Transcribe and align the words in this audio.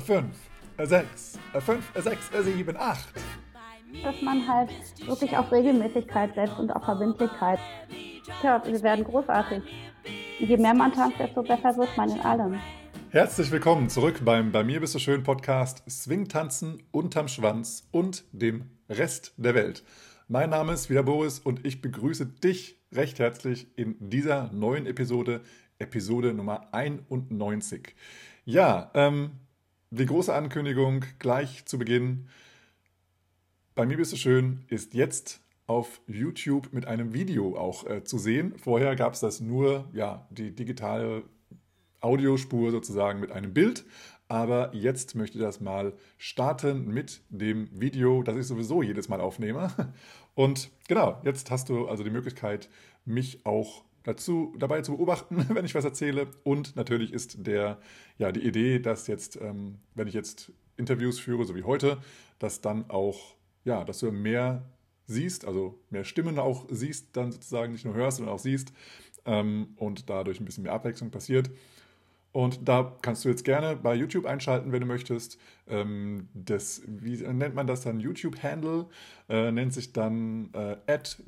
fünf, 0.00 0.36
sechs, 0.82 1.38
fünf, 1.60 1.92
sechs, 1.94 2.30
sieben, 2.42 2.76
acht. 2.76 3.08
Dass 4.02 4.20
man 4.22 4.46
halt 4.46 4.70
wirklich 5.06 5.36
auf 5.36 5.52
Regelmäßigkeit 5.52 6.34
setzt 6.34 6.58
und 6.58 6.70
auf 6.72 6.84
Verbindlichkeit. 6.84 7.60
Tja, 8.40 8.60
wir 8.64 8.82
werden 8.82 9.04
großartig. 9.04 9.62
Je 10.40 10.56
mehr 10.56 10.74
man 10.74 10.92
tanzt, 10.92 11.18
desto 11.20 11.42
besser 11.42 11.76
wird 11.76 11.96
man 11.96 12.10
in 12.10 12.20
allem. 12.20 12.58
Herzlich 13.10 13.52
willkommen 13.52 13.88
zurück 13.88 14.22
beim 14.24 14.50
Bei 14.50 14.64
mir 14.64 14.80
bist 14.80 14.96
du 14.96 14.98
schön 14.98 15.22
Podcast 15.22 15.88
Swingtanzen 15.88 16.82
unterm 16.90 17.28
Schwanz 17.28 17.86
und 17.92 18.24
dem 18.32 18.70
Rest 18.88 19.32
der 19.36 19.54
Welt. 19.54 19.84
Mein 20.26 20.50
Name 20.50 20.72
ist 20.72 20.90
wieder 20.90 21.04
Boris 21.04 21.38
und 21.38 21.64
ich 21.64 21.80
begrüße 21.80 22.26
dich 22.26 22.80
recht 22.90 23.20
herzlich 23.20 23.68
in 23.76 23.96
dieser 24.00 24.52
neuen 24.52 24.86
Episode, 24.86 25.42
Episode 25.78 26.34
Nummer 26.34 26.68
91. 26.72 27.94
Ja, 28.44 28.90
ähm, 28.94 29.30
die 29.94 30.06
große 30.06 30.34
Ankündigung 30.34 31.04
gleich 31.18 31.64
zu 31.66 31.78
Beginn. 31.78 32.28
Bei 33.74 33.86
mir 33.86 33.96
bist 33.96 34.12
du 34.12 34.16
schön 34.16 34.64
ist 34.68 34.94
jetzt 34.94 35.40
auf 35.66 36.00
YouTube 36.06 36.72
mit 36.72 36.86
einem 36.86 37.14
Video 37.14 37.56
auch 37.56 37.86
äh, 37.86 38.04
zu 38.04 38.18
sehen. 38.18 38.54
Vorher 38.58 38.96
gab 38.96 39.14
es 39.14 39.20
das 39.20 39.40
nur, 39.40 39.88
ja, 39.92 40.26
die 40.30 40.54
digitale 40.54 41.22
Audiospur 42.00 42.70
sozusagen 42.70 43.20
mit 43.20 43.30
einem 43.30 43.54
Bild. 43.54 43.84
Aber 44.26 44.74
jetzt 44.74 45.14
möchte 45.14 45.38
ich 45.38 45.44
das 45.44 45.60
mal 45.60 45.92
starten 46.18 46.88
mit 46.88 47.22
dem 47.28 47.68
Video, 47.72 48.22
das 48.22 48.36
ich 48.36 48.46
sowieso 48.46 48.82
jedes 48.82 49.08
Mal 49.08 49.20
aufnehme. 49.20 49.70
Und 50.34 50.70
genau, 50.88 51.20
jetzt 51.24 51.50
hast 51.50 51.68
du 51.68 51.86
also 51.86 52.02
die 52.02 52.10
Möglichkeit, 52.10 52.68
mich 53.04 53.46
auch 53.46 53.84
dazu 54.04 54.54
dabei 54.58 54.82
zu 54.82 54.92
beobachten, 54.92 55.44
wenn 55.54 55.64
ich 55.64 55.74
was 55.74 55.84
erzähle. 55.84 56.28
Und 56.44 56.76
natürlich 56.76 57.12
ist 57.12 57.46
der, 57.46 57.80
ja, 58.18 58.30
die 58.30 58.46
Idee, 58.46 58.78
dass 58.78 59.06
jetzt, 59.08 59.36
ähm, 59.40 59.78
wenn 59.94 60.06
ich 60.06 60.14
jetzt 60.14 60.52
Interviews 60.76 61.18
führe, 61.18 61.44
so 61.44 61.54
wie 61.54 61.64
heute, 61.64 61.98
dass 62.38 62.60
dann 62.60 62.88
auch, 62.90 63.34
ja, 63.64 63.84
dass 63.84 63.98
du 63.98 64.12
mehr 64.12 64.64
siehst, 65.06 65.44
also 65.44 65.78
mehr 65.90 66.04
Stimmen 66.04 66.38
auch 66.38 66.66
siehst, 66.70 67.16
dann 67.16 67.32
sozusagen 67.32 67.72
nicht 67.72 67.84
nur 67.84 67.94
hörst, 67.94 68.18
sondern 68.18 68.34
auch 68.34 68.40
siehst 68.40 68.72
ähm, 69.24 69.74
und 69.76 70.08
dadurch 70.08 70.40
ein 70.40 70.44
bisschen 70.44 70.64
mehr 70.64 70.72
Abwechslung 70.72 71.10
passiert. 71.10 71.50
Und 72.34 72.68
da 72.68 72.94
kannst 73.00 73.24
du 73.24 73.28
jetzt 73.28 73.44
gerne 73.44 73.76
bei 73.76 73.94
YouTube 73.94 74.26
einschalten, 74.26 74.72
wenn 74.72 74.80
du 74.80 74.88
möchtest. 74.88 75.38
Ähm, 75.68 76.28
das, 76.34 76.82
wie 76.84 77.18
nennt 77.18 77.54
man 77.54 77.68
das 77.68 77.82
dann? 77.82 78.00
YouTube-Handle 78.00 78.86
äh, 79.28 79.52
nennt 79.52 79.72
sich 79.72 79.92
dann 79.92 80.52
äh, 80.52 80.76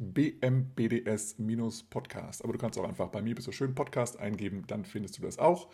bmbds-podcast. 0.00 2.42
Aber 2.42 2.54
du 2.54 2.58
kannst 2.58 2.76
auch 2.76 2.88
einfach 2.88 3.06
bei 3.06 3.22
mir 3.22 3.36
bist 3.36 3.46
du 3.46 3.52
schön 3.52 3.76
Podcast 3.76 4.18
eingeben, 4.18 4.64
dann 4.66 4.84
findest 4.84 5.18
du 5.18 5.22
das 5.22 5.38
auch. 5.38 5.68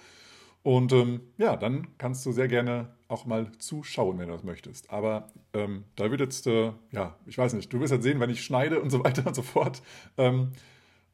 Und 0.63 0.93
ähm, 0.93 1.23
ja, 1.39 1.57
dann 1.57 1.89
kannst 1.97 2.27
du 2.27 2.33
sehr 2.33 2.49
gerne 2.49 2.95
auch 3.09 3.25
mal 3.25 3.51
zuschauen, 3.53 4.19
wenn 4.19 4.29
du 4.29 4.35
das 4.35 4.45
möchtest. 4.45 4.91
Aber 4.91 5.29
ähm, 5.55 5.85
da 5.97 6.11
wird 6.11 6.21
jetzt, 6.21 6.47
äh, 6.47 6.73
ja, 6.91 7.17
ich 7.25 7.39
weiß 7.39 7.55
nicht, 7.55 7.73
du 7.73 7.81
wirst 7.81 7.95
jetzt 7.95 8.03
sehen, 8.03 8.21
wenn 8.21 8.29
ich 8.29 8.45
schneide 8.45 8.83
und 8.83 8.91
so 8.91 9.03
weiter 9.03 9.27
und 9.27 9.35
so 9.35 9.41
fort. 9.41 9.81
Ähm, 10.19 10.53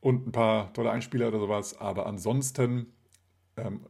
und 0.01 0.27
ein 0.27 0.33
paar 0.33 0.73
tolle 0.73 0.91
Einspieler 0.91 1.29
oder 1.29 1.39
sowas. 1.39 1.79
Aber 1.79 2.07
ansonsten 2.07 2.93
ähm, 3.57 3.87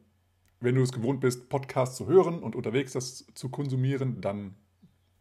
wenn 0.60 0.74
du 0.74 0.82
es 0.82 0.92
gewohnt 0.92 1.20
bist, 1.20 1.48
Podcasts 1.48 1.96
zu 1.96 2.06
hören 2.06 2.42
und 2.42 2.56
unterwegs 2.56 2.92
das 2.92 3.26
zu 3.34 3.48
konsumieren, 3.48 4.20
dann 4.20 4.54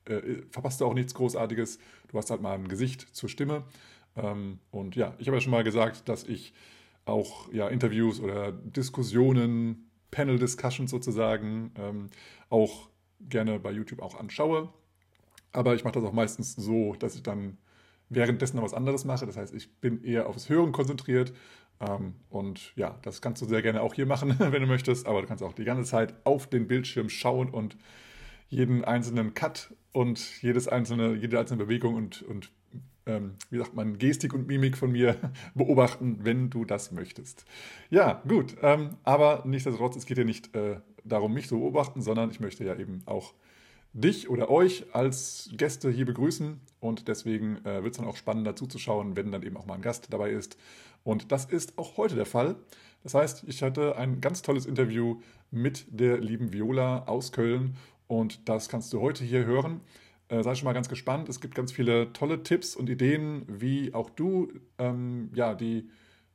äh, 0.06 0.42
verpasst 0.52 0.82
du 0.82 0.86
auch 0.86 0.94
nichts 0.94 1.14
Großartiges. 1.14 1.80
Du 2.08 2.18
hast 2.18 2.30
halt 2.30 2.42
mal 2.42 2.54
ein 2.54 2.68
Gesicht 2.68 3.02
zur 3.16 3.30
Stimme. 3.30 3.64
Ähm, 4.16 4.60
und 4.72 4.96
ja, 4.96 5.14
ich 5.20 5.28
habe 5.28 5.38
ja 5.38 5.42
schon 5.42 5.52
mal 5.52 5.64
gesagt, 5.64 6.10
dass 6.10 6.24
ich 6.24 6.54
auch 7.06 7.52
ja, 7.54 7.68
Interviews 7.70 8.20
oder 8.20 8.52
Diskussionen, 8.52 9.90
Panel-Discussions 10.12 10.92
sozusagen, 10.92 11.72
ähm, 11.76 12.10
auch 12.50 12.90
gerne 13.20 13.60
bei 13.60 13.72
YouTube 13.72 14.02
auch 14.02 14.20
anschaue. 14.20 14.70
Aber 15.52 15.76
ich 15.76 15.84
mache 15.84 15.94
das 15.94 16.04
auch 16.04 16.14
meistens 16.14 16.56
so, 16.56 16.96
dass 17.00 17.16
ich 17.16 17.24
dann 17.24 17.58
währenddessen 18.10 18.58
noch 18.58 18.64
was 18.64 18.74
anderes 18.74 19.06
mache. 19.06 19.26
Das 19.26 19.38
heißt, 19.38 19.54
ich 19.54 19.72
bin 19.80 20.04
eher 20.04 20.28
aufs 20.28 20.50
Hören 20.50 20.72
konzentriert 20.72 21.34
ähm, 21.80 22.16
und 22.30 22.74
ja, 22.76 22.98
das 23.04 23.22
kannst 23.22 23.42
du 23.42 23.46
sehr 23.46 23.62
gerne 23.62 23.82
auch 23.82 23.94
hier 23.94 24.06
machen, 24.06 24.36
wenn 24.40 24.62
du 24.62 24.68
möchtest, 24.68 25.08
aber 25.08 25.22
du 25.22 25.28
kannst 25.28 25.44
auch 25.44 25.54
die 25.54 25.66
ganze 25.66 25.90
Zeit 25.90 26.14
auf 26.24 26.48
den 26.48 26.68
Bildschirm 26.68 27.10
schauen 27.10 27.50
und 27.50 27.78
jeden 28.50 28.86
einzelnen 28.86 29.34
Cut 29.34 29.74
und 29.92 30.42
jedes 30.42 30.68
einzelne, 30.68 31.16
jede 31.16 31.40
einzelne 31.40 31.66
Bewegung 31.66 31.96
und, 31.96 32.22
und 32.24 32.52
ähm, 33.06 33.36
wie 33.50 33.58
sagt 33.58 33.74
man, 33.74 33.98
Gestik 33.98 34.34
und 34.34 34.48
Mimik 34.48 34.78
von 34.78 34.92
mir 34.92 35.16
beobachten, 35.56 36.20
wenn 36.24 36.50
du 36.50 36.66
das 36.66 36.92
möchtest. 36.92 37.46
Ja, 37.90 38.22
gut, 38.28 38.56
ähm, 38.62 38.98
aber 39.04 39.44
nichtsdestotrotz, 39.46 39.96
es 39.96 40.06
geht 40.06 40.18
ja 40.18 40.24
nicht 40.24 40.56
äh, 40.56 40.80
darum, 41.04 41.34
mich 41.34 41.48
zu 41.48 41.60
beobachten, 41.60 42.02
sondern 42.02 42.32
ich 42.32 42.40
möchte 42.40 42.64
ja 42.64 42.76
eben 42.76 43.02
auch 43.06 43.34
dich 43.98 44.30
oder 44.30 44.50
euch 44.50 44.86
als 44.94 45.50
Gäste 45.54 45.90
hier 45.90 46.06
begrüßen 46.06 46.60
und 46.80 47.08
deswegen 47.08 47.58
äh, 47.66 47.84
wird 47.84 47.94
es 47.94 47.98
dann 47.98 48.08
auch 48.08 48.16
spannender 48.16 48.56
zuzuschauen, 48.56 49.16
wenn 49.16 49.32
dann 49.32 49.44
eben 49.44 49.58
auch 49.58 49.66
mal 49.66 49.74
ein 49.74 49.82
Gast 49.82 50.08
dabei 50.12 50.32
ist. 50.32 50.58
Und 51.04 51.32
das 51.32 51.46
ist 51.46 51.78
auch 51.78 51.98
heute 51.98 52.16
der 52.16 52.26
Fall. 52.26 52.56
Das 53.04 53.14
heißt, 53.14 53.46
ich 53.48 53.64
hatte 53.64 53.98
ein 53.98 54.22
ganz 54.22 54.42
tolles 54.42 54.66
Interview 54.66 55.22
mit 55.50 55.86
der 55.90 56.18
lieben 56.20 56.54
Viola 56.54 57.06
aus 57.06 57.32
Köln 57.32 57.76
und 58.08 58.48
das 58.48 58.70
kannst 58.70 58.94
du 58.94 59.02
heute 59.02 59.24
hier 59.24 59.46
hören. 59.46 59.82
Äh, 60.30 60.44
sei 60.44 60.56
schon 60.56 60.66
mal 60.66 60.74
ganz 60.74 60.90
gespannt. 60.90 61.30
Es 61.30 61.40
gibt 61.40 61.56
ganz 61.56 61.72
viele 61.72 62.14
tolle 62.14 62.44
Tipps 62.44 62.76
und 62.76 62.90
Ideen, 62.90 63.46
wie 63.48 63.94
auch 63.94 64.10
du 64.10 64.52
ähm, 64.78 65.32
ja, 65.34 65.56
die, 65.56 65.90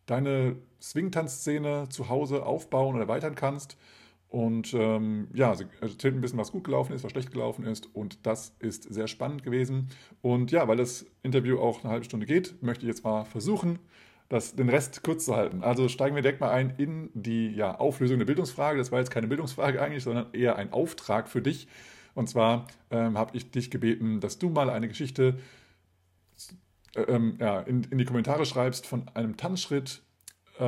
deine 0.07 0.57
Swing-Tanzszene 0.81 1.89
zu 1.91 2.09
Hause 2.09 2.45
aufbauen 2.45 2.95
oder 2.95 3.05
erweitern 3.05 3.35
kannst. 3.35 3.77
Und 4.33 4.73
ähm, 4.73 5.29
ja, 5.35 5.55
sie 5.55 5.67
erzählt 5.83 6.15
ein 6.15 6.23
bisschen, 6.23 6.39
was 6.39 6.53
gut 6.53 6.65
gelaufen 6.65 6.95
ist, 6.95 7.05
was 7.05 7.11
schlecht 7.13 7.33
gelaufen 7.33 7.67
ist. 7.67 7.95
Und 7.95 8.27
das 8.27 8.57
ist 8.61 8.85
sehr 8.85 9.07
spannend 9.07 9.43
gewesen. 9.43 9.91
Und 10.23 10.51
ja, 10.51 10.67
weil 10.67 10.79
das 10.79 11.05
Interview 11.23 11.59
auch 11.59 11.85
eine 11.85 11.93
halbe 11.93 12.07
Stunde 12.07 12.25
geht, 12.25 12.55
möchte 12.63 12.87
ich 12.87 12.89
jetzt 12.89 13.05
mal 13.05 13.27
versuchen, 13.27 13.79
das, 14.31 14.55
den 14.57 14.71
Rest 14.71 15.03
kurz 15.03 15.27
zu 15.27 15.37
halten. 15.37 15.63
Also 15.63 15.87
steigen 15.89 16.15
wir 16.15 16.23
direkt 16.23 16.41
mal 16.41 16.51
ein 16.51 16.73
in 16.79 17.11
die 17.13 17.49
ja, 17.49 17.79
Auflösung 17.79 18.21
der 18.21 18.25
Bildungsfrage. 18.25 18.79
Das 18.79 18.91
war 18.91 19.01
jetzt 19.01 19.11
keine 19.11 19.29
Bildungsfrage 19.29 19.83
eigentlich, 19.83 20.03
sondern 20.03 20.33
eher 20.33 20.57
ein 20.57 20.73
Auftrag 20.73 21.29
für 21.29 21.43
dich. 21.43 21.69
Und 22.15 22.31
zwar 22.31 22.69
ähm, 22.91 23.19
habe 23.19 23.37
ich 23.37 23.51
dich 23.51 23.71
gebeten, 23.71 24.21
dass 24.21 24.39
du 24.39 24.49
mal 24.49 24.71
eine 24.71 24.89
Geschichte 24.89 25.39
äh, 26.95 27.03
ähm, 27.03 27.37
ja, 27.39 27.61
in, 27.61 27.85
in 27.85 27.99
die 27.99 28.07
Kommentare 28.07 28.47
schreibst 28.47 28.87
von 28.87 29.09
einem 29.13 29.37
Tanzschritt, 29.37 30.01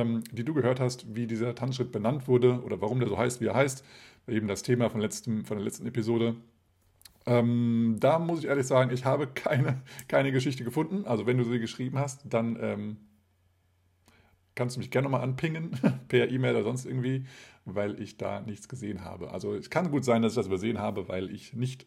die 0.03 0.43
du 0.43 0.53
gehört 0.53 0.79
hast, 0.79 1.15
wie 1.15 1.27
dieser 1.27 1.55
Tanzschritt 1.55 1.91
benannt 1.91 2.27
wurde 2.27 2.61
oder 2.63 2.81
warum 2.81 2.99
der 2.99 3.09
so 3.09 3.17
heißt, 3.17 3.41
wie 3.41 3.47
er 3.47 3.55
heißt. 3.55 3.85
Eben 4.27 4.47
das 4.47 4.63
Thema 4.63 4.89
von, 4.89 5.01
letztem, 5.01 5.45
von 5.45 5.57
der 5.57 5.63
letzten 5.63 5.85
Episode. 5.85 6.35
Ähm, 7.27 7.97
da 7.99 8.19
muss 8.19 8.39
ich 8.39 8.45
ehrlich 8.45 8.67
sagen, 8.67 8.91
ich 8.91 9.05
habe 9.05 9.27
keine, 9.27 9.81
keine 10.07 10.31
Geschichte 10.31 10.63
gefunden. 10.63 11.05
Also 11.05 11.25
wenn 11.25 11.37
du 11.37 11.43
sie 11.43 11.59
geschrieben 11.59 11.97
hast, 11.97 12.21
dann 12.25 12.57
ähm, 12.61 12.97
kannst 14.55 14.75
du 14.75 14.79
mich 14.79 14.91
gerne 14.91 15.05
nochmal 15.05 15.21
anpingen, 15.21 15.71
per 16.07 16.29
E-Mail 16.29 16.55
oder 16.55 16.63
sonst 16.63 16.85
irgendwie, 16.85 17.25
weil 17.65 17.99
ich 17.99 18.17
da 18.17 18.41
nichts 18.41 18.69
gesehen 18.69 19.03
habe. 19.03 19.31
Also 19.31 19.53
es 19.53 19.69
kann 19.69 19.91
gut 19.91 20.05
sein, 20.05 20.21
dass 20.21 20.33
ich 20.33 20.37
das 20.37 20.47
übersehen 20.47 20.79
habe, 20.79 21.07
weil 21.07 21.29
ich 21.31 21.53
nicht 21.53 21.85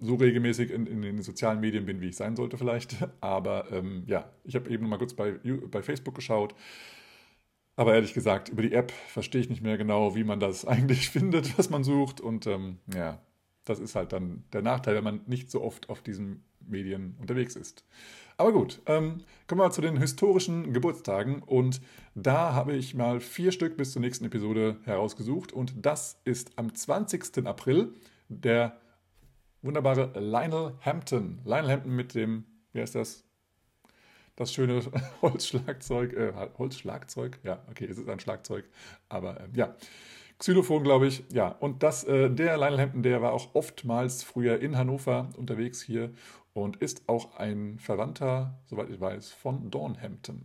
so 0.00 0.14
regelmäßig 0.14 0.70
in, 0.70 0.86
in, 0.86 1.02
den 1.02 1.22
sozialen 1.22 1.60
Medien 1.60 1.84
bin, 1.84 2.00
wie 2.00 2.08
ich 2.08 2.16
sein 2.16 2.36
sollte 2.36 2.56
vielleicht. 2.56 2.96
Aber 3.20 3.70
ähm, 3.72 4.04
ja, 4.06 4.30
ich 4.44 4.54
habe 4.54 4.70
eben 4.70 4.88
mal 4.88 4.98
kurz 4.98 5.14
bei, 5.14 5.34
bei 5.70 5.82
Facebook 5.82 6.14
geschaut. 6.14 6.54
Aber 7.78 7.94
ehrlich 7.94 8.12
gesagt, 8.12 8.48
über 8.48 8.62
die 8.62 8.72
App 8.72 8.90
verstehe 8.90 9.40
ich 9.40 9.48
nicht 9.48 9.62
mehr 9.62 9.78
genau, 9.78 10.16
wie 10.16 10.24
man 10.24 10.40
das 10.40 10.64
eigentlich 10.66 11.10
findet, 11.10 11.56
was 11.56 11.70
man 11.70 11.84
sucht. 11.84 12.20
Und 12.20 12.48
ähm, 12.48 12.78
ja, 12.92 13.20
das 13.64 13.78
ist 13.78 13.94
halt 13.94 14.12
dann 14.12 14.42
der 14.52 14.62
Nachteil, 14.62 14.96
wenn 14.96 15.04
man 15.04 15.20
nicht 15.26 15.48
so 15.48 15.62
oft 15.62 15.88
auf 15.88 16.02
diesen 16.02 16.42
Medien 16.58 17.16
unterwegs 17.20 17.54
ist. 17.54 17.84
Aber 18.36 18.52
gut, 18.52 18.82
ähm, 18.86 19.18
kommen 19.46 19.60
wir 19.60 19.70
zu 19.70 19.80
den 19.80 19.96
historischen 19.96 20.72
Geburtstagen. 20.72 21.40
Und 21.40 21.80
da 22.16 22.52
habe 22.52 22.74
ich 22.74 22.96
mal 22.96 23.20
vier 23.20 23.52
Stück 23.52 23.76
bis 23.76 23.92
zur 23.92 24.02
nächsten 24.02 24.24
Episode 24.24 24.78
herausgesucht. 24.82 25.52
Und 25.52 25.74
das 25.86 26.20
ist 26.24 26.50
am 26.58 26.74
20. 26.74 27.46
April 27.46 27.94
der 28.28 28.76
wunderbare 29.62 30.18
Lionel 30.18 30.74
Hampton. 30.80 31.42
Lionel 31.44 31.70
Hampton 31.70 31.94
mit 31.94 32.16
dem, 32.16 32.44
wie 32.72 32.80
heißt 32.80 32.96
das? 32.96 33.27
Das 34.38 34.54
schöne 34.54 34.80
Holzschlagzeug, 35.20 36.12
äh, 36.12 36.32
Holzschlagzeug, 36.58 37.40
ja, 37.42 37.60
okay, 37.68 37.86
es 37.90 37.98
ist 37.98 38.08
ein 38.08 38.20
Schlagzeug, 38.20 38.64
aber 39.08 39.40
äh, 39.40 39.48
ja, 39.54 39.74
Xylophon, 40.38 40.84
glaube 40.84 41.08
ich, 41.08 41.24
ja. 41.32 41.48
Und 41.48 41.82
das, 41.82 42.04
äh, 42.04 42.30
der 42.30 42.56
Lionel 42.56 42.78
Hampton, 42.78 43.02
der 43.02 43.20
war 43.20 43.32
auch 43.32 43.56
oftmals 43.56 44.22
früher 44.22 44.60
in 44.60 44.78
Hannover 44.78 45.30
unterwegs 45.36 45.82
hier 45.82 46.12
und 46.52 46.76
ist 46.76 47.08
auch 47.08 47.34
ein 47.34 47.80
Verwandter, 47.80 48.60
soweit 48.66 48.90
ich 48.90 49.00
weiß, 49.00 49.32
von 49.32 49.72
Dawn 49.72 50.00
Hampton. 50.00 50.44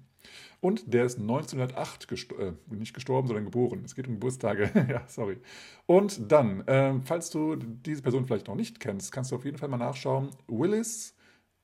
Und 0.60 0.92
der 0.92 1.06
ist 1.06 1.20
1908 1.20 2.08
gestor 2.08 2.40
äh, 2.40 2.54
nicht 2.72 2.96
gestorben, 2.96 3.28
sondern 3.28 3.46
geboren. 3.46 3.84
Es 3.86 3.94
geht 3.94 4.08
um 4.08 4.14
Geburtstage. 4.14 4.72
ja, 4.90 5.04
sorry. 5.06 5.38
Und 5.86 6.32
dann, 6.32 6.68
äh, 6.68 6.96
falls 7.06 7.30
du 7.30 7.58
diese 7.58 8.02
Person 8.02 8.26
vielleicht 8.26 8.48
noch 8.48 8.56
nicht 8.56 8.80
kennst, 8.80 9.12
kannst 9.12 9.32
du 9.32 9.36
auf 9.36 9.46
jeden 9.46 9.60
Fall 9.60 9.70
mal 9.70 9.78
nachschauen. 9.78 10.32
Willis 10.48 11.16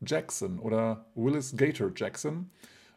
Jackson 0.05 0.59
oder 0.59 1.05
Willis 1.15 1.55
Gator 1.55 1.91
Jackson. 1.95 2.51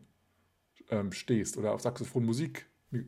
ähm, 0.90 1.12
stehst 1.12 1.58
oder 1.58 1.74
auf 1.74 1.82
Saxophonmusik 1.82 2.66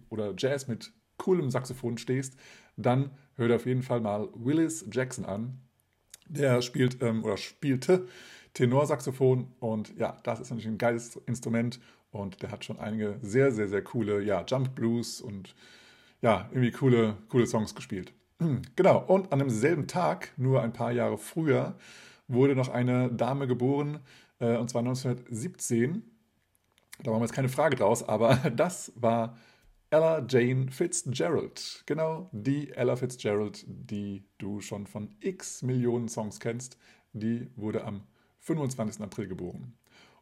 oder 0.09 0.33
Jazz 0.37 0.67
mit 0.67 0.91
coolem 1.17 1.49
Saxophon 1.49 1.97
stehst, 1.97 2.35
dann 2.77 3.11
hör 3.35 3.47
dir 3.47 3.55
auf 3.55 3.65
jeden 3.65 3.83
Fall 3.83 4.01
mal 4.01 4.29
Willis 4.33 4.85
Jackson 4.91 5.25
an. 5.25 5.59
Der 6.27 6.61
spielt 6.61 7.01
ähm, 7.01 7.23
oder 7.23 7.37
spielte 7.37 8.07
Tenorsaxophon 8.53 9.47
und 9.59 9.95
ja, 9.97 10.17
das 10.23 10.39
ist 10.39 10.49
natürlich 10.49 10.67
ein 10.67 10.77
geiles 10.77 11.15
Instrument 11.27 11.79
und 12.11 12.41
der 12.41 12.51
hat 12.51 12.65
schon 12.65 12.79
einige 12.79 13.17
sehr, 13.21 13.51
sehr, 13.51 13.67
sehr 13.67 13.83
coole 13.83 14.23
ja, 14.23 14.43
Jump 14.47 14.75
Blues 14.75 15.21
und 15.21 15.55
ja, 16.21 16.47
irgendwie 16.51 16.71
coole, 16.71 17.17
coole 17.29 17.47
Songs 17.47 17.75
gespielt. 17.75 18.13
Genau, 18.75 19.03
und 19.05 19.33
an 19.33 19.39
demselben 19.39 19.87
Tag, 19.87 20.31
nur 20.37 20.61
ein 20.61 20.71
paar 20.71 20.91
Jahre 20.91 21.17
früher, 21.17 21.75
wurde 22.29 22.55
noch 22.55 22.69
eine 22.69 23.11
Dame 23.11 23.47
geboren, 23.47 23.99
äh, 24.39 24.55
und 24.55 24.69
zwar 24.69 24.79
1917. 24.81 26.03
Da 27.03 27.11
machen 27.11 27.21
wir 27.21 27.25
jetzt 27.25 27.35
keine 27.35 27.49
Frage 27.49 27.75
draus, 27.75 28.07
aber 28.07 28.35
das 28.55 28.93
war 28.95 29.37
Ella 29.89 30.25
Jane 30.27 30.71
Fitzgerald. 30.71 31.83
Genau, 31.85 32.29
die 32.31 32.71
Ella 32.71 32.95
Fitzgerald, 32.95 33.65
die 33.67 34.23
du 34.37 34.61
schon 34.61 34.87
von 34.87 35.15
x 35.19 35.63
Millionen 35.63 36.07
Songs 36.07 36.39
kennst, 36.39 36.77
die 37.13 37.49
wurde 37.55 37.83
am 37.83 38.03
25. 38.39 39.01
April 39.01 39.27
geboren. 39.27 39.73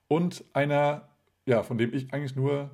Und 0.07 0.45
einer, 0.53 1.09
ja, 1.45 1.63
von 1.63 1.77
dem 1.77 1.93
ich 1.93 2.13
eigentlich 2.13 2.35
nur 2.35 2.71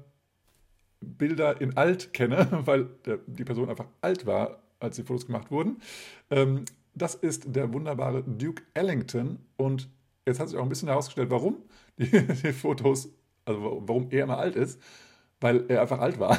Bilder 1.04 1.62
in 1.62 1.78
alt 1.78 2.14
kenne, 2.14 2.48
weil 2.66 2.86
der, 3.06 3.20
die 3.28 3.44
Person 3.44 3.70
einfach 3.70 3.88
alt 4.02 4.26
war, 4.26 4.64
als 4.80 4.96
die 4.96 5.04
Fotos 5.04 5.26
gemacht 5.26 5.52
wurden. 5.52 5.78
Ähm, 6.30 6.66
das 6.96 7.16
ist 7.16 7.56
der 7.56 7.74
wunderbare 7.74 8.24
Duke 8.24 8.64
Ellington 8.74 9.40
und 9.58 9.90
jetzt 10.26 10.40
hat 10.40 10.50
sich 10.50 10.58
auch 10.58 10.64
ein 10.64 10.70
bisschen 10.70 10.90
herausgestellt, 10.90 11.32
warum 11.32 11.58
die, 11.98 12.10
die 12.10 12.54
Fotos, 12.54 13.10
also 13.46 13.84
warum 13.86 14.08
er 14.12 14.24
immer 14.24 14.38
alt 14.38 14.56
ist 14.56 14.80
weil 15.44 15.66
er 15.68 15.82
einfach 15.82 16.00
alt 16.00 16.20
war. 16.20 16.38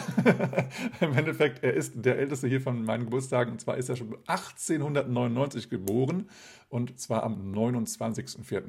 Im 1.01 1.13
Endeffekt, 1.13 1.63
er 1.63 1.75
ist 1.75 1.93
der 1.95 2.19
älteste 2.19 2.49
hier 2.49 2.63
von 2.63 2.83
meinen 2.85 3.05
Geburtstagen 3.05 3.53
und 3.53 3.61
zwar 3.61 3.77
ist 3.77 3.91
er 3.91 3.97
schon 3.97 4.17
1899 4.27 5.69
geboren 5.69 6.31
und 6.71 6.99
zwar 6.99 7.23
am 7.23 7.53
29.04. 7.53 8.63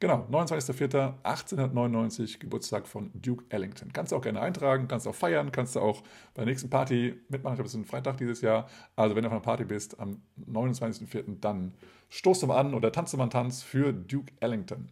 Genau, 0.00 0.28
29.04.1899, 0.30 2.38
Geburtstag 2.38 2.86
von 2.86 3.10
Duke 3.14 3.44
Ellington. 3.48 3.92
Kannst 3.92 4.12
du 4.12 4.16
auch 4.16 4.22
gerne 4.22 4.40
eintragen, 4.40 4.86
kannst 4.86 5.08
auch 5.08 5.14
feiern, 5.14 5.50
kannst 5.50 5.74
du 5.74 5.80
auch 5.80 6.02
bei 6.34 6.44
der 6.44 6.46
nächsten 6.46 6.70
Party 6.70 7.20
mitmachen. 7.28 7.54
Ich 7.54 7.56
glaube, 7.56 7.66
es 7.66 7.74
ist 7.74 7.80
ein 7.80 7.84
Freitag 7.84 8.16
dieses 8.18 8.40
Jahr. 8.40 8.68
Also, 8.94 9.16
wenn 9.16 9.24
du 9.24 9.28
auf 9.28 9.32
einer 9.32 9.42
Party 9.42 9.64
bist 9.64 9.98
am 9.98 10.22
29.04., 10.48 11.40
dann 11.40 11.74
stoßt 12.10 12.42
du 12.42 12.46
mal 12.46 12.58
an 12.58 12.74
oder 12.74 12.92
tanzt 12.92 13.12
du 13.12 13.16
mal 13.16 13.24
einen 13.24 13.32
Tanz 13.32 13.64
für 13.64 13.92
Duke 13.92 14.32
Ellington. 14.38 14.88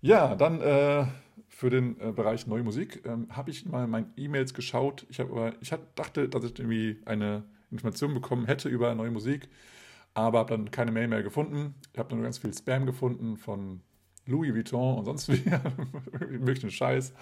Ja, 0.00 0.34
dann 0.34 0.60
äh, 0.60 1.06
für 1.48 1.70
den 1.70 2.00
äh, 2.00 2.10
Bereich 2.10 2.48
Neue 2.48 2.64
Musik 2.64 3.06
ähm, 3.06 3.28
habe 3.30 3.50
ich 3.50 3.64
mal 3.64 3.86
meine 3.86 4.08
E-Mails 4.16 4.54
geschaut. 4.54 5.06
Ich, 5.08 5.20
aber, 5.20 5.52
ich 5.60 5.70
hat, 5.70 5.82
dachte, 5.94 6.28
dass 6.28 6.42
ich 6.42 6.58
irgendwie 6.58 7.00
eine 7.04 7.44
Information 7.70 8.12
bekommen 8.12 8.46
hätte 8.46 8.68
über 8.68 8.92
neue 8.96 9.12
Musik, 9.12 9.48
aber 10.14 10.40
habe 10.40 10.56
dann 10.56 10.72
keine 10.72 10.90
Mail 10.90 11.06
mehr 11.06 11.22
gefunden. 11.22 11.76
Ich 11.92 11.98
habe 11.98 12.12
nur 12.12 12.24
ganz 12.24 12.38
viel 12.38 12.52
Spam 12.52 12.86
gefunden 12.86 13.36
von 13.36 13.82
Louis 14.26 14.54
Vuitton 14.54 14.98
und 14.98 15.04
sonst 15.04 15.28
wie 15.28 15.42
möglichen 16.38 16.70
Scheiß. 16.70 17.12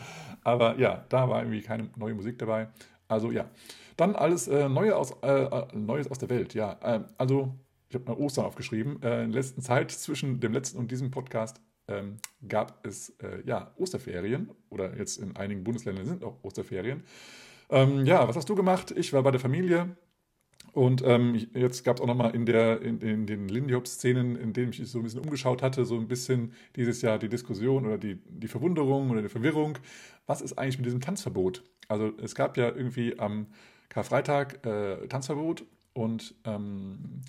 Aber 0.42 0.78
ja, 0.78 1.04
da 1.08 1.28
war 1.28 1.42
irgendwie 1.42 1.62
keine 1.62 1.90
neue 1.96 2.14
Musik 2.14 2.38
dabei. 2.38 2.68
Also 3.08 3.30
ja, 3.30 3.50
dann 3.96 4.16
alles 4.16 4.48
äh, 4.48 4.68
Neue 4.68 4.96
aus, 4.96 5.12
äh, 5.22 5.44
äh 5.44 5.66
Neues 5.74 6.10
aus 6.10 6.18
der 6.18 6.30
Welt. 6.30 6.54
Ja, 6.54 6.78
äh, 6.82 7.00
also 7.18 7.54
ich 7.88 7.94
habe 7.94 8.10
mal 8.10 8.16
Ostern 8.18 8.46
aufgeschrieben. 8.46 9.02
Äh, 9.02 9.24
in 9.24 9.32
der 9.32 9.42
letzten 9.42 9.62
Zeit 9.62 9.90
zwischen 9.90 10.40
dem 10.40 10.52
letzten 10.52 10.78
und 10.78 10.90
diesem 10.90 11.10
Podcast 11.10 11.60
ähm, 11.86 12.16
gab 12.48 12.84
es 12.86 13.10
äh, 13.20 13.42
ja 13.44 13.72
Osterferien 13.76 14.50
oder 14.70 14.96
jetzt 14.96 15.18
in 15.18 15.36
einigen 15.36 15.64
Bundesländern 15.64 16.06
sind 16.06 16.24
auch 16.24 16.42
Osterferien. 16.42 17.04
Ähm, 17.70 18.06
ja, 18.06 18.26
was 18.26 18.36
hast 18.36 18.48
du 18.48 18.54
gemacht? 18.54 18.92
Ich 18.96 19.12
war 19.12 19.22
bei 19.22 19.30
der 19.30 19.40
Familie. 19.40 19.96
Und 20.74 21.02
ähm, 21.06 21.46
jetzt 21.54 21.84
gab 21.84 21.96
es 21.96 22.02
auch 22.02 22.06
nochmal 22.08 22.34
in, 22.34 22.48
in, 22.48 23.00
in 23.00 23.26
den 23.26 23.48
Lindy 23.48 23.74
Hop-Szenen, 23.74 24.34
in 24.34 24.52
denen 24.52 24.70
ich 24.70 24.82
so 24.90 24.98
ein 24.98 25.04
bisschen 25.04 25.20
umgeschaut 25.20 25.62
hatte, 25.62 25.84
so 25.84 25.96
ein 25.96 26.08
bisschen 26.08 26.52
dieses 26.74 27.00
Jahr 27.00 27.20
die 27.20 27.28
Diskussion 27.28 27.86
oder 27.86 27.96
die, 27.96 28.18
die 28.28 28.48
Verwunderung 28.48 29.10
oder 29.10 29.22
die 29.22 29.28
Verwirrung. 29.28 29.78
Was 30.26 30.40
ist 30.42 30.58
eigentlich 30.58 30.78
mit 30.78 30.86
diesem 30.86 31.00
Tanzverbot? 31.00 31.62
Also 31.86 32.12
es 32.20 32.34
gab 32.34 32.56
ja 32.56 32.66
irgendwie 32.74 33.20
am 33.20 33.46
Karfreitag 33.88 34.66
äh, 34.66 35.06
Tanzverbot 35.06 35.64
und 35.92 36.34
ähm, 36.44 37.20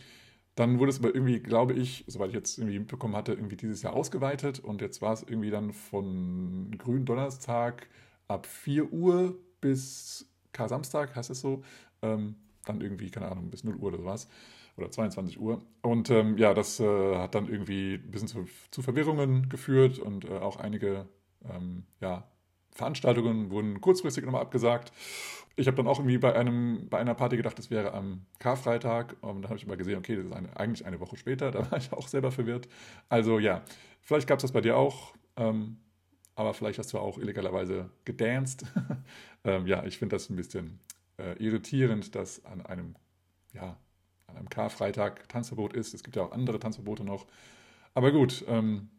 dann 0.56 0.80
wurde 0.80 0.90
es 0.90 0.98
aber 0.98 1.14
irgendwie, 1.14 1.40
glaube 1.40 1.74
ich, 1.74 2.04
soweit 2.08 2.30
ich 2.30 2.36
jetzt 2.36 2.58
irgendwie 2.58 2.80
mitbekommen 2.80 3.16
hatte, 3.16 3.34
irgendwie 3.34 3.58
dieses 3.58 3.84
Jahr 3.84 3.94
ausgeweitet 3.94 4.58
und 4.58 4.82
jetzt 4.82 5.04
war 5.04 5.14
es 5.14 5.22
irgendwie 5.22 5.52
dann 5.52 5.72
von 5.72 6.76
grünen 6.80 7.06
Donnerstag 7.06 7.88
ab 8.28 8.48
4 8.48 8.92
Uhr 8.92 9.38
bis 9.62 10.28
Kar-Samstag, 10.52 11.16
heißt 11.16 11.30
es 11.30 11.42
so, 11.42 11.64
ähm, 12.02 12.38
dann 12.66 12.82
irgendwie, 12.82 13.10
keine 13.10 13.30
Ahnung, 13.30 13.50
bis 13.50 13.64
0 13.64 13.76
Uhr 13.76 13.88
oder 13.88 13.98
sowas. 13.98 14.28
Oder 14.78 14.92
22 14.92 15.40
Uhr. 15.40 15.62
Und 15.82 16.10
ähm, 16.10 16.38
ja, 16.38 16.54
das 16.54 16.80
äh, 16.82 17.16
hat 17.18 17.34
dann 17.34 17.48
irgendwie 17.48 17.96
ein 17.96 18.12
bisschen 18.12 18.28
zu, 18.28 18.46
zu 18.72 18.82
Verwirrungen 18.82 19.48
geführt 19.48 20.00
und 20.00 20.26
äh, 20.26 20.38
auch 20.40 20.58
einige 20.58 21.08
ähm, 21.50 21.84
ja, 22.02 22.28
Veranstaltungen 22.72 23.52
wurden 23.52 23.80
kurzfristig 23.80 24.26
nochmal 24.26 24.42
abgesagt. 24.42 24.92
Ich 25.56 25.68
habe 25.68 25.78
dann 25.78 25.88
auch 25.88 26.00
irgendwie 26.00 26.18
bei, 26.18 26.36
einem, 26.36 26.90
bei 26.90 26.98
einer 26.98 27.14
Party 27.14 27.38
gedacht, 27.38 27.58
das 27.58 27.72
wäre 27.72 27.94
am 27.94 28.26
Karfreitag. 28.40 29.16
Und 29.22 29.44
dann 29.44 29.50
habe 29.50 29.58
ich 29.58 29.66
mal 29.66 29.78
gesehen, 29.78 29.98
okay, 29.98 30.18
das 30.18 30.26
ist 30.26 30.34
eine, 30.34 30.56
eigentlich 30.58 30.86
eine 30.86 31.00
Woche 31.00 31.16
später. 31.16 31.52
Da 31.52 31.72
war 31.72 31.78
ich 31.78 31.94
auch 31.94 32.10
selber 32.10 32.32
verwirrt. 32.32 32.68
Also 33.08 33.40
ja, 33.40 33.64
vielleicht 34.02 34.28
gab 34.28 34.40
es 34.40 34.42
das 34.42 34.52
bei 34.52 34.62
dir 34.62 34.76
auch. 34.76 35.14
Ähm, 35.38 35.78
aber 36.36 36.54
vielleicht 36.54 36.80
hast 36.80 36.92
du 36.92 37.00
auch 37.00 37.18
illegalerweise 37.18 37.90
gedanced. 38.04 38.66
ähm, 39.46 39.66
ja, 39.68 39.86
ich 39.86 39.98
finde 39.98 40.18
das 40.18 40.30
ein 40.30 40.36
bisschen 40.36 40.80
äh, 41.18 41.34
irritierend, 41.44 42.16
dass 42.16 42.44
an 42.46 42.66
einem, 42.66 42.96
ja, 43.54 43.78
an 44.28 44.38
einem 44.38 44.50
Karfreitag 44.50 45.28
Tanzverbot 45.30 45.74
ist. 45.74 45.94
Es 45.94 46.04
gibt 46.04 46.16
ja 46.16 46.24
auch 46.24 46.32
andere 46.32 46.60
Tanzverbote 46.60 47.04
noch. 47.04 47.26
Aber 47.94 48.12
gut, 48.12 48.44
ähm, 48.48 48.90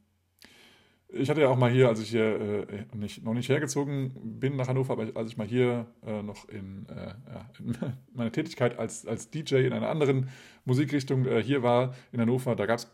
ich 1.09 1.31
hatte 1.31 1.41
ja 1.41 1.49
auch 1.49 1.57
mal 1.57 1.71
hier, 1.71 1.89
als 1.89 2.01
ich 2.01 2.11
hier 2.11 2.69
äh, 2.69 2.85
nicht, 2.95 3.23
noch 3.23 3.35
nicht 3.35 3.49
hergezogen 3.49 4.13
bin 4.41 4.57
nach 4.57 4.69
Hannover, 4.69 4.95
aber 4.95 5.09
als 5.15 5.31
ich 5.31 5.37
mal 5.37 5.47
hier 5.47 5.87
äh, 6.05 6.23
noch 6.23 6.49
in, 6.49 6.87
äh, 6.89 7.15
ja, 7.33 7.51
in 7.59 7.77
meiner 8.13 8.33
Tätigkeit 8.33 8.79
als, 8.79 9.07
als 9.07 9.31
DJ 9.31 9.67
in 9.67 9.73
einer 9.73 9.89
anderen 9.89 10.29
Musikrichtung 10.65 11.27
äh, 11.27 11.43
hier 11.43 11.63
war, 11.63 11.95
in 12.13 12.21
Hannover, 12.21 12.57
da 12.57 12.67
gab 12.67 12.79
es 12.79 12.91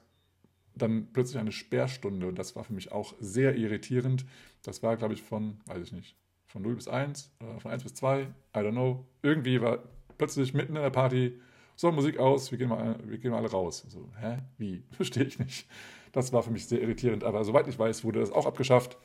dann 0.74 1.08
plötzlich 1.12 1.38
eine 1.38 1.52
Sperrstunde 1.52 2.26
und 2.26 2.38
das 2.38 2.56
war 2.56 2.64
für 2.64 2.72
mich 2.72 2.92
auch 2.92 3.14
sehr 3.20 3.56
irritierend. 3.56 4.24
Das 4.62 4.82
war, 4.82 4.96
glaube 4.96 5.14
ich, 5.14 5.22
von, 5.22 5.60
weiß 5.66 5.82
ich 5.82 5.92
nicht, 5.92 6.16
von 6.52 6.62
0 6.62 6.74
bis 6.74 6.86
1 6.86 7.32
oder 7.40 7.60
von 7.60 7.70
1 7.70 7.82
bis 7.82 7.94
2, 7.94 8.22
I 8.22 8.26
don't 8.54 8.72
know. 8.72 9.06
Irgendwie 9.22 9.60
war 9.60 9.78
plötzlich 10.18 10.52
mitten 10.52 10.76
in 10.76 10.82
der 10.82 10.90
Party, 10.90 11.40
so 11.76 11.90
Musik 11.90 12.18
aus, 12.18 12.50
wir 12.50 12.58
gehen 12.58 12.68
mal, 12.68 12.96
wir 13.04 13.18
gehen 13.18 13.30
mal 13.30 13.38
alle 13.38 13.50
raus. 13.50 13.84
So, 13.88 14.10
hä? 14.20 14.38
Wie? 14.58 14.82
Verstehe 14.90 15.24
ich 15.24 15.38
nicht. 15.38 15.66
Das 16.12 16.32
war 16.32 16.42
für 16.42 16.50
mich 16.50 16.66
sehr 16.66 16.82
irritierend, 16.82 17.24
aber 17.24 17.42
soweit 17.44 17.66
ich 17.68 17.78
weiß, 17.78 18.04
wurde 18.04 18.20
das 18.20 18.30
auch 18.30 18.44
abgeschafft. 18.44 18.98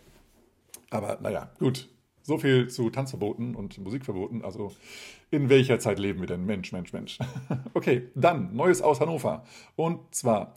Aber 0.90 1.20
naja, 1.22 1.50
gut. 1.58 1.90
So 2.22 2.38
viel 2.38 2.68
zu 2.70 2.90
Tanzverboten 2.90 3.56
und 3.56 3.78
Musikverboten. 3.78 4.44
Also 4.44 4.74
in 5.32 5.48
welcher 5.48 5.80
Zeit 5.80 5.98
leben 5.98 6.20
wir 6.20 6.28
denn? 6.28 6.46
Mensch, 6.46 6.74
Mensch, 6.74 6.92
Mensch. 6.92 7.18
okay, 7.74 8.10
dann 8.16 8.54
Neues 8.54 8.82
aus 8.82 9.00
Hannover. 9.00 9.46
Und 9.78 10.14
zwar 10.14 10.54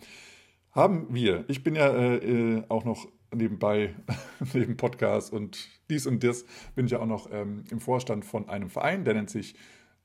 haben 0.73 1.15
wir, 1.15 1.45
ich 1.47 1.63
bin 1.63 1.77
ja 1.77 1.89
äh, 1.89 2.17
äh 2.17 2.65
auch 2.69 2.85
noch 2.85 3.07
nebenbei, 3.35 3.95
neben 4.55 4.77
Podcast 4.77 5.33
und 5.33 5.69
dies 5.89 6.07
und 6.07 6.23
das, 6.25 6.45
bin 6.75 6.87
ich 6.87 6.93
ja 6.93 7.01
auch 7.01 7.07
noch 7.07 7.31
ähm, 7.33 7.65
im 7.71 7.81
Vorstand 7.81 8.25
von 8.25 8.49
einem 8.49 8.71
Verein, 8.71 9.05
der 9.05 9.15
nennt 9.15 9.31
sich 9.31 9.55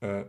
äh, 0.02 0.26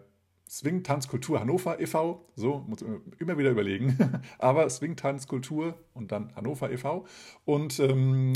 Swing 0.49 0.85
Tanz 0.85 1.09
Kultur 1.09 1.41
Hannover 1.41 1.81
e.V., 1.81 2.25
so 2.37 2.65
muss 2.69 2.85
immer 3.19 3.37
wieder 3.37 3.50
überlegen, 3.50 3.99
aber 4.38 4.71
Swing 4.71 4.97
Tanz 4.97 5.26
Kultur 5.26 5.75
und 5.93 6.12
dann 6.12 6.35
Hannover 6.37 6.71
e.V. 6.71 7.05
Und 7.45 7.81
ähm, 7.81 8.33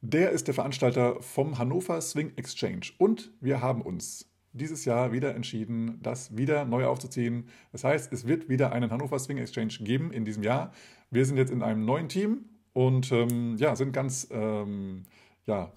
der 0.00 0.30
ist 0.30 0.48
der 0.48 0.54
Veranstalter 0.54 1.22
vom 1.22 1.58
Hannover 1.58 2.00
Swing 2.00 2.32
Exchange. 2.36 2.90
Und 2.98 3.30
wir 3.40 3.60
haben 3.60 3.82
uns 3.82 4.28
dieses 4.52 4.84
Jahr 4.84 5.12
wieder 5.12 5.34
entschieden, 5.34 6.00
das 6.02 6.36
wieder 6.36 6.64
neu 6.64 6.86
aufzuziehen. 6.86 7.48
Das 7.70 7.84
heißt, 7.84 8.12
es 8.12 8.26
wird 8.26 8.48
wieder 8.48 8.72
einen 8.72 8.90
Hannover 8.90 9.18
Swing 9.20 9.38
Exchange 9.38 9.74
geben 9.80 10.12
in 10.12 10.24
diesem 10.24 10.42
Jahr. 10.42 10.72
Wir 11.10 11.24
sind 11.24 11.36
jetzt 11.36 11.52
in 11.52 11.62
einem 11.62 11.84
neuen 11.84 12.08
Team 12.08 12.46
und 12.72 13.12
ähm, 13.12 13.56
ja, 13.58 13.76
sind 13.76 13.92
ganz 13.92 14.28
ähm, 14.30 15.04
ja, 15.46 15.72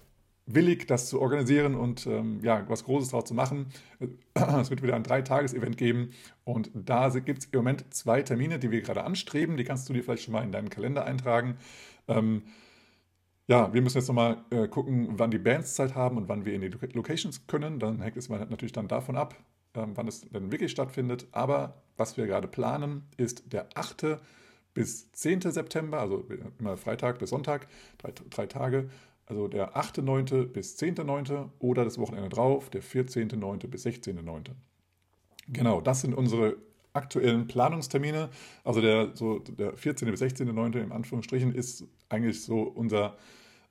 willig, 0.46 0.86
das 0.86 1.08
zu 1.08 1.20
organisieren 1.20 1.74
und 1.74 2.06
ähm, 2.06 2.40
ja, 2.42 2.64
was 2.68 2.84
Großes 2.84 3.10
draus 3.10 3.24
zu 3.24 3.34
machen. 3.34 3.66
Es 4.34 4.70
wird 4.70 4.82
wieder 4.82 4.94
ein 4.94 5.02
Dreitages-Event 5.02 5.76
geben 5.76 6.10
und 6.44 6.70
da 6.74 7.08
gibt 7.08 7.38
es 7.40 7.44
im 7.46 7.58
Moment 7.58 7.92
zwei 7.92 8.22
Termine, 8.22 8.58
die 8.58 8.70
wir 8.70 8.80
gerade 8.82 9.04
anstreben. 9.04 9.56
Die 9.56 9.64
kannst 9.64 9.88
du 9.88 9.92
dir 9.92 10.02
vielleicht 10.02 10.24
schon 10.24 10.32
mal 10.32 10.44
in 10.44 10.52
deinen 10.52 10.70
Kalender 10.70 11.04
eintragen. 11.04 11.56
Ähm, 12.06 12.42
ja, 13.48 13.72
wir 13.72 13.80
müssen 13.80 13.98
jetzt 13.98 14.08
nochmal 14.08 14.44
äh, 14.50 14.68
gucken, 14.68 15.18
wann 15.18 15.30
die 15.30 15.38
Bands 15.38 15.74
Zeit 15.74 15.94
haben 15.94 16.16
und 16.16 16.28
wann 16.28 16.44
wir 16.44 16.54
in 16.54 16.60
die 16.60 16.68
Locations 16.68 17.46
können. 17.46 17.78
Dann 17.78 18.00
hängt 18.02 18.16
es 18.16 18.28
natürlich 18.28 18.72
dann 18.72 18.88
davon 18.88 19.16
ab, 19.16 19.36
ähm, 19.74 19.92
wann 19.94 20.08
es 20.08 20.22
denn 20.22 20.50
wirklich 20.52 20.70
stattfindet. 20.70 21.26
Aber 21.32 21.82
was 21.96 22.16
wir 22.16 22.26
gerade 22.26 22.48
planen, 22.48 23.04
ist 23.16 23.52
der 23.52 23.68
8. 23.74 24.18
bis 24.76 25.10
10. 25.12 25.40
September, 25.40 26.00
also 26.00 26.22
immer 26.60 26.76
Freitag 26.76 27.18
bis 27.18 27.30
Sonntag, 27.30 27.66
drei, 27.96 28.12
drei 28.28 28.46
Tage. 28.46 28.90
also 29.24 29.48
der 29.48 29.74
8.9. 29.74 30.48
bis 30.48 30.78
10.9. 30.78 31.48
oder 31.58 31.82
das 31.82 31.98
Wochenende 31.98 32.28
drauf, 32.28 32.68
der 32.68 32.82
14.9. 32.82 33.68
bis 33.68 33.86
16.9. 33.86 34.50
Genau, 35.48 35.80
das 35.80 36.02
sind 36.02 36.12
unsere 36.12 36.58
aktuellen 36.92 37.46
Planungstermine. 37.46 38.28
Also 38.64 38.82
der, 38.82 39.12
so 39.14 39.38
der 39.38 39.74
14. 39.74 40.10
bis 40.10 40.20
16.9. 40.20 40.78
im 40.78 40.92
Anführungsstrichen 40.92 41.54
ist 41.54 41.84
eigentlich 42.10 42.42
so 42.42 42.60
unser 42.60 43.16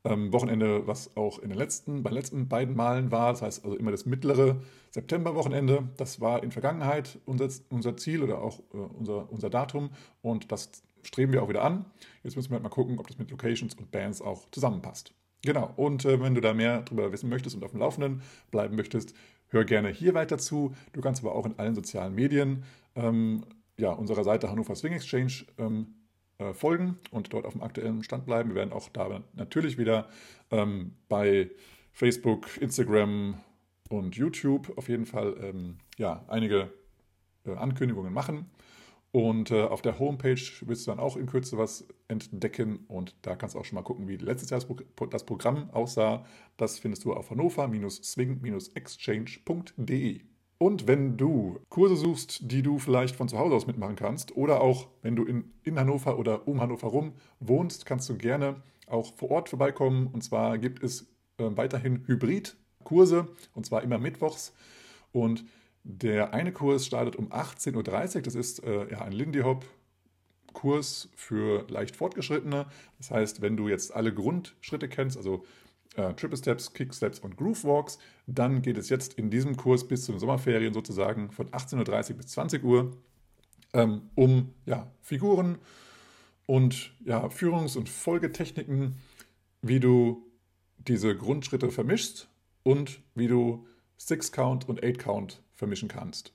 ähm, 0.05 0.33
Wochenende, 0.33 0.87
was 0.87 1.15
auch 1.15 1.37
in 1.37 1.49
den 1.49 1.57
letzten, 1.57 2.01
bei 2.01 2.09
den 2.09 2.15
letzten 2.15 2.47
beiden 2.47 2.75
Malen 2.75 3.11
war. 3.11 3.31
Das 3.33 3.43
heißt 3.43 3.63
also 3.63 3.77
immer 3.77 3.91
das 3.91 4.07
mittlere 4.07 4.57
Septemberwochenende. 4.89 5.87
Das 5.97 6.19
war 6.19 6.41
in 6.41 6.51
Vergangenheit 6.51 7.19
unser, 7.25 7.49
unser 7.69 7.95
Ziel 7.95 8.23
oder 8.23 8.41
auch 8.41 8.59
äh, 8.73 8.77
unser, 8.77 9.31
unser 9.31 9.51
Datum 9.51 9.91
und 10.23 10.51
das 10.51 10.71
streben 11.05 11.31
wir 11.33 11.43
auch 11.43 11.49
wieder 11.49 11.63
an. 11.63 11.85
Jetzt 12.23 12.35
müssen 12.35 12.49
wir 12.49 12.55
halt 12.55 12.63
mal 12.63 12.69
gucken, 12.69 12.99
ob 12.99 13.07
das 13.07 13.17
mit 13.17 13.31
Locations 13.31 13.73
und 13.75 13.91
Bands 13.91 14.21
auch 14.21 14.49
zusammenpasst. 14.51 15.13
Genau, 15.43 15.71
und 15.75 16.05
äh, 16.05 16.19
wenn 16.21 16.33
du 16.33 16.41
da 16.41 16.53
mehr 16.53 16.81
darüber 16.81 17.11
wissen 17.11 17.29
möchtest 17.29 17.55
und 17.55 17.63
auf 17.63 17.71
dem 17.71 17.79
Laufenden 17.79 18.21
bleiben 18.51 18.75
möchtest, 18.75 19.13
hör 19.49 19.63
gerne 19.63 19.89
hier 19.89 20.13
weiter 20.13 20.37
zu. 20.37 20.73
Du 20.93 21.01
kannst 21.01 21.23
aber 21.23 21.35
auch 21.35 21.45
in 21.45 21.57
allen 21.59 21.75
sozialen 21.75 22.15
Medien 22.15 22.63
ähm, 22.95 23.45
ja, 23.77 23.91
unserer 23.91 24.23
Seite 24.23 24.49
Hannover 24.49 24.75
Swing 24.75 24.93
Exchange 24.93 25.45
ähm, 25.57 25.93
äh, 26.39 26.53
folgen 26.53 26.97
und 27.11 27.31
dort 27.31 27.45
auf 27.45 27.53
dem 27.53 27.61
aktuellen 27.61 28.03
Stand 28.03 28.25
bleiben. 28.25 28.49
Wir 28.49 28.55
werden 28.55 28.73
auch 28.73 28.89
da 28.89 29.21
natürlich 29.33 29.77
wieder 29.77 30.09
ähm, 30.51 30.95
bei 31.07 31.51
Facebook, 31.91 32.57
Instagram 32.59 33.39
und 33.89 34.15
YouTube 34.15 34.77
auf 34.77 34.89
jeden 34.89 35.05
Fall 35.05 35.35
ähm, 35.41 35.77
ja, 35.97 36.25
einige 36.27 36.73
äh, 37.45 37.53
Ankündigungen 37.55 38.13
machen. 38.13 38.49
Und 39.15 39.49
äh, 39.49 39.61
auf 39.61 39.81
der 39.81 39.97
Homepage 39.97 40.41
wirst 40.65 40.85
du 40.85 40.91
dann 40.91 40.99
auch 40.99 41.15
in 41.15 41.25
Kürze 41.25 41.57
was 41.57 41.87
entdecken 42.09 42.79
und 42.89 43.15
da 43.21 43.37
kannst 43.37 43.55
du 43.55 43.59
auch 43.59 43.63
schon 43.63 43.77
mal 43.77 43.81
gucken, 43.81 44.09
wie 44.09 44.17
letztes 44.17 44.49
Jahr 44.49 44.59
das 45.09 45.25
Programm 45.25 45.69
aussah. 45.69 46.25
Das 46.57 46.79
findest 46.79 47.05
du 47.05 47.13
auf 47.13 47.29
hannover-swing-exchange.de. 47.29 50.19
Und 50.57 50.87
wenn 50.87 51.15
du 51.15 51.61
Kurse 51.69 51.95
suchst, 51.95 52.51
die 52.51 52.61
du 52.61 52.77
vielleicht 52.77 53.15
von 53.15 53.29
zu 53.29 53.39
Hause 53.39 53.55
aus 53.55 53.67
mitmachen 53.67 53.95
kannst, 53.95 54.35
oder 54.35 54.59
auch 54.59 54.89
wenn 55.01 55.15
du 55.15 55.23
in, 55.23 55.53
in 55.63 55.79
Hannover 55.79 56.19
oder 56.19 56.45
um 56.45 56.59
Hannover 56.59 56.87
rum 56.87 57.13
wohnst, 57.39 57.85
kannst 57.85 58.09
du 58.09 58.17
gerne 58.17 58.61
auch 58.85 59.13
vor 59.13 59.31
Ort 59.31 59.47
vorbeikommen. 59.47 60.07
Und 60.07 60.25
zwar 60.25 60.57
gibt 60.57 60.83
es 60.83 61.03
äh, 61.37 61.45
weiterhin 61.55 62.05
Hybrid-Kurse, 62.05 63.29
und 63.53 63.65
zwar 63.65 63.81
immer 63.81 63.97
mittwochs. 63.97 64.53
Und 65.13 65.45
der 65.87 66.33
eine 66.33 66.51
Kurs 66.51 66.85
startet 66.85 67.15
um 67.15 67.31
18.30 67.31 68.15
Uhr. 68.15 68.21
Das 68.23 68.35
ist 68.35 68.63
äh, 68.63 68.91
ja, 68.91 69.01
ein 69.01 69.11
Lindy 69.11 69.41
Hop 69.41 69.65
Kurs 70.53 71.09
für 71.15 71.65
leicht 71.69 71.95
Fortgeschrittene. 71.95 72.65
Das 72.97 73.11
heißt, 73.11 73.41
wenn 73.41 73.55
du 73.55 73.67
jetzt 73.67 73.93
alle 73.95 74.11
Grundschritte 74.11 74.89
kennst, 74.89 75.15
also 75.15 75.45
äh, 75.95 76.13
Triple 76.15 76.37
Steps, 76.37 76.73
Kick 76.73 76.93
Steps 76.93 77.19
und 77.19 77.37
Groove 77.37 77.63
Walks. 77.63 77.99
Dann 78.25 78.63
geht 78.63 78.77
es 78.77 78.89
jetzt 78.89 79.13
in 79.13 79.29
diesem 79.29 79.57
Kurs 79.57 79.87
bis 79.87 80.05
zu 80.05 80.11
den 80.11 80.19
Sommerferien 80.19 80.73
sozusagen 80.73 81.31
von 81.31 81.49
18.30 81.49 82.11
Uhr 82.11 82.17
bis 82.17 82.27
20 82.27 82.63
Uhr 82.63 82.97
ähm, 83.73 84.09
um 84.15 84.53
ja, 84.65 84.91
Figuren 85.01 85.59
und 86.47 86.93
ja, 87.05 87.29
Führungs- 87.29 87.77
und 87.77 87.89
Folgetechniken, 87.89 88.95
wie 89.61 89.79
du 89.79 90.25
diese 90.79 91.15
Grundschritte 91.15 91.69
vermischst 91.69 92.27
und 92.63 93.01
wie 93.13 93.27
du 93.27 93.67
Six 93.97 94.31
Count 94.31 94.67
und 94.67 94.83
Eight 94.83 94.99
Count 94.99 95.41
vermischen 95.55 95.87
kannst. 95.87 96.33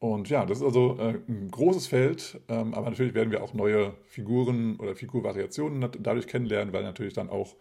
Und 0.00 0.28
ja, 0.28 0.46
das 0.46 0.58
ist 0.58 0.64
also 0.64 0.96
äh, 0.98 1.18
ein 1.28 1.50
großes 1.50 1.88
Feld, 1.88 2.40
ähm, 2.48 2.72
aber 2.74 2.88
natürlich 2.88 3.14
werden 3.14 3.32
wir 3.32 3.42
auch 3.42 3.52
neue 3.52 3.94
Figuren 4.06 4.76
oder 4.76 4.94
Figurvariationen 4.94 5.90
dadurch 5.98 6.28
kennenlernen, 6.28 6.72
weil 6.72 6.84
natürlich 6.84 7.14
dann 7.14 7.30
auch 7.30 7.56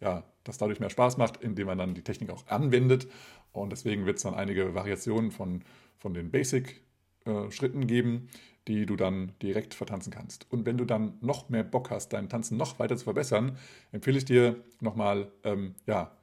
ja, 0.00 0.24
das 0.44 0.58
dadurch 0.58 0.80
mehr 0.80 0.90
Spaß 0.90 1.16
macht, 1.18 1.42
indem 1.42 1.66
man 1.66 1.78
dann 1.78 1.94
die 1.94 2.02
Technik 2.02 2.30
auch 2.30 2.46
anwendet. 2.48 3.08
Und 3.52 3.70
deswegen 3.70 4.06
wird 4.06 4.16
es 4.16 4.22
dann 4.22 4.34
einige 4.34 4.74
Variationen 4.74 5.30
von, 5.30 5.62
von 5.98 6.14
den 6.14 6.30
Basic-Schritten 6.30 7.82
äh, 7.82 7.86
geben, 7.86 8.28
die 8.68 8.86
du 8.86 8.96
dann 8.96 9.32
direkt 9.42 9.74
vertanzen 9.74 10.12
kannst. 10.12 10.50
Und 10.50 10.66
wenn 10.66 10.78
du 10.78 10.84
dann 10.84 11.18
noch 11.20 11.48
mehr 11.50 11.62
Bock 11.62 11.90
hast, 11.90 12.12
dein 12.12 12.28
Tanzen 12.28 12.56
noch 12.56 12.78
weiter 12.78 12.96
zu 12.96 13.04
verbessern, 13.04 13.58
empfehle 13.92 14.18
ich 14.18 14.24
dir 14.24 14.64
nochmal 14.80 15.30
ähm, 15.44 15.74
ja, 15.86 16.16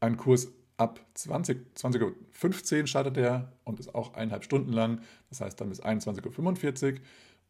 einen 0.00 0.16
Kurs 0.16 0.52
ab 0.78 1.04
20, 1.14 1.76
20.15 1.76 2.80
Uhr 2.80 2.86
startet 2.86 3.16
der 3.16 3.52
und 3.64 3.78
ist 3.80 3.94
auch 3.94 4.14
eineinhalb 4.14 4.44
Stunden 4.44 4.72
lang. 4.72 5.00
Das 5.28 5.40
heißt 5.40 5.60
dann 5.60 5.68
bis 5.68 5.82
21.45 5.82 6.94
Uhr. 6.94 6.98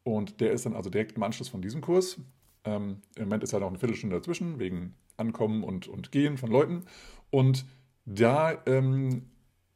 Und 0.02 0.40
der 0.40 0.52
ist 0.52 0.66
dann 0.66 0.75
also 0.75 0.90
direkt 0.90 1.16
im 1.16 1.23
Anschluss 1.23 1.49
von 1.49 1.62
diesem 1.62 1.80
Kurs. 1.82 2.18
Ähm, 2.64 3.02
Im 3.16 3.25
Moment 3.25 3.44
ist 3.44 3.52
ja 3.52 3.61
noch 3.61 3.68
eine 3.68 3.78
Viertelstunde 3.78 4.16
dazwischen, 4.16 4.58
wegen 4.58 4.94
Ankommen 5.16 5.62
und, 5.62 5.87
und 5.87 6.11
Gehen 6.11 6.38
von 6.38 6.50
Leuten. 6.50 6.85
Und 7.30 7.66
da 8.06 8.56
ähm, 8.66 9.26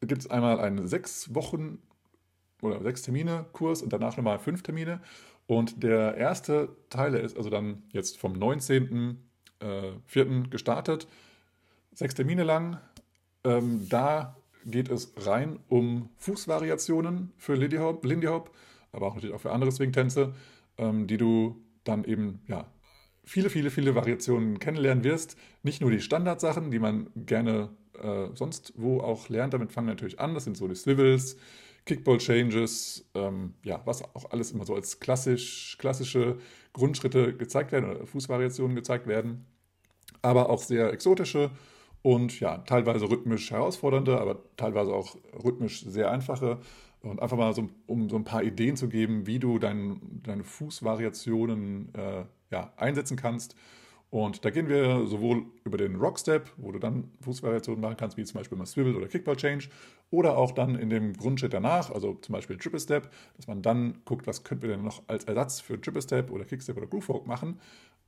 gibt 0.01 0.21
es 0.21 0.29
einmal 0.29 0.59
einen 0.59 0.87
sechs 0.87 1.33
Wochen 1.35 1.79
oder 2.61 2.81
sechs 2.81 3.03
Termine 3.03 3.45
Kurs 3.53 3.81
und 3.81 3.93
danach 3.93 4.17
nochmal 4.17 4.39
fünf 4.39 4.63
Termine. 4.63 5.01
Und 5.45 5.83
der 5.83 6.15
erste 6.15 6.75
Teil 6.89 7.13
ist 7.13 7.37
also 7.37 7.49
dann 7.49 7.83
jetzt 7.91 8.17
vom 8.17 8.33
19.04. 8.33 9.15
Äh, 10.45 10.49
gestartet, 10.49 11.07
sechs 11.93 12.15
Termine 12.15 12.43
lang. 12.43 12.79
Ähm, 13.43 13.87
da 13.89 14.37
geht 14.65 14.89
es 14.89 15.13
rein 15.17 15.59
um 15.67 16.09
Fußvariationen 16.17 17.33
für 17.37 17.55
Lindy 17.55 17.77
Hop, 17.77 18.05
Lindy 18.05 18.27
Hop 18.27 18.51
aber 18.93 19.07
auch 19.07 19.15
natürlich 19.15 19.35
auch 19.35 19.41
für 19.41 19.51
andere 19.51 19.71
Swing-Tänze, 19.71 20.33
ähm, 20.77 21.07
die 21.07 21.17
du 21.17 21.61
dann 21.83 22.05
eben 22.05 22.39
ja, 22.47 22.71
viele, 23.25 23.49
viele, 23.49 23.69
viele 23.69 23.95
Variationen 23.95 24.59
kennenlernen 24.59 25.03
wirst. 25.03 25.35
Nicht 25.63 25.81
nur 25.81 25.91
die 25.91 25.99
Standardsachen, 25.99 26.71
die 26.71 26.79
man 26.79 27.09
gerne 27.15 27.69
äh, 28.01 28.27
sonst 28.35 28.73
wo 28.77 29.01
auch 29.01 29.27
lernt, 29.29 29.53
damit 29.53 29.71
fangen 29.71 29.87
wir 29.87 29.93
natürlich 29.93 30.19
an. 30.19 30.33
Das 30.33 30.45
sind 30.45 30.55
so 30.55 30.67
die 30.67 30.75
Swivels, 30.75 31.37
Kickball-Changes, 31.85 33.09
ähm, 33.15 33.55
ja, 33.63 33.81
was 33.85 34.03
auch 34.15 34.31
alles 34.31 34.51
immer 34.51 34.65
so 34.65 34.75
als 34.75 34.99
klassisch, 34.99 35.75
klassische 35.79 36.37
Grundschritte 36.71 37.35
gezeigt 37.35 37.71
werden 37.71 37.89
oder 37.89 38.05
Fußvariationen 38.05 38.75
gezeigt 38.75 39.07
werden. 39.07 39.45
Aber 40.21 40.49
auch 40.49 40.61
sehr 40.61 40.93
exotische 40.93 41.51
und 42.03 42.39
ja, 42.39 42.59
teilweise 42.59 43.09
rhythmisch 43.09 43.49
herausfordernde, 43.49 44.19
aber 44.19 44.43
teilweise 44.57 44.93
auch 44.93 45.15
rhythmisch 45.43 45.83
sehr 45.83 46.11
einfache. 46.11 46.59
Und 47.01 47.21
einfach 47.21 47.37
mal 47.37 47.53
so, 47.53 47.69
um 47.85 48.09
so 48.09 48.15
ein 48.15 48.23
paar 48.23 48.43
Ideen 48.43 48.77
zu 48.77 48.87
geben, 48.87 49.25
wie 49.25 49.39
du 49.39 49.59
dein, 49.59 49.99
deine 50.23 50.43
Fußvariationen 50.43 51.93
äh, 51.95 52.23
ja, 52.51 52.71
einsetzen 52.77 53.17
kannst. 53.17 53.55
Und 54.09 54.45
da 54.45 54.51
gehen 54.51 54.69
wir 54.69 55.07
sowohl 55.07 55.45
über 55.63 55.77
den 55.77 55.95
Rockstep, 55.95 56.51
wo 56.57 56.71
du 56.71 56.77
dann 56.77 57.09
Fußvariationen 57.21 57.81
machen 57.81 57.97
kannst, 57.97 58.15
wie 58.15 58.23
zum 58.23 58.37
Beispiel 58.37 58.57
mal 58.57 58.67
Swivel 58.67 58.95
oder 58.95 59.07
Kickball 59.07 59.35
Change, 59.35 59.69
oder 60.11 60.37
auch 60.37 60.51
dann 60.51 60.75
in 60.75 60.91
dem 60.91 61.13
Grundschritt 61.13 61.53
danach, 61.53 61.89
also 61.89 62.13
zum 62.21 62.33
Beispiel 62.33 62.57
Triple 62.57 62.79
Step, 62.79 63.09
dass 63.35 63.47
man 63.47 63.63
dann 63.63 64.01
guckt, 64.05 64.27
was 64.27 64.43
könnten 64.43 64.61
wir 64.61 64.69
denn 64.69 64.83
noch 64.83 65.01
als 65.07 65.23
Ersatz 65.23 65.61
für 65.61 65.81
Triple 65.81 66.03
Step 66.03 66.29
oder 66.29 66.45
Kickstep 66.45 66.77
oder 66.77 66.85
Groove 66.85 67.09
Walk 67.09 67.25
machen. 67.25 67.59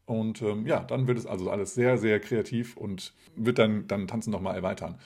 Und 0.05 0.41
ähm, 0.41 0.65
ja, 0.67 0.83
dann 0.83 1.07
wird 1.07 1.17
es 1.17 1.25
also 1.25 1.49
alles 1.49 1.73
sehr, 1.73 1.97
sehr 1.97 2.19
kreativ 2.19 2.77
und 2.77 3.13
wird 3.35 3.57
dann, 3.57 3.87
dann 3.87 4.07
Tanzen 4.07 4.31
nochmal 4.31 4.55
erweitern 4.55 4.99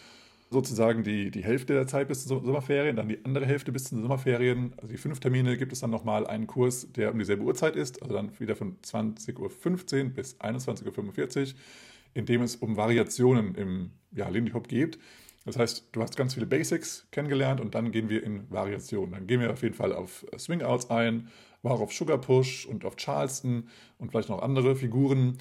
sozusagen 0.49 1.03
die, 1.03 1.29
die 1.31 1.43
Hälfte 1.43 1.73
der 1.73 1.87
Zeit 1.87 2.07
bis 2.07 2.25
zur 2.25 2.43
Sommerferien, 2.43 2.95
dann 2.95 3.07
die 3.07 3.23
andere 3.23 3.45
Hälfte 3.45 3.71
bis 3.71 3.85
zu 3.85 3.95
den 3.95 4.01
Sommerferien. 4.01 4.73
Also 4.77 4.87
die 4.87 4.97
fünf 4.97 5.19
Termine 5.19 5.57
gibt 5.57 5.73
es 5.73 5.81
dann 5.81 5.91
nochmal 5.91 6.25
einen 6.25 6.47
Kurs, 6.47 6.91
der 6.91 7.11
um 7.11 7.19
dieselbe 7.19 7.43
Uhrzeit 7.43 7.75
ist, 7.75 8.01
also 8.01 8.15
dann 8.15 8.37
wieder 8.39 8.55
von 8.55 8.77
20.15 8.81 9.37
Uhr 9.39 10.09
bis 10.09 10.39
21.45 10.39 11.39
Uhr, 11.39 11.59
in 12.15 12.25
dem 12.25 12.41
es 12.41 12.55
um 12.55 12.77
Variationen 12.77 13.55
im 13.55 13.91
ja, 14.11 14.27
Lindy 14.29 14.51
Hop 14.51 14.67
geht. 14.67 14.97
Das 15.45 15.57
heißt, 15.57 15.89
du 15.91 16.01
hast 16.01 16.17
ganz 16.17 16.33
viele 16.33 16.45
Basics 16.45 17.07
kennengelernt 17.11 17.61
und 17.61 17.75
dann 17.75 17.91
gehen 17.91 18.09
wir 18.09 18.23
in 18.23 18.49
Variationen. 18.51 19.11
Dann 19.11 19.27
gehen 19.27 19.39
wir 19.39 19.51
auf 19.51 19.61
jeden 19.61 19.75
Fall 19.75 19.93
auf 19.93 20.25
Swing 20.37 20.61
Outs 20.63 20.89
ein, 20.89 21.29
war 21.61 21.79
auf 21.79 21.93
Sugar 21.93 22.17
Push 22.17 22.65
und 22.65 22.85
auf 22.85 22.95
Charleston 22.95 23.67
und 23.97 24.11
vielleicht 24.11 24.29
noch 24.29 24.41
andere 24.41 24.75
Figuren 24.75 25.37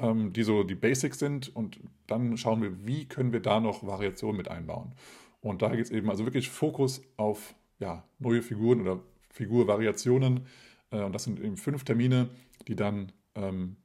ähm, 0.00 0.32
die 0.32 0.42
so 0.42 0.62
die 0.62 0.74
Basics 0.74 1.18
sind 1.18 1.54
und 1.54 1.80
dann 2.06 2.36
schauen 2.36 2.62
wir, 2.62 2.86
wie 2.86 3.06
können 3.06 3.32
wir 3.32 3.40
da 3.40 3.60
noch 3.60 3.86
Variationen 3.86 4.36
mit 4.36 4.48
einbauen. 4.48 4.94
Und 5.40 5.62
da 5.62 5.68
geht 5.70 5.86
es 5.86 5.90
eben 5.90 6.10
also 6.10 6.24
wirklich 6.24 6.50
Fokus 6.50 7.02
auf 7.16 7.54
ja, 7.78 8.04
neue 8.18 8.42
Figuren 8.42 8.80
oder 8.82 9.00
Figurvariationen. 9.30 10.46
Äh, 10.90 11.02
und 11.02 11.14
das 11.14 11.24
sind 11.24 11.40
eben 11.40 11.56
fünf 11.56 11.84
Termine, 11.84 12.28
die 12.68 12.76
dann, 12.76 13.12
ähm, 13.34 13.76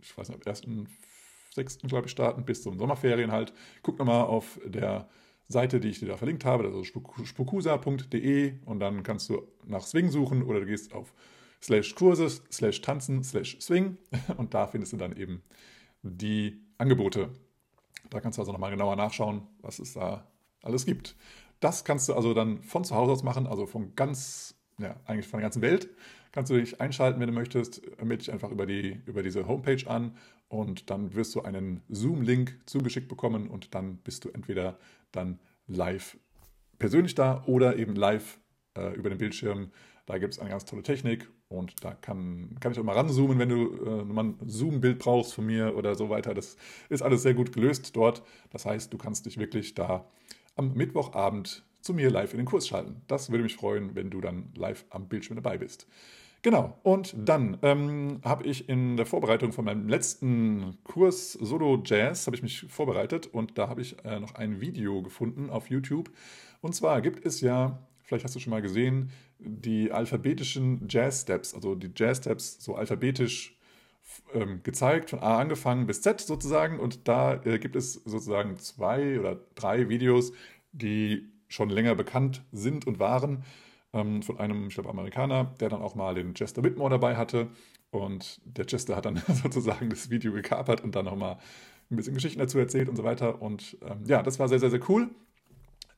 ich 0.00 0.16
weiß 0.16 0.28
nicht, 0.28 0.46
ab 0.46 0.54
1.6. 0.54 1.88
glaube 1.88 2.06
ich, 2.06 2.12
starten, 2.12 2.44
bis 2.44 2.62
zum 2.62 2.78
Sommerferien 2.78 3.32
halt. 3.32 3.52
Guck 3.82 3.98
nochmal 3.98 4.24
auf 4.24 4.60
der 4.64 5.08
Seite, 5.50 5.80
die 5.80 5.88
ich 5.88 5.98
dir 5.98 6.06
da 6.06 6.16
verlinkt 6.16 6.44
habe, 6.44 6.66
ist 6.68 6.92
spukusa.de 7.28 8.54
und 8.64 8.80
dann 8.80 9.02
kannst 9.02 9.28
du 9.28 9.42
nach 9.66 9.82
Swing 9.82 10.10
suchen 10.10 10.42
oder 10.42 10.60
du 10.60 10.66
gehst 10.66 10.94
auf 10.94 11.12
slash 11.62 11.94
Kurse, 11.94 12.28
slash 12.50 12.80
Tanzen, 12.80 13.22
slash 13.22 13.58
Swing. 13.60 13.98
Und 14.36 14.54
da 14.54 14.66
findest 14.66 14.92
du 14.92 14.96
dann 14.96 15.16
eben 15.16 15.42
die 16.02 16.60
Angebote. 16.78 17.30
Da 18.08 18.20
kannst 18.20 18.38
du 18.38 18.42
also 18.42 18.52
nochmal 18.52 18.70
genauer 18.70 18.96
nachschauen, 18.96 19.42
was 19.60 19.78
es 19.78 19.92
da 19.92 20.26
alles 20.62 20.86
gibt. 20.86 21.16
Das 21.60 21.84
kannst 21.84 22.08
du 22.08 22.14
also 22.14 22.32
dann 22.32 22.62
von 22.62 22.84
zu 22.84 22.94
Hause 22.94 23.12
aus 23.12 23.22
machen, 23.22 23.46
also 23.46 23.66
von 23.66 23.94
ganz, 23.94 24.54
ja, 24.78 24.96
eigentlich 25.04 25.28
von 25.28 25.38
der 25.38 25.44
ganzen 25.44 25.62
Welt. 25.62 25.88
Kannst 26.32 26.50
du 26.50 26.58
dich 26.58 26.80
einschalten, 26.80 27.20
wenn 27.20 27.28
du 27.28 27.32
möchtest, 27.32 27.82
melde 27.98 28.18
dich 28.18 28.32
einfach 28.32 28.50
über, 28.50 28.66
die, 28.66 29.00
über 29.06 29.22
diese 29.22 29.46
Homepage 29.46 29.88
an 29.88 30.16
und 30.48 30.90
dann 30.90 31.14
wirst 31.14 31.34
du 31.34 31.42
einen 31.42 31.82
Zoom-Link 31.88 32.60
zugeschickt 32.66 33.08
bekommen 33.08 33.48
und 33.48 33.74
dann 33.74 33.96
bist 33.98 34.24
du 34.24 34.30
entweder 34.30 34.78
dann 35.12 35.38
live 35.66 36.18
persönlich 36.78 37.14
da 37.14 37.44
oder 37.46 37.76
eben 37.76 37.94
live 37.94 38.40
äh, 38.76 38.94
über 38.94 39.10
den 39.10 39.18
Bildschirm. 39.18 39.70
Da 40.06 40.18
gibt 40.18 40.32
es 40.32 40.40
eine 40.40 40.50
ganz 40.50 40.64
tolle 40.64 40.82
Technik 40.82 41.28
und 41.48 41.84
da 41.84 41.92
kann, 41.94 42.56
kann 42.58 42.72
ich 42.72 42.78
auch 42.78 42.84
mal 42.84 42.96
ranzoomen, 42.96 43.38
wenn 43.38 43.48
du 43.48 43.84
äh, 43.84 44.04
mal 44.04 44.24
ein 44.24 44.38
Zoom-Bild 44.46 44.98
brauchst 44.98 45.34
von 45.34 45.46
mir 45.46 45.76
oder 45.76 45.94
so 45.94 46.10
weiter. 46.10 46.34
Das 46.34 46.56
ist 46.88 47.02
alles 47.02 47.22
sehr 47.22 47.34
gut 47.34 47.52
gelöst 47.52 47.94
dort. 47.94 48.22
Das 48.50 48.66
heißt, 48.66 48.92
du 48.92 48.98
kannst 48.98 49.26
dich 49.26 49.38
wirklich 49.38 49.74
da 49.74 50.08
am 50.56 50.74
Mittwochabend 50.74 51.64
zu 51.80 51.94
mir 51.94 52.10
live 52.10 52.32
in 52.32 52.38
den 52.38 52.46
Kurs 52.46 52.68
schalten. 52.68 53.02
Das 53.06 53.30
würde 53.30 53.44
mich 53.44 53.56
freuen, 53.56 53.94
wenn 53.94 54.10
du 54.10 54.20
dann 54.20 54.52
live 54.56 54.84
am 54.90 55.08
Bildschirm 55.08 55.36
dabei 55.36 55.58
bist. 55.58 55.86
Genau, 56.42 56.78
und 56.82 57.14
dann 57.18 57.58
ähm, 57.60 58.20
habe 58.24 58.44
ich 58.46 58.66
in 58.70 58.96
der 58.96 59.04
Vorbereitung 59.04 59.52
von 59.52 59.66
meinem 59.66 59.88
letzten 59.88 60.78
Kurs 60.84 61.34
Solo 61.34 61.82
Jazz, 61.84 62.26
habe 62.26 62.34
ich 62.34 62.42
mich 62.42 62.64
vorbereitet 62.70 63.26
und 63.26 63.58
da 63.58 63.68
habe 63.68 63.82
ich 63.82 64.02
äh, 64.06 64.18
noch 64.18 64.36
ein 64.36 64.58
Video 64.62 65.02
gefunden 65.02 65.50
auf 65.50 65.68
YouTube. 65.68 66.10
Und 66.62 66.74
zwar 66.74 67.02
gibt 67.02 67.26
es 67.26 67.42
ja, 67.42 67.86
vielleicht 68.04 68.24
hast 68.24 68.34
du 68.34 68.40
schon 68.40 68.52
mal 68.52 68.62
gesehen, 68.62 69.10
die 69.38 69.92
alphabetischen 69.92 70.86
Jazz 70.88 71.22
Steps, 71.22 71.54
also 71.54 71.74
die 71.74 71.90
Jazz 71.94 72.18
Steps 72.18 72.64
so 72.64 72.74
alphabetisch 72.74 73.58
ähm, 74.32 74.62
gezeigt, 74.62 75.10
von 75.10 75.18
A 75.18 75.38
angefangen 75.38 75.86
bis 75.86 76.00
Z 76.00 76.22
sozusagen. 76.22 76.80
Und 76.80 77.06
da 77.06 77.34
äh, 77.44 77.58
gibt 77.58 77.76
es 77.76 77.94
sozusagen 77.94 78.56
zwei 78.56 79.20
oder 79.20 79.38
drei 79.56 79.90
Videos, 79.90 80.32
die 80.72 81.28
schon 81.48 81.68
länger 81.68 81.94
bekannt 81.94 82.44
sind 82.50 82.86
und 82.86 82.98
waren 82.98 83.44
ähm, 83.92 84.22
von 84.22 84.38
einem, 84.38 84.68
ich 84.68 84.74
glaube, 84.74 84.88
Amerikaner, 84.88 85.54
der 85.60 85.68
dann 85.68 85.82
auch 85.82 85.94
mal 85.94 86.14
den 86.14 86.34
Chester 86.34 86.62
Whitmore 86.62 86.90
dabei 86.90 87.16
hatte. 87.16 87.48
Und 87.90 88.40
der 88.44 88.66
Chester 88.66 88.96
hat 88.96 89.06
dann 89.06 89.16
sozusagen 89.42 89.90
das 89.90 90.10
Video 90.10 90.32
gekapert 90.32 90.82
und 90.82 90.94
dann 90.94 91.04
nochmal 91.04 91.38
ein 91.90 91.96
bisschen 91.96 92.14
Geschichten 92.14 92.38
dazu 92.38 92.58
erzählt 92.58 92.88
und 92.88 92.96
so 92.96 93.04
weiter. 93.04 93.42
Und 93.42 93.78
ähm, 93.82 94.04
ja, 94.06 94.22
das 94.22 94.38
war 94.38 94.48
sehr, 94.48 94.60
sehr, 94.60 94.70
sehr 94.70 94.88
cool. 94.88 95.10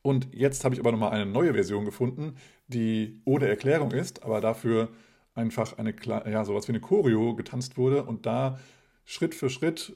Und 0.01 0.27
jetzt 0.33 0.65
habe 0.65 0.75
ich 0.75 0.81
aber 0.81 0.91
nochmal 0.91 1.11
eine 1.11 1.25
neue 1.25 1.53
Version 1.53 1.85
gefunden, 1.85 2.35
die 2.67 3.21
ohne 3.25 3.47
Erklärung 3.47 3.91
ist, 3.91 4.23
aber 4.23 4.41
dafür 4.41 4.89
einfach 5.33 5.77
eine, 5.77 5.95
ja, 6.05 6.43
sowas 6.45 6.67
wie 6.67 6.73
eine 6.73 6.81
Choreo 6.81 7.35
getanzt 7.35 7.77
wurde 7.77 8.03
und 8.03 8.25
da 8.25 8.59
Schritt 9.05 9.33
für 9.33 9.49
Schritt 9.49 9.95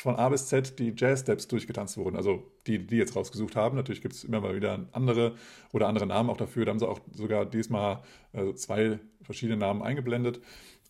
von 0.00 0.16
A 0.16 0.28
bis 0.28 0.46
Z 0.46 0.78
die 0.78 0.94
Jazz-Steps 0.96 1.48
durchgetanzt 1.48 1.96
wurden. 1.96 2.16
Also 2.16 2.50
die, 2.66 2.86
die 2.86 2.96
jetzt 2.96 3.16
rausgesucht 3.16 3.56
haben. 3.56 3.76
Natürlich 3.76 4.02
gibt 4.02 4.14
es 4.14 4.24
immer 4.24 4.40
mal 4.40 4.54
wieder 4.54 4.86
andere 4.92 5.34
oder 5.72 5.88
andere 5.88 6.06
Namen 6.06 6.30
auch 6.30 6.36
dafür. 6.36 6.64
Da 6.64 6.70
haben 6.70 6.78
sie 6.78 6.88
auch 6.88 7.00
sogar 7.12 7.46
diesmal 7.46 8.02
äh, 8.32 8.54
zwei 8.54 8.98
verschiedene 9.22 9.58
Namen 9.58 9.82
eingeblendet. 9.82 10.40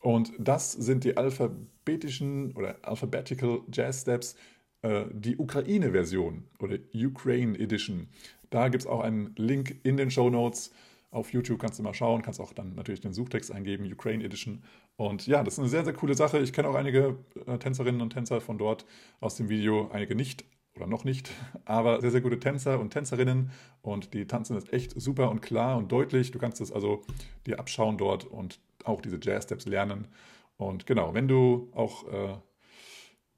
Und 0.01 0.33
das 0.39 0.73
sind 0.73 1.05
die 1.05 1.17
alphabetischen 1.17 2.53
oder 2.53 2.77
alphabetical 2.83 3.61
Jazz 3.73 4.03
Steps, 4.03 4.37
äh, 4.83 5.07
die 5.11 5.37
Ukraine-Version 5.37 6.45
oder 6.61 6.77
Ukraine 6.95 7.59
Edition. 7.59 8.09
Da 8.51 8.69
gibt 8.69 8.83
es 8.83 8.87
auch 8.87 9.01
einen 9.01 9.35
Link 9.37 9.81
in 9.83 9.97
den 9.97 10.11
Show 10.11 10.31
Notes. 10.31 10.73
Auf 11.11 11.33
YouTube 11.33 11.59
kannst 11.59 11.79
du 11.79 11.83
mal 11.83 11.95
schauen, 11.95 12.21
kannst 12.21 12.41
auch 12.41 12.53
dann 12.53 12.75
natürlich 12.75 13.01
den 13.01 13.15
Suchtext 13.15 13.51
eingeben, 13.51 13.91
Ukraine 13.91 14.25
Edition. 14.25 14.63
Und 14.97 15.27
ja, 15.27 15.43
das 15.43 15.55
ist 15.55 15.61
eine 15.61 15.69
sehr, 15.69 15.85
sehr 15.85 15.95
coole 15.95 16.15
Sache. 16.15 16.39
Ich 16.39 16.53
kenne 16.53 16.69
auch 16.69 16.75
einige 16.75 17.17
äh, 17.47 17.59
Tänzerinnen 17.59 18.03
und 18.03 18.13
Tänzer 18.13 18.41
von 18.41 18.59
dort 18.59 18.85
aus 19.21 19.37
dem 19.37 19.49
Video, 19.49 19.89
einige 19.91 20.15
nicht 20.15 20.45
oder 20.77 20.87
noch 20.87 21.05
nicht, 21.05 21.31
aber 21.65 22.01
sehr, 22.01 22.11
sehr 22.11 22.21
gute 22.21 22.39
Tänzer 22.39 22.79
und 22.79 22.91
Tänzerinnen 22.91 23.51
und 23.81 24.13
die 24.13 24.27
tanzen 24.27 24.55
das 24.55 24.71
echt 24.73 25.01
super 25.01 25.31
und 25.31 25.41
klar 25.41 25.79
und 25.79 25.91
deutlich. 25.91 26.31
Du 26.31 26.39
kannst 26.39 26.61
es 26.61 26.73
also 26.73 27.03
dir 27.47 27.59
abschauen 27.59 27.97
dort 27.97 28.25
und 28.25 28.61
auch 28.85 29.01
diese 29.01 29.19
Jazz-Steps 29.21 29.67
lernen. 29.67 30.09
Und 30.57 30.87
genau, 30.87 31.15
wenn 31.15 31.29
du 31.29 31.71
auch 31.75 32.07
äh, 32.09 32.37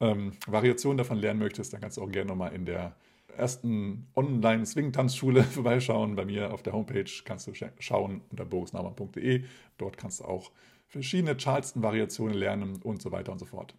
ähm, 0.01 0.33
Variationen 0.47 0.99
davon 0.99 1.19
lernen 1.19 1.39
möchtest, 1.39 1.73
dann 1.73 1.81
kannst 1.81 1.99
du 1.99 2.03
auch 2.03 2.11
gerne 2.11 2.31
nochmal 2.31 2.53
in 2.53 2.65
der 2.65 2.97
ersten 3.41 4.07
Online-Swing-Tanzschule 4.15 5.43
vorbeischauen. 5.45 6.15
Bei 6.17 6.25
mir 6.25 6.53
auf 6.53 6.63
der 6.63 6.73
Homepage 6.73 7.11
kannst 7.25 7.47
du 7.47 7.53
schauen 7.79 8.21
unter 8.31 8.45
borisnaumann.de. 8.45 9.45
Dort 9.79 9.97
kannst 9.97 10.21
du 10.21 10.25
auch 10.25 10.53
verschiedene 10.87 11.37
Charleston-Variationen 11.37 12.35
lernen 12.35 12.81
und 12.83 13.03
so 13.03 13.13
weiter 13.13 13.33
und 13.33 13.39
so 13.39 13.47
fort. 13.47 13.75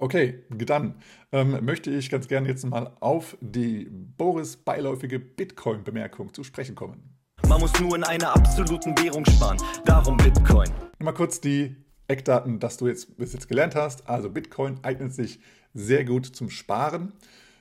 Okay, 0.00 0.44
dann 0.50 0.94
ähm, 1.32 1.64
möchte 1.64 1.90
ich 1.90 2.08
ganz 2.08 2.28
gerne 2.28 2.48
jetzt 2.48 2.64
mal 2.64 2.92
auf 3.00 3.36
die 3.40 3.88
Boris 3.90 4.56
beiläufige 4.56 5.18
Bitcoin-Bemerkung 5.18 6.32
zu 6.32 6.44
sprechen 6.44 6.76
kommen. 6.76 7.18
Man 7.48 7.60
muss 7.60 7.78
nur 7.80 7.96
in 7.96 8.04
einer 8.04 8.32
absoluten 8.32 8.96
Währung 9.02 9.24
sparen, 9.24 9.58
darum 9.84 10.16
Bitcoin. 10.16 10.70
Mal 11.00 11.12
kurz 11.12 11.40
die 11.40 11.74
Eckdaten, 12.06 12.60
dass 12.60 12.76
du 12.76 12.86
jetzt 12.86 13.16
bis 13.16 13.32
jetzt 13.32 13.48
gelernt 13.48 13.74
hast. 13.74 14.08
Also 14.08 14.30
Bitcoin 14.30 14.78
eignet 14.82 15.12
sich 15.12 15.40
sehr 15.74 16.04
gut 16.04 16.26
zum 16.26 16.48
Sparen. 16.48 17.12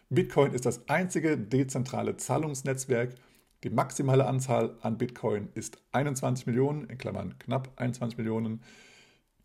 Bitcoin 0.10 0.54
ist 0.54 0.66
das 0.66 0.88
einzige 0.88 1.38
dezentrale 1.38 2.16
Zahlungsnetzwerk. 2.16 3.16
Die 3.64 3.70
maximale 3.70 4.26
Anzahl 4.26 4.78
an 4.82 4.98
Bitcoin 4.98 5.50
ist 5.54 5.80
21 5.92 6.48
Millionen, 6.48 6.86
in 6.86 6.98
Klammern 6.98 7.38
knapp 7.40 7.72
21 7.76 8.18
Millionen. 8.18 8.62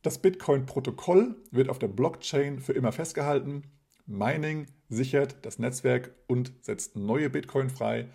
Das 0.03 0.19
Bitcoin-Protokoll 0.19 1.35
wird 1.51 1.69
auf 1.69 1.81
der 1.81 1.89
Blockchain 1.89 2.61
für 2.61 2.75
immer 2.75 2.93
festgehalten. 2.93 3.63
Mining 4.07 4.67
sichert 4.89 5.37
das 5.43 5.59
Netzwerk 5.59 6.13
und 6.29 6.53
setzt 6.61 6.95
neue 6.95 7.29
Bitcoin 7.29 7.69
frei. 7.69 8.07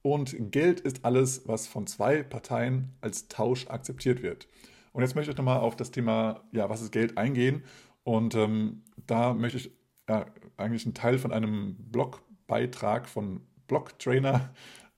Und 0.00 0.34
Geld 0.50 0.80
ist 0.80 1.04
alles, 1.04 1.46
was 1.48 1.66
von 1.66 1.86
zwei 1.86 2.22
Parteien 2.22 2.94
als 3.02 3.28
Tausch 3.28 3.66
akzeptiert 3.68 4.22
wird. 4.22 4.48
Und 4.92 5.02
jetzt 5.02 5.14
möchte 5.14 5.32
ich 5.32 5.36
nochmal 5.36 5.60
auf 5.60 5.76
das 5.76 5.90
Thema, 5.90 6.44
ja, 6.52 6.70
was 6.70 6.80
ist 6.80 6.92
Geld 6.92 7.18
eingehen. 7.18 7.62
Und 8.04 8.34
ähm, 8.34 8.84
da 9.06 9.34
möchte 9.34 9.58
ich 9.58 9.70
ja, 10.08 10.26
eigentlich 10.60 10.86
ein 10.86 10.94
Teil 10.94 11.18
von 11.18 11.32
einem 11.32 11.76
Blogbeitrag 11.90 13.08
von 13.08 13.40
Blocktrainer, 13.66 14.50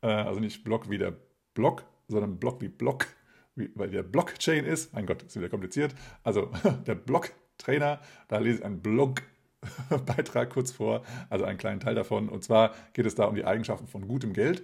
äh, 0.02 0.06
also 0.06 0.40
nicht 0.40 0.64
Blog 0.64 0.90
wie 0.90 0.98
der 0.98 1.14
Blog, 1.54 1.84
sondern 2.08 2.38
Blog 2.38 2.60
wie 2.60 2.68
Block, 2.68 3.06
wie, 3.54 3.70
weil 3.74 3.90
der 3.90 4.02
Blockchain 4.02 4.64
ist. 4.64 4.92
Mein 4.94 5.06
Gott, 5.06 5.22
ist 5.22 5.36
wieder 5.36 5.48
kompliziert. 5.48 5.94
Also 6.22 6.50
der 6.86 6.94
Blocktrainer, 6.94 8.00
da 8.28 8.38
lese 8.38 8.58
ich 8.58 8.64
einen 8.64 8.80
Blogbeitrag 8.80 10.50
kurz 10.50 10.72
vor, 10.72 11.02
also 11.30 11.44
einen 11.44 11.58
kleinen 11.58 11.80
Teil 11.80 11.94
davon. 11.94 12.28
Und 12.28 12.44
zwar 12.44 12.74
geht 12.92 13.06
es 13.06 13.14
da 13.14 13.24
um 13.24 13.34
die 13.34 13.44
Eigenschaften 13.44 13.86
von 13.86 14.08
gutem 14.08 14.32
Geld. 14.32 14.62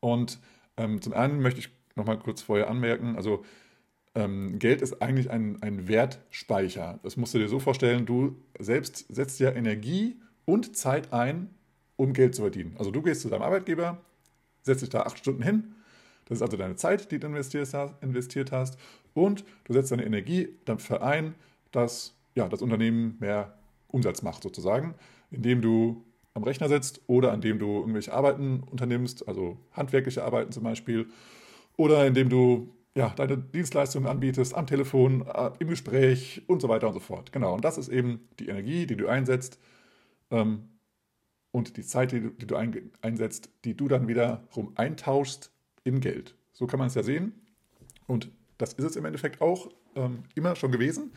Und 0.00 0.38
ähm, 0.76 1.02
zum 1.02 1.12
einen 1.12 1.40
möchte 1.40 1.60
ich 1.60 1.70
nochmal 1.96 2.18
kurz 2.18 2.42
vorher 2.42 2.70
anmerken, 2.70 3.16
also 3.16 3.44
ähm, 4.14 4.58
Geld 4.58 4.82
ist 4.82 5.00
eigentlich 5.02 5.30
ein, 5.30 5.62
ein 5.62 5.86
Wertspeicher. 5.86 6.98
Das 7.02 7.16
musst 7.16 7.34
du 7.34 7.38
dir 7.38 7.48
so 7.48 7.60
vorstellen, 7.60 8.06
du 8.06 8.36
selbst 8.58 9.06
setzt 9.08 9.38
ja 9.38 9.52
Energie 9.52 10.20
und 10.44 10.76
Zeit 10.76 11.12
ein, 11.12 11.50
um 11.96 12.12
Geld 12.12 12.34
zu 12.34 12.42
verdienen. 12.42 12.74
Also 12.78 12.90
du 12.90 13.02
gehst 13.02 13.22
zu 13.22 13.28
deinem 13.28 13.42
Arbeitgeber, 13.42 13.98
setzt 14.62 14.82
dich 14.82 14.90
da 14.90 15.02
acht 15.02 15.18
Stunden 15.18 15.42
hin, 15.42 15.74
das 16.26 16.38
ist 16.38 16.42
also 16.42 16.56
deine 16.56 16.76
Zeit, 16.76 17.10
die 17.10 17.18
du 17.18 17.26
investiert 17.26 18.52
hast, 18.52 18.78
und 19.14 19.44
du 19.64 19.72
setzt 19.72 19.90
deine 19.90 20.04
Energie 20.04 20.48
dafür 20.64 21.02
ein, 21.02 21.34
dass 21.72 22.14
ja, 22.34 22.48
das 22.48 22.62
Unternehmen 22.62 23.16
mehr 23.18 23.58
Umsatz 23.88 24.22
macht 24.22 24.42
sozusagen, 24.42 24.94
indem 25.30 25.60
du 25.60 26.04
am 26.34 26.44
Rechner 26.44 26.68
sitzt 26.68 27.00
oder 27.08 27.34
indem 27.34 27.58
du 27.58 27.80
irgendwelche 27.80 28.12
Arbeiten 28.12 28.62
unternimmst, 28.70 29.26
also 29.26 29.58
handwerkliche 29.72 30.24
Arbeiten 30.24 30.52
zum 30.52 30.62
Beispiel, 30.62 31.08
oder 31.76 32.06
indem 32.06 32.28
du 32.28 32.72
ja, 32.94 33.10
deine 33.10 33.38
Dienstleistungen 33.38 34.08
anbietest, 34.08 34.54
am 34.54 34.66
Telefon, 34.66 35.26
äh, 35.26 35.50
im 35.58 35.68
Gespräch 35.68 36.42
und 36.46 36.60
so 36.60 36.68
weiter 36.68 36.88
und 36.88 36.94
so 36.94 37.00
fort. 37.00 37.32
Genau, 37.32 37.54
und 37.54 37.64
das 37.64 37.78
ist 37.78 37.88
eben 37.88 38.28
die 38.38 38.48
Energie, 38.48 38.86
die 38.86 38.96
du 38.96 39.08
einsetzt 39.08 39.58
ähm, 40.30 40.68
und 41.52 41.76
die 41.76 41.84
Zeit, 41.84 42.12
die 42.12 42.20
du, 42.20 42.30
die 42.30 42.46
du 42.46 42.56
ein, 42.56 42.92
einsetzt, 43.02 43.50
die 43.64 43.76
du 43.76 43.88
dann 43.88 44.08
wiederum 44.08 44.72
eintauschst 44.76 45.50
in 45.84 46.00
Geld. 46.00 46.36
So 46.52 46.66
kann 46.66 46.78
man 46.78 46.88
es 46.88 46.94
ja 46.94 47.02
sehen. 47.02 47.32
Und 48.06 48.30
das 48.58 48.74
ist 48.74 48.84
es 48.84 48.96
im 48.96 49.04
Endeffekt 49.04 49.40
auch 49.40 49.70
ähm, 49.96 50.24
immer 50.34 50.54
schon 50.56 50.70
gewesen. 50.70 51.12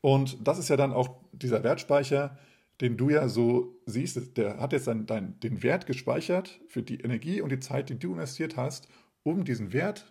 Und 0.00 0.38
das 0.46 0.58
ist 0.58 0.68
ja 0.68 0.76
dann 0.76 0.92
auch 0.92 1.20
dieser 1.32 1.62
Wertspeicher, 1.64 2.38
den 2.80 2.96
du 2.96 3.10
ja 3.10 3.28
so 3.28 3.80
siehst, 3.86 4.36
der 4.36 4.58
hat 4.58 4.72
jetzt 4.72 4.86
dann 4.86 5.06
dein, 5.06 5.38
den 5.40 5.62
Wert 5.62 5.86
gespeichert 5.86 6.60
für 6.68 6.82
die 6.82 7.00
Energie 7.00 7.40
und 7.40 7.50
die 7.50 7.58
Zeit, 7.58 7.90
die 7.90 7.98
du 7.98 8.12
investiert 8.12 8.56
hast, 8.56 8.88
um 9.24 9.44
diesen 9.44 9.72
Wert 9.72 10.06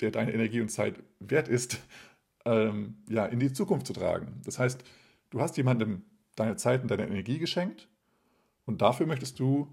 der 0.00 0.10
deine 0.10 0.32
Energie 0.32 0.60
und 0.60 0.68
Zeit 0.68 1.02
wert 1.20 1.48
ist, 1.48 1.80
ähm, 2.44 2.96
ja, 3.08 3.26
in 3.26 3.40
die 3.40 3.52
Zukunft 3.52 3.86
zu 3.86 3.92
tragen. 3.92 4.40
Das 4.44 4.58
heißt, 4.58 4.84
du 5.30 5.40
hast 5.40 5.56
jemandem 5.56 6.02
deine 6.36 6.56
Zeit 6.56 6.82
und 6.82 6.90
deine 6.90 7.06
Energie 7.06 7.38
geschenkt 7.38 7.88
und 8.64 8.82
dafür 8.82 9.06
möchtest 9.06 9.38
du 9.38 9.68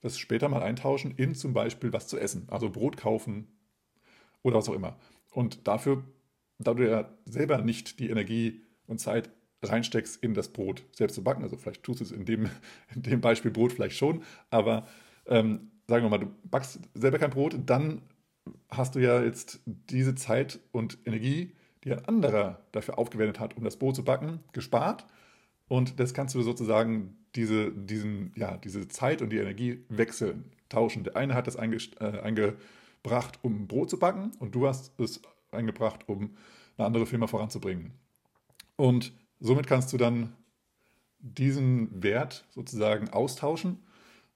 das 0.00 0.18
später 0.18 0.48
mal 0.48 0.62
eintauschen 0.62 1.12
in 1.16 1.34
zum 1.34 1.52
Beispiel 1.52 1.92
was 1.92 2.06
zu 2.06 2.18
essen, 2.18 2.46
also 2.48 2.70
Brot 2.70 2.96
kaufen 2.96 3.48
oder 4.42 4.56
was 4.56 4.68
auch 4.68 4.74
immer. 4.74 4.96
Und 5.32 5.66
dafür, 5.66 6.04
da 6.58 6.74
du 6.74 6.88
ja 6.88 7.10
selber 7.24 7.58
nicht 7.58 7.98
die 7.98 8.10
Energie 8.10 8.62
und 8.86 9.00
Zeit 9.00 9.30
reinsteckst 9.62 10.22
in 10.22 10.34
das 10.34 10.52
Brot 10.52 10.84
selbst 10.92 11.14
zu 11.14 11.24
backen, 11.24 11.42
also 11.42 11.56
vielleicht 11.56 11.82
tust 11.82 12.00
du 12.00 12.04
es 12.04 12.12
in 12.12 12.24
dem, 12.24 12.48
in 12.94 13.02
dem 13.02 13.20
Beispiel 13.20 13.50
Brot 13.50 13.72
vielleicht 13.72 13.96
schon, 13.96 14.22
aber 14.50 14.86
ähm, 15.26 15.72
sagen 15.88 16.04
wir 16.04 16.10
mal, 16.10 16.18
du 16.18 16.30
backst 16.44 16.80
selber 16.94 17.18
kein 17.18 17.30
Brot, 17.30 17.56
dann 17.66 18.02
hast 18.70 18.94
du 18.94 19.00
ja 19.00 19.22
jetzt 19.22 19.60
diese 19.66 20.14
Zeit 20.14 20.60
und 20.70 20.98
Energie, 21.04 21.54
die 21.84 21.92
ein 21.92 22.04
anderer 22.04 22.64
dafür 22.72 22.98
aufgewendet 22.98 23.40
hat, 23.40 23.56
um 23.56 23.64
das 23.64 23.76
Brot 23.76 23.96
zu 23.96 24.04
backen, 24.04 24.40
gespart. 24.52 25.06
Und 25.68 26.00
das 26.00 26.14
kannst 26.14 26.34
du 26.34 26.42
sozusagen 26.42 27.16
diese, 27.34 27.70
diesen, 27.70 28.32
ja, 28.36 28.56
diese 28.56 28.88
Zeit 28.88 29.22
und 29.22 29.30
die 29.30 29.38
Energie 29.38 29.84
wechseln, 29.88 30.50
tauschen. 30.68 31.04
Der 31.04 31.16
eine 31.16 31.34
hat 31.34 31.46
das 31.46 31.56
einge, 31.56 31.76
äh, 32.00 32.20
eingebracht, 32.20 33.38
um 33.42 33.66
Brot 33.66 33.90
zu 33.90 33.98
backen 33.98 34.32
und 34.38 34.54
du 34.54 34.66
hast 34.66 34.98
es 34.98 35.20
eingebracht, 35.50 36.08
um 36.08 36.36
eine 36.76 36.86
andere 36.86 37.06
Firma 37.06 37.26
voranzubringen. 37.26 37.92
Und 38.76 39.12
somit 39.40 39.66
kannst 39.66 39.92
du 39.92 39.96
dann 39.96 40.34
diesen 41.20 42.02
Wert 42.02 42.46
sozusagen 42.50 43.10
austauschen. 43.10 43.78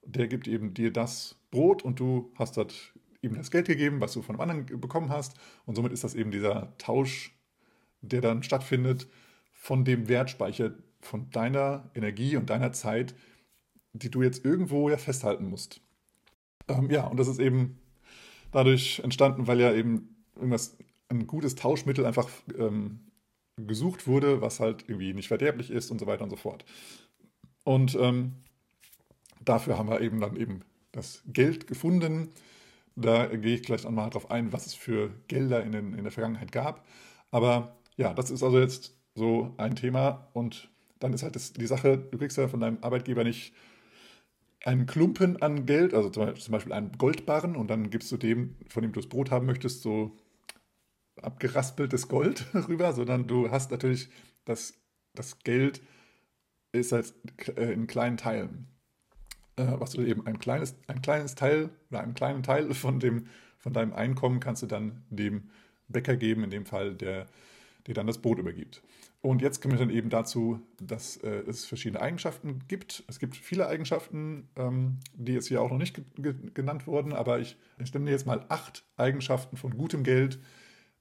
Der 0.05 0.27
gibt 0.27 0.49
eben 0.49 0.75
dir 0.75 0.93
das 0.93 1.37
Brot 1.51 1.83
und 1.83 2.01
du 2.01 2.33
hast 2.37 2.57
dort 2.57 2.93
ihm 3.23 3.35
das 3.35 3.51
Geld 3.51 3.67
gegeben, 3.67 4.01
was 4.01 4.13
du 4.13 4.23
von 4.23 4.35
einem 4.35 4.51
anderen 4.51 4.81
bekommen 4.81 5.11
hast. 5.11 5.37
Und 5.65 5.77
somit 5.77 5.93
ist 5.93 6.03
das 6.03 6.15
eben 6.15 6.33
dieser 6.33 6.77
Tausch, 6.79 7.37
der 8.01 8.21
dann 8.21 8.43
stattfindet 8.43 9.07
von 9.53 9.85
dem 9.85 10.09
Wertspeicher 10.09 10.73
von 11.03 11.31
deiner 11.31 11.91
Energie 11.95 12.37
und 12.37 12.51
deiner 12.51 12.73
Zeit, 12.73 13.15
die 13.93 14.11
du 14.11 14.23
jetzt 14.23 14.45
irgendwo 14.45 14.89
ja 14.89 14.97
festhalten 14.97 15.49
musst. 15.49 15.81
Ähm, 16.69 16.91
ja, 16.91 17.07
und 17.07 17.19
das 17.19 17.29
ist 17.29 17.41
eben 17.41 17.79
dadurch 18.53 19.01
entstanden, 19.01 19.47
weil 19.47 19.61
ja 19.61 19.73
eben 19.73 20.25
irgendwas, 20.35 20.79
ein 21.09 21.27
gutes 21.27 21.57
Tauschmittel 21.57 22.07
einfach 22.07 22.31
ähm, 22.57 23.01
gesucht 23.57 24.07
wurde, 24.07 24.41
was 24.41 24.61
halt 24.61 24.89
irgendwie 24.89 25.13
nicht 25.13 25.29
verderblich 25.29 25.71
ist 25.71 25.91
und 25.91 25.99
so 25.99 26.07
weiter 26.07 26.25
und 26.25 26.31
so 26.31 26.37
fort. 26.37 26.65
Und 27.65 27.95
ähm, 27.97 28.33
dafür 29.45 29.79
haben 29.79 29.91
wir 29.91 30.01
eben 30.01 30.21
dann 30.21 30.37
eben 30.37 30.61
das 30.93 31.23
Geld 31.27 31.67
gefunden. 31.67 32.29
Da 32.97 33.27
gehe 33.27 33.57
ich 33.57 33.63
gleich 33.63 33.87
einmal 33.87 34.11
darauf 34.11 34.31
ein, 34.31 34.53
was 34.53 34.67
es 34.67 34.75
für 34.75 35.11
Gelder 35.29 35.63
in, 35.63 35.73
den, 35.73 35.95
in 35.95 36.03
der 36.03 36.13
Vergangenheit 36.13 36.53
gab. 36.53 36.87
Aber 37.31 37.77
ja, 37.97 38.15
das 38.15 38.31
ist 38.31 38.43
also 38.43 38.59
jetzt 38.59 38.97
so 39.15 39.55
ein 39.57 39.77
Thema 39.77 40.29
und 40.33 40.72
dann 41.03 41.13
ist 41.13 41.23
halt 41.23 41.37
das, 41.37 41.53
die 41.53 41.67
Sache, 41.67 41.99
du 41.99 42.19
kriegst 42.19 42.39
ja 42.39 42.49
von 42.49 42.61
deinem 42.61 42.79
Arbeitgeber 42.81 43.25
nicht 43.25 43.55
einen 44.65 44.87
Klumpen 44.87 45.43
an 45.43 45.67
Geld, 45.67 45.93
also 45.95 46.09
zum 46.11 46.53
Beispiel 46.53 46.73
einen 46.73 46.93
Goldbarren 46.93 47.57
und 47.57 47.69
dann 47.69 47.91
gibst 47.91 48.13
du 48.13 48.17
dem, 48.17 48.57
von 48.69 48.83
dem 48.83 48.93
du 48.93 49.01
das 49.01 49.09
Brot 49.09 49.31
haben 49.31 49.47
möchtest, 49.47 49.83
so 49.83 50.17
abgeraspeltes 51.21 52.09
Gold 52.09 52.47
rüber, 52.69 52.93
sondern 52.93 53.27
du 53.27 53.51
hast 53.51 53.71
natürlich 53.71 54.09
das, 54.45 54.75
das 55.15 55.41
Geld 55.41 55.83
ist 56.73 56.93
halt 56.93 57.13
in 57.57 57.87
kleinen 57.87 58.17
Teilen. 58.17 58.69
Äh, 59.57 59.67
was 59.79 59.91
du 59.91 60.03
eben 60.03 60.27
ein 60.27 60.39
kleines, 60.39 60.77
ein 60.87 61.03
kleines 61.03 61.35
Teil 61.35 61.71
oder 61.91 62.01
einen 62.01 62.15
kleinen 62.15 62.43
Teil 62.43 62.73
von, 62.73 63.01
dem, 63.01 63.27
von 63.59 63.73
deinem 63.73 63.93
Einkommen 63.93 64.41
kannst 64.41 64.63
du 64.63 64.67
dann 64.67 65.05
dem 65.11 65.51
Bäcker 65.89 66.17
geben, 66.17 66.45
in 66.45 66.51
dem 66.51 66.65
Fall, 66.65 66.95
der 66.95 67.27
dir 67.87 67.95
dann 67.95 68.07
das 68.07 68.19
Brot 68.19 68.39
übergibt. 68.39 68.83
Und 69.21 69.41
jetzt 69.41 69.63
kommen 69.63 69.75
wir 69.75 69.79
dann 69.79 69.95
eben 69.95 70.11
dazu, 70.11 70.61
dass 70.81 71.17
äh, 71.19 71.45
es 71.49 71.65
verschiedene 71.65 72.01
Eigenschaften 72.01 72.61
gibt. 72.67 73.05
Es 73.07 73.19
gibt 73.19 73.37
viele 73.37 73.69
Eigenschaften, 73.69 74.49
ähm, 74.57 74.99
die 75.15 75.33
jetzt 75.33 75.47
hier 75.47 75.63
auch 75.63 75.71
noch 75.71 75.79
nicht 75.79 75.95
ge 76.17 76.35
genannt 76.55 76.87
wurden, 76.87 77.13
aber 77.13 77.39
ich, 77.39 77.57
ich 77.79 77.95
nenne 77.95 78.11
jetzt 78.11 78.27
mal 78.27 78.45
acht 78.49 78.85
Eigenschaften 78.97 79.57
von 79.57 79.77
gutem 79.77 80.03
Geld, 80.03 80.41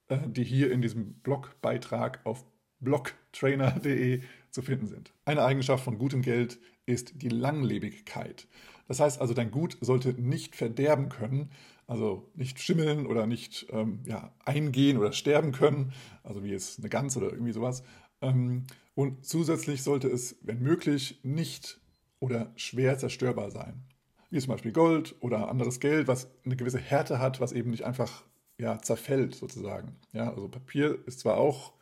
äh, 0.07 0.19
die 0.27 0.43
hier 0.43 0.71
in 0.71 0.81
diesem 0.81 1.13
Blogbeitrag 1.15 2.19
auf 2.25 2.45
blogtrainer.de 2.79 4.21
zu 4.51 4.61
finden 4.61 4.87
sind. 4.87 5.13
Eine 5.25 5.43
Eigenschaft 5.43 5.83
von 5.83 5.97
gutem 5.97 6.21
Geld 6.21 6.59
ist 6.85 7.21
die 7.21 7.29
Langlebigkeit. 7.29 8.47
Das 8.87 8.99
heißt 8.99 9.21
also, 9.21 9.33
dein 9.33 9.51
Gut 9.51 9.77
sollte 9.81 10.09
nicht 10.09 10.55
verderben 10.55 11.09
können, 11.09 11.51
also 11.91 12.31
nicht 12.35 12.57
schimmeln 12.61 13.05
oder 13.05 13.27
nicht 13.27 13.67
ähm, 13.69 13.99
ja, 14.05 14.33
eingehen 14.45 14.97
oder 14.97 15.11
sterben 15.11 15.51
können, 15.51 15.91
also 16.23 16.41
wie 16.41 16.51
jetzt 16.51 16.79
eine 16.79 16.87
Gans 16.87 17.17
oder 17.17 17.29
irgendwie 17.29 17.51
sowas. 17.51 17.83
Ähm, 18.21 18.63
und 18.95 19.25
zusätzlich 19.25 19.83
sollte 19.83 20.07
es, 20.07 20.37
wenn 20.41 20.61
möglich, 20.61 21.19
nicht 21.23 21.81
oder 22.21 22.53
schwer 22.55 22.97
zerstörbar 22.97 23.51
sein. 23.51 23.83
Wie 24.29 24.39
zum 24.39 24.53
Beispiel 24.53 24.71
Gold 24.71 25.15
oder 25.19 25.49
anderes 25.49 25.81
Geld, 25.81 26.07
was 26.07 26.29
eine 26.45 26.55
gewisse 26.55 26.79
Härte 26.79 27.19
hat, 27.19 27.41
was 27.41 27.51
eben 27.51 27.71
nicht 27.71 27.83
einfach 27.83 28.23
ja, 28.57 28.79
zerfällt 28.81 29.35
sozusagen. 29.35 29.97
Ja, 30.13 30.29
also 30.29 30.47
Papier 30.47 30.97
ist 31.07 31.19
zwar 31.19 31.35
auch, 31.35 31.73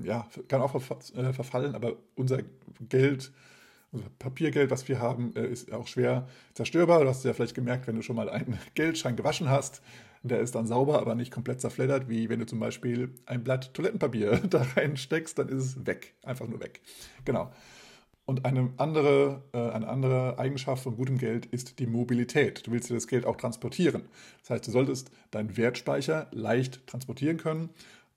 ja, 0.00 0.28
kann 0.46 0.60
auch 0.60 0.76
äh, 0.76 1.32
verfallen, 1.32 1.74
aber 1.74 1.96
unser 2.14 2.42
Geld, 2.88 3.32
unser 3.92 4.08
Papiergeld, 4.18 4.70
was 4.70 4.88
wir 4.88 5.00
haben, 5.00 5.34
äh, 5.36 5.46
ist 5.46 5.72
auch 5.72 5.86
schwer 5.86 6.28
zerstörbar. 6.54 7.02
Du 7.02 7.08
hast 7.08 7.24
ja 7.24 7.32
vielleicht 7.32 7.54
gemerkt, 7.54 7.86
wenn 7.86 7.96
du 7.96 8.02
schon 8.02 8.16
mal 8.16 8.28
einen 8.28 8.58
Geldschein 8.74 9.16
gewaschen 9.16 9.48
hast, 9.48 9.82
der 10.22 10.40
ist 10.40 10.54
dann 10.54 10.66
sauber, 10.66 11.00
aber 11.00 11.14
nicht 11.14 11.32
komplett 11.32 11.60
zerfleddert, 11.60 12.08
wie 12.08 12.28
wenn 12.28 12.40
du 12.40 12.46
zum 12.46 12.58
Beispiel 12.58 13.14
ein 13.26 13.44
Blatt 13.44 13.72
Toilettenpapier 13.74 14.38
da 14.50 14.66
reinsteckst, 14.76 15.38
dann 15.38 15.48
ist 15.48 15.64
es 15.64 15.86
weg, 15.86 16.14
einfach 16.22 16.46
nur 16.46 16.60
weg. 16.60 16.80
Genau. 17.24 17.52
Und 18.24 18.44
eine 18.44 18.74
andere, 18.76 19.42
äh, 19.54 19.70
eine 19.70 19.88
andere 19.88 20.38
Eigenschaft 20.38 20.82
von 20.82 20.96
gutem 20.96 21.16
Geld 21.16 21.46
ist 21.46 21.78
die 21.78 21.86
Mobilität. 21.86 22.66
Du 22.66 22.72
willst 22.72 22.90
dir 22.90 22.94
das 22.94 23.06
Geld 23.06 23.24
auch 23.24 23.36
transportieren. 23.36 24.02
Das 24.40 24.50
heißt, 24.50 24.66
du 24.66 24.70
solltest 24.70 25.10
deinen 25.30 25.56
Wertspeicher 25.56 26.26
leicht 26.32 26.86
transportieren 26.86 27.38
können. 27.38 27.70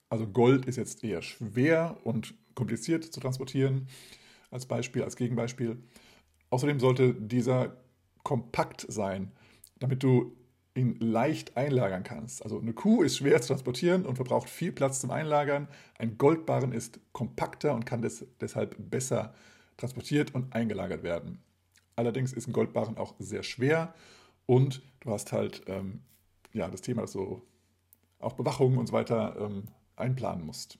Also 0.09 0.27
Gold 0.27 0.65
ist 0.65 0.75
jetzt 0.75 1.05
eher 1.05 1.21
schwer 1.21 1.95
und 2.03 2.33
kompliziert 2.55 3.05
zu 3.05 3.21
transportieren, 3.21 3.87
als 4.51 4.65
Beispiel, 4.65 5.03
als 5.03 5.15
Gegenbeispiel. 5.15 5.81
Außerdem 6.49 6.79
sollte 6.79 7.13
dieser 7.13 7.77
kompakt 8.23 8.85
sein, 8.89 9.31
damit 9.79 10.03
du 10.03 10.35
ihn 10.75 10.95
leicht 10.99 11.57
einlagern 11.57 12.03
kannst. 12.03 12.43
Also 12.43 12.59
eine 12.59 12.73
Kuh 12.73 13.03
ist 13.03 13.17
schwer 13.17 13.41
zu 13.41 13.49
transportieren 13.49 14.05
und 14.05 14.15
verbraucht 14.15 14.49
viel 14.49 14.71
Platz 14.71 15.01
zum 15.01 15.11
Einlagern. 15.11 15.67
Ein 15.97 16.17
Goldbarren 16.17 16.71
ist 16.71 16.99
kompakter 17.11 17.73
und 17.73 17.85
kann 17.85 18.01
des, 18.01 18.25
deshalb 18.39 18.75
besser 18.89 19.33
transportiert 19.77 20.33
und 20.33 20.53
eingelagert 20.53 21.03
werden. 21.03 21.39
Allerdings 21.95 22.31
ist 22.31 22.47
ein 22.47 22.53
Goldbarren 22.53 22.97
auch 22.97 23.15
sehr 23.19 23.43
schwer 23.43 23.93
und 24.45 24.81
du 25.01 25.11
hast 25.11 25.33
halt 25.33 25.63
ähm, 25.67 26.01
ja, 26.53 26.69
das 26.69 26.81
Thema, 26.81 27.01
dass 27.01 27.13
du 27.13 27.41
auch 28.19 28.33
Bewachung 28.33 28.77
und 28.77 28.87
so 28.87 28.93
weiter 28.93 29.35
ähm, 29.39 29.63
einplanen 29.95 30.45
musst. 30.45 30.77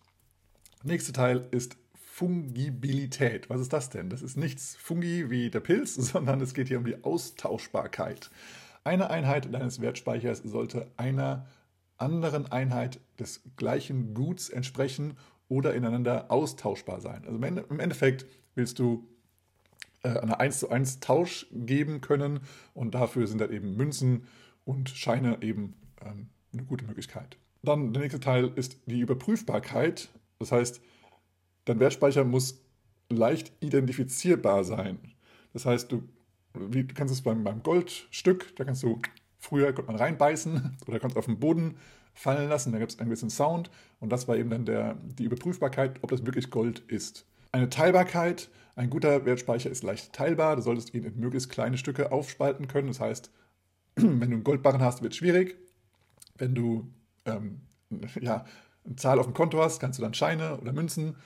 Nächster 0.84 1.14
Teil 1.14 1.48
ist 1.52 1.78
Fungibilität. 2.22 3.50
Was 3.50 3.62
ist 3.62 3.74
das 3.74 3.90
denn? 3.90 4.12
Das 4.12 4.22
ist 4.22 4.38
nichts 4.38 4.76
Fungi 4.76 5.32
wie 5.32 5.50
der 5.50 5.60
Pilz, 5.60 5.96
sondern 6.12 6.40
es 6.40 6.54
geht 6.54 6.68
hier 6.68 6.78
um 6.78 6.86
die 6.86 7.04
Austauschbarkeit. 7.04 8.30
Eine 8.84 9.10
Einheit 9.10 9.52
deines 9.52 9.82
Wertspeichers 9.82 10.38
sollte 10.44 10.92
einer 10.98 11.48
anderen 11.98 12.46
Einheit 12.52 13.00
des 13.20 13.42
gleichen 13.58 14.14
Guts 14.14 14.50
entsprechen 14.50 15.18
oder 15.50 15.74
ineinander 15.74 16.30
austauschbar 16.30 17.02
sein. 17.02 17.24
Also 17.26 17.38
im 17.38 17.80
Endeffekt 17.80 18.28
willst 18.54 18.78
du 18.78 19.08
äh, 20.04 20.10
eine 20.10 20.40
1 20.40 20.60
zu 20.60 20.70
1 20.70 21.00
Tausch 21.00 21.48
geben 21.52 22.02
können 22.02 22.42
und 22.76 22.94
dafür 22.94 23.26
sind 23.26 23.42
dann 23.42 23.52
eben 23.52 23.76
Münzen 23.76 24.28
und 24.64 24.90
Scheine 24.90 25.40
eben 25.42 25.74
ähm, 26.06 26.30
eine 26.54 26.66
gute 26.66 26.86
Möglichkeit. 26.86 27.40
Dann 27.64 27.94
der 27.94 28.04
nächste 28.04 28.20
Teil 28.20 28.52
ist 28.56 28.78
die 28.86 29.00
Überprüfbarkeit. 29.00 30.10
Das 30.38 30.52
heißt, 30.52 30.82
dein 31.66 31.80
Wertspeicher 31.80 32.24
muss 32.24 32.62
leicht 33.10 33.52
identifizierbar 33.60 34.64
sein. 34.64 35.00
Das 35.54 35.66
heißt, 35.66 35.92
du, 35.92 36.04
wie, 36.54 36.84
du 36.84 36.94
kannst 36.94 37.14
es 37.14 37.22
beim, 37.22 37.44
beim 37.44 37.64
Goldstück, 37.64 38.56
da 38.56 38.64
kannst 38.64 38.84
du, 38.84 39.02
früher 39.40 39.74
konnte 39.74 39.92
man 39.92 40.00
reinbeißen 40.00 40.78
oder 40.88 41.00
kannst 41.00 41.18
auf 41.18 41.26
den 41.26 41.40
Boden 41.40 41.76
fallen 42.14 42.50
lassen, 42.50 42.72
da 42.74 42.80
gibt 42.80 42.92
es 42.92 43.00
ein 43.00 43.10
bisschen 43.10 43.30
Sound 43.30 43.70
und 44.00 44.12
das 44.12 44.28
war 44.28 44.36
eben 44.36 44.50
dann 44.50 44.66
der, 44.66 44.96
die 45.18 45.24
Überprüfbarkeit, 45.24 46.00
ob 46.02 46.12
das 46.12 46.26
wirklich 46.26 46.50
Gold 46.50 46.80
ist. 46.80 47.26
Eine 47.52 47.70
Teilbarkeit. 47.70 48.50
Ein 48.76 48.90
guter 48.90 49.26
Wertspeicher 49.26 49.70
ist 49.70 49.84
leicht 49.84 50.14
teilbar. 50.14 50.56
Du 50.56 50.62
solltest 50.62 50.94
ihn 50.94 51.04
in 51.04 51.20
möglichst 51.20 51.50
kleine 51.50 51.78
Stücke 51.78 52.12
aufspalten 52.12 52.68
können. 52.68 52.88
Das 52.88 53.02
heißt, 53.02 53.30
wenn 53.96 54.20
du 54.20 54.26
einen 54.26 54.44
Goldbarren 54.44 54.82
hast, 54.82 55.02
wird 55.02 55.12
es 55.12 55.18
schwierig. 55.18 55.58
Wenn 56.38 56.56
du 56.56 56.90
ähm, 57.26 57.62
ja, 58.22 58.46
eine 58.86 58.96
Zahl 58.96 59.20
auf 59.20 59.26
dem 59.26 59.34
Konto 59.34 59.62
hast, 59.62 59.80
kannst 59.80 60.00
du 60.00 60.04
dann 60.04 60.14
Scheine 60.14 60.58
oder 60.60 60.72
Münzen 60.72 61.18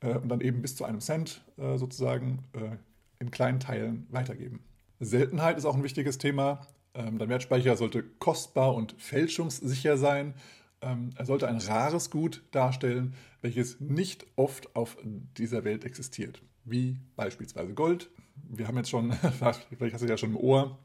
äh, 0.00 0.14
und 0.14 0.28
dann 0.28 0.40
eben 0.40 0.62
bis 0.62 0.76
zu 0.76 0.84
einem 0.84 1.00
Cent 1.00 1.42
äh, 1.56 1.76
sozusagen 1.76 2.44
äh, 2.52 2.76
in 3.18 3.30
kleinen 3.30 3.60
Teilen 3.60 4.06
weitergeben. 4.10 4.60
Seltenheit 4.98 5.56
ist 5.56 5.64
auch 5.64 5.76
ein 5.76 5.84
wichtiges 5.84 6.18
Thema. 6.18 6.66
Ähm, 6.94 7.18
dein 7.18 7.28
Wertspeicher 7.28 7.76
sollte 7.76 8.02
kostbar 8.02 8.74
und 8.74 8.94
fälschungssicher 8.98 9.96
sein. 9.96 10.34
Ähm, 10.82 11.10
er 11.16 11.26
sollte 11.26 11.48
ein 11.48 11.58
rares 11.58 12.10
Gut 12.10 12.42
darstellen, 12.50 13.14
welches 13.42 13.80
nicht 13.80 14.26
oft 14.36 14.74
auf 14.74 14.96
dieser 15.36 15.64
Welt 15.64 15.84
existiert, 15.84 16.42
wie 16.64 16.98
beispielsweise 17.16 17.74
Gold. 17.74 18.10
Wir 18.48 18.66
haben 18.66 18.76
jetzt 18.76 18.90
schon, 18.90 19.12
vielleicht 19.78 19.94
hast 19.94 20.02
du 20.02 20.08
ja 20.08 20.16
schon 20.16 20.30
im 20.30 20.36
Ohr, 20.36 20.78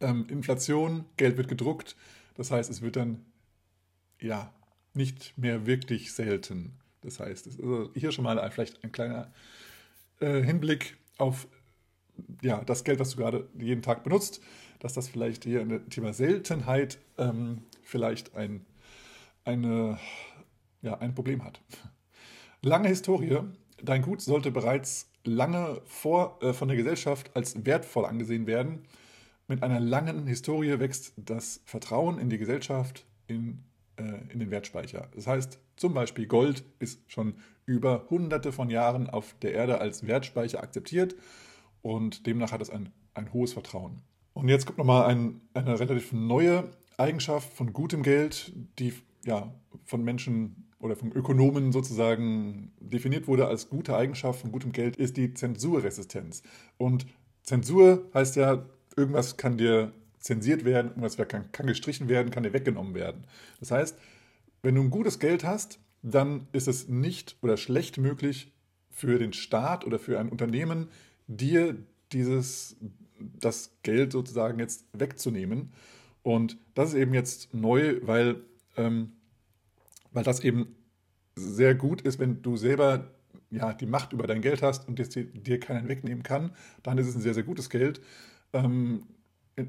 ähm, 0.00 0.26
Inflation, 0.28 1.04
Geld 1.16 1.36
wird 1.36 1.48
gedruckt, 1.48 1.96
das 2.34 2.50
heißt, 2.50 2.70
es 2.70 2.82
wird 2.82 2.96
dann 2.96 3.24
ja 4.20 4.52
nicht 4.94 5.36
mehr 5.36 5.66
wirklich 5.66 6.12
selten. 6.12 6.78
Das 7.02 7.20
heißt, 7.20 7.46
also 7.46 7.90
hier 7.94 8.12
schon 8.12 8.24
mal 8.24 8.50
vielleicht 8.50 8.82
ein 8.82 8.92
kleiner 8.92 9.32
äh, 10.20 10.42
Hinblick 10.42 10.96
auf 11.18 11.46
ja, 12.42 12.62
das 12.64 12.84
Geld, 12.84 12.98
was 12.98 13.10
du 13.10 13.16
gerade 13.18 13.48
jeden 13.58 13.82
Tag 13.82 14.04
benutzt, 14.04 14.40
dass 14.78 14.94
das 14.94 15.08
vielleicht 15.08 15.44
hier 15.44 15.60
ein 15.60 15.88
Thema 15.90 16.12
Seltenheit 16.12 16.98
ähm, 17.18 17.62
vielleicht 17.82 18.34
ein, 18.34 18.64
eine, 19.44 19.98
ja, 20.82 20.98
ein 20.98 21.14
Problem 21.14 21.44
hat. 21.44 21.60
Lange 22.62 22.88
Historie. 22.88 23.40
Dein 23.82 24.02
Gut 24.02 24.22
sollte 24.22 24.50
bereits 24.50 25.10
lange 25.24 25.82
vor, 25.84 26.38
äh, 26.42 26.52
von 26.52 26.68
der 26.68 26.76
Gesellschaft 26.76 27.30
als 27.34 27.66
wertvoll 27.66 28.06
angesehen 28.06 28.46
werden. 28.46 28.84
Mit 29.48 29.62
einer 29.62 29.80
langen 29.80 30.26
Historie 30.26 30.78
wächst 30.78 31.12
das 31.16 31.60
Vertrauen 31.66 32.18
in 32.18 32.30
die 32.30 32.38
Gesellschaft 32.38 33.06
in, 33.26 33.62
äh, 33.96 34.02
in 34.32 34.40
den 34.40 34.50
Wertspeicher. 34.50 35.08
Das 35.14 35.26
heißt, 35.26 35.60
zum 35.76 35.94
Beispiel 35.94 36.26
Gold 36.26 36.64
ist 36.78 37.00
schon 37.06 37.34
über 37.66 38.06
hunderte 38.10 38.52
von 38.52 38.70
Jahren 38.70 39.10
auf 39.10 39.34
der 39.42 39.52
Erde 39.52 39.80
als 39.80 40.06
Wertspeicher 40.06 40.62
akzeptiert 40.62 41.16
und 41.82 42.26
demnach 42.26 42.52
hat 42.52 42.62
es 42.62 42.70
ein, 42.70 42.92
ein 43.14 43.32
hohes 43.32 43.52
Vertrauen. 43.52 44.02
Und 44.32 44.48
jetzt 44.48 44.66
kommt 44.66 44.78
nochmal 44.78 45.06
ein, 45.06 45.40
eine 45.54 45.78
relativ 45.78 46.12
neue 46.12 46.64
Eigenschaft 46.98 47.52
von 47.52 47.72
gutem 47.72 48.02
Geld, 48.02 48.52
die 48.78 48.92
ja 49.24 49.52
von 49.84 50.04
Menschen 50.04 50.66
oder 50.78 50.94
von 50.94 51.12
Ökonomen 51.12 51.72
sozusagen 51.72 52.72
definiert 52.80 53.26
wurde 53.28 53.48
als 53.48 53.68
gute 53.68 53.96
Eigenschaft 53.96 54.40
von 54.40 54.52
gutem 54.52 54.72
Geld, 54.72 54.96
ist 54.96 55.16
die 55.16 55.34
Zensurresistenz. 55.34 56.42
Und 56.76 57.06
Zensur 57.42 58.08
heißt 58.14 58.36
ja, 58.36 58.66
irgendwas 58.96 59.36
kann 59.36 59.56
dir 59.56 59.92
zensiert 60.18 60.64
werden, 60.64 60.88
irgendwas 60.88 61.16
kann, 61.16 61.50
kann 61.52 61.66
gestrichen 61.66 62.08
werden, 62.08 62.30
kann 62.30 62.42
dir 62.42 62.52
weggenommen 62.52 62.94
werden. 62.94 63.24
Das 63.60 63.70
heißt, 63.70 63.96
wenn 64.62 64.74
du 64.74 64.82
ein 64.82 64.90
gutes 64.90 65.18
Geld 65.18 65.44
hast, 65.44 65.78
dann 66.02 66.46
ist 66.52 66.68
es 66.68 66.88
nicht 66.88 67.36
oder 67.42 67.56
schlecht 67.56 67.98
möglich 67.98 68.52
für 68.90 69.18
den 69.18 69.32
Staat 69.32 69.84
oder 69.84 69.98
für 69.98 70.18
ein 70.18 70.28
Unternehmen, 70.28 70.88
dir 71.26 71.76
dieses, 72.12 72.76
das 73.18 73.76
Geld 73.82 74.12
sozusagen 74.12 74.58
jetzt 74.58 74.86
wegzunehmen. 74.92 75.72
Und 76.22 76.58
das 76.74 76.90
ist 76.90 76.94
eben 76.96 77.14
jetzt 77.14 77.52
neu, 77.54 78.00
weil, 78.02 78.42
ähm, 78.76 79.12
weil 80.12 80.24
das 80.24 80.40
eben 80.40 80.74
sehr 81.34 81.74
gut 81.74 82.00
ist, 82.00 82.18
wenn 82.18 82.42
du 82.42 82.56
selber 82.56 83.10
ja, 83.50 83.72
die 83.74 83.86
Macht 83.86 84.12
über 84.12 84.26
dein 84.26 84.42
Geld 84.42 84.62
hast 84.62 84.88
und 84.88 84.98
dir, 84.98 85.60
keiner 85.60 85.86
wegnehmen 85.88 86.22
kann, 86.22 86.52
dann 86.82 86.98
ist 86.98 87.06
es 87.06 87.14
ein 87.14 87.20
sehr, 87.20 87.34
sehr 87.34 87.42
gutes 87.42 87.70
Geld. 87.70 88.00
Ähm, 88.52 89.02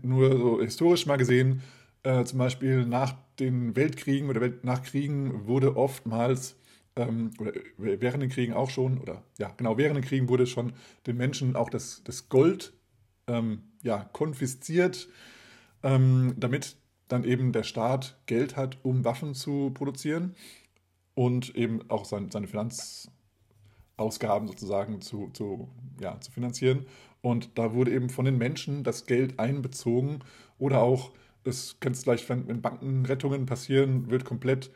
nur 0.01 0.37
so 0.37 0.61
historisch 0.61 1.05
mal 1.05 1.17
gesehen, 1.17 1.61
äh, 2.07 2.23
zum 2.23 2.39
Beispiel 2.39 2.85
nach 2.85 3.15
den 3.37 3.75
Weltkriegen 3.75 4.29
oder 4.29 4.49
nach 4.63 4.81
Kriegen 4.81 5.45
wurde 5.45 5.75
oftmals, 5.75 6.55
ähm, 6.95 7.31
oder 7.37 7.51
während 7.77 8.23
den 8.23 8.29
Kriegen 8.29 8.53
auch 8.53 8.69
schon, 8.69 8.99
oder 8.99 9.23
ja, 9.37 9.53
genau, 9.57 9.77
während 9.77 9.97
den 9.97 10.05
Kriegen 10.05 10.29
wurde 10.29 10.47
schon 10.47 10.71
den 11.05 11.17
Menschen 11.17 11.57
auch 11.57 11.69
das, 11.69 12.01
das 12.05 12.29
Gold 12.29 12.71
ähm, 13.27 13.63
ja, 13.83 14.09
konfisziert, 14.13 15.09
ähm, 15.83 16.33
damit 16.37 16.77
dann 17.09 17.25
eben 17.25 17.51
der 17.51 17.63
Staat 17.63 18.17
Geld 18.25 18.55
hat, 18.55 18.77
um 18.83 19.03
Waffen 19.03 19.33
zu 19.33 19.71
produzieren 19.73 20.33
und 21.13 21.55
eben 21.55 21.89
auch 21.89 22.05
sein, 22.05 22.31
seine 22.31 22.47
Finanzausgaben 22.47 24.47
sozusagen 24.47 25.01
zu, 25.01 25.29
zu, 25.33 25.67
ja, 25.99 26.21
zu 26.21 26.31
finanzieren. 26.31 26.85
Und 27.21 27.57
da 27.57 27.73
wurde 27.73 27.91
eben 27.91 28.09
von 28.09 28.23
den 28.23 28.37
Menschen 28.37 28.85
das 28.85 29.05
Geld 29.05 29.39
einbezogen 29.39 30.19
oder 30.57 30.81
auch, 30.81 31.11
das 31.47 31.77
kennst 31.79 32.01
du 32.01 32.03
vielleicht, 32.03 32.27
wenn, 32.27 32.47
wenn 32.47 32.61
Bankenrettungen 32.61 33.45
passieren, 33.45 34.09
wird 34.09 34.25
komplett 34.25 34.69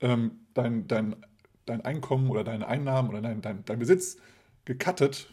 ähm, 0.00 0.32
dein, 0.52 0.88
dein, 0.88 1.14
dein 1.64 1.80
Einkommen 1.82 2.28
oder 2.30 2.42
deine 2.42 2.66
Einnahmen 2.66 3.08
oder 3.10 3.22
dein, 3.22 3.40
dein, 3.40 3.64
dein 3.64 3.78
Besitz 3.78 4.16
gecuttet. 4.64 5.30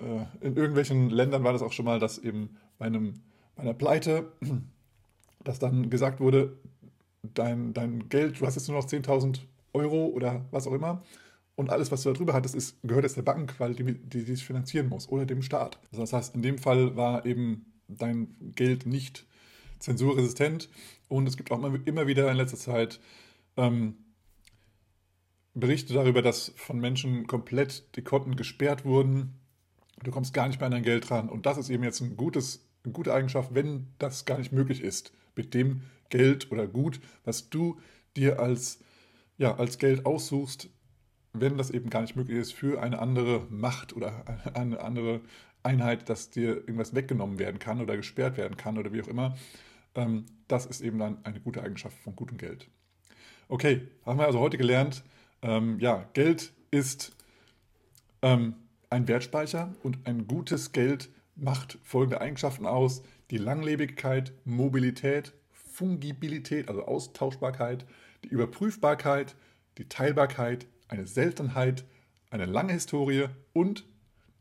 Äh, 0.00 0.24
in 0.40 0.56
irgendwelchen 0.56 1.10
Ländern 1.10 1.44
war 1.44 1.52
das 1.52 1.60
auch 1.60 1.72
schon 1.72 1.84
mal, 1.84 1.98
dass 1.98 2.18
eben 2.18 2.56
bei, 2.78 2.86
einem, 2.86 3.20
bei 3.54 3.62
einer 3.62 3.74
Pleite, 3.74 4.32
dass 5.44 5.58
dann 5.58 5.90
gesagt 5.90 6.20
wurde, 6.20 6.56
dein, 7.22 7.74
dein 7.74 8.08
Geld, 8.08 8.40
du 8.40 8.46
hast 8.46 8.54
jetzt 8.54 8.68
nur 8.68 8.78
noch 8.78 8.86
10.000 8.86 9.40
Euro 9.74 10.06
oder 10.06 10.46
was 10.50 10.66
auch 10.66 10.72
immer, 10.72 11.02
und 11.56 11.70
alles, 11.70 11.92
was 11.92 12.02
du 12.02 12.08
da 12.08 12.16
drüber 12.16 12.32
hattest, 12.32 12.54
ist, 12.54 12.78
gehört 12.82 13.04
jetzt 13.04 13.16
der 13.16 13.22
Bank, 13.22 13.54
weil 13.58 13.74
die, 13.74 13.84
die, 13.94 14.24
die 14.24 14.36
finanzieren 14.36 14.88
muss 14.88 15.08
oder 15.08 15.24
dem 15.24 15.42
Staat. 15.42 15.78
Also 15.92 16.02
das 16.02 16.12
heißt, 16.12 16.34
in 16.34 16.42
dem 16.42 16.58
Fall 16.58 16.96
war 16.96 17.24
eben 17.26 17.66
dein 17.86 18.34
Geld 18.56 18.86
nicht 18.86 19.26
zensurresistent. 19.84 20.68
Und 21.08 21.26
es 21.28 21.36
gibt 21.36 21.50
auch 21.50 21.62
immer 21.62 22.06
wieder 22.06 22.30
in 22.30 22.36
letzter 22.36 22.56
Zeit 22.56 23.00
ähm, 23.56 23.96
Berichte 25.54 25.94
darüber, 25.94 26.20
dass 26.20 26.52
von 26.56 26.80
Menschen 26.80 27.26
komplett 27.26 27.96
die 27.96 28.02
Konten 28.02 28.34
gesperrt 28.34 28.84
wurden. 28.84 29.38
Du 30.02 30.10
kommst 30.10 30.34
gar 30.34 30.48
nicht 30.48 30.58
mehr 30.58 30.66
an 30.66 30.72
dein 30.72 30.82
Geld 30.82 31.10
ran. 31.10 31.28
Und 31.28 31.46
das 31.46 31.58
ist 31.58 31.70
eben 31.70 31.84
jetzt 31.84 32.00
ein 32.00 32.16
gutes, 32.16 32.66
eine 32.82 32.92
gute 32.92 33.14
Eigenschaft, 33.14 33.54
wenn 33.54 33.86
das 33.98 34.24
gar 34.24 34.38
nicht 34.38 34.52
möglich 34.52 34.80
ist, 34.80 35.12
mit 35.36 35.54
dem 35.54 35.82
Geld 36.08 36.50
oder 36.50 36.66
Gut, 36.66 37.00
was 37.24 37.50
du 37.50 37.78
dir 38.16 38.40
als, 38.40 38.80
ja, 39.38 39.54
als 39.56 39.78
Geld 39.78 40.06
aussuchst, 40.06 40.68
wenn 41.32 41.56
das 41.56 41.70
eben 41.70 41.90
gar 41.90 42.02
nicht 42.02 42.16
möglich 42.16 42.38
ist 42.38 42.52
für 42.52 42.80
eine 42.80 42.98
andere 42.98 43.46
Macht 43.50 43.94
oder 43.94 44.24
eine 44.54 44.80
andere 44.80 45.20
Einheit, 45.62 46.08
dass 46.08 46.30
dir 46.30 46.56
irgendwas 46.56 46.94
weggenommen 46.94 47.38
werden 47.38 47.58
kann 47.58 47.80
oder 47.80 47.96
gesperrt 47.96 48.36
werden 48.36 48.56
kann 48.56 48.78
oder 48.78 48.92
wie 48.92 49.02
auch 49.02 49.08
immer, 49.08 49.36
ähm, 49.94 50.26
das 50.48 50.66
ist 50.66 50.80
eben 50.80 50.98
dann 50.98 51.24
eine 51.24 51.40
gute 51.40 51.62
Eigenschaft 51.62 51.96
von 51.98 52.14
gutem 52.16 52.38
Geld. 52.38 52.68
Okay, 53.48 53.88
haben 54.04 54.18
wir 54.18 54.26
also 54.26 54.40
heute 54.40 54.58
gelernt, 54.58 55.04
ähm, 55.42 55.78
ja, 55.78 56.08
Geld 56.14 56.52
ist 56.70 57.14
ähm, 58.22 58.54
ein 58.90 59.06
Wertspeicher 59.06 59.74
und 59.82 60.06
ein 60.06 60.26
gutes 60.26 60.72
Geld 60.72 61.10
macht 61.36 61.78
folgende 61.82 62.20
Eigenschaften 62.20 62.66
aus. 62.66 63.02
Die 63.30 63.38
Langlebigkeit, 63.38 64.32
Mobilität, 64.44 65.34
Fungibilität, 65.52 66.68
also 66.68 66.86
Austauschbarkeit, 66.86 67.84
die 68.22 68.28
Überprüfbarkeit, 68.28 69.34
die 69.78 69.88
Teilbarkeit, 69.88 70.66
eine 70.88 71.06
Seltenheit, 71.06 71.84
eine 72.30 72.46
lange 72.46 72.72
Historie 72.72 73.26
und 73.52 73.84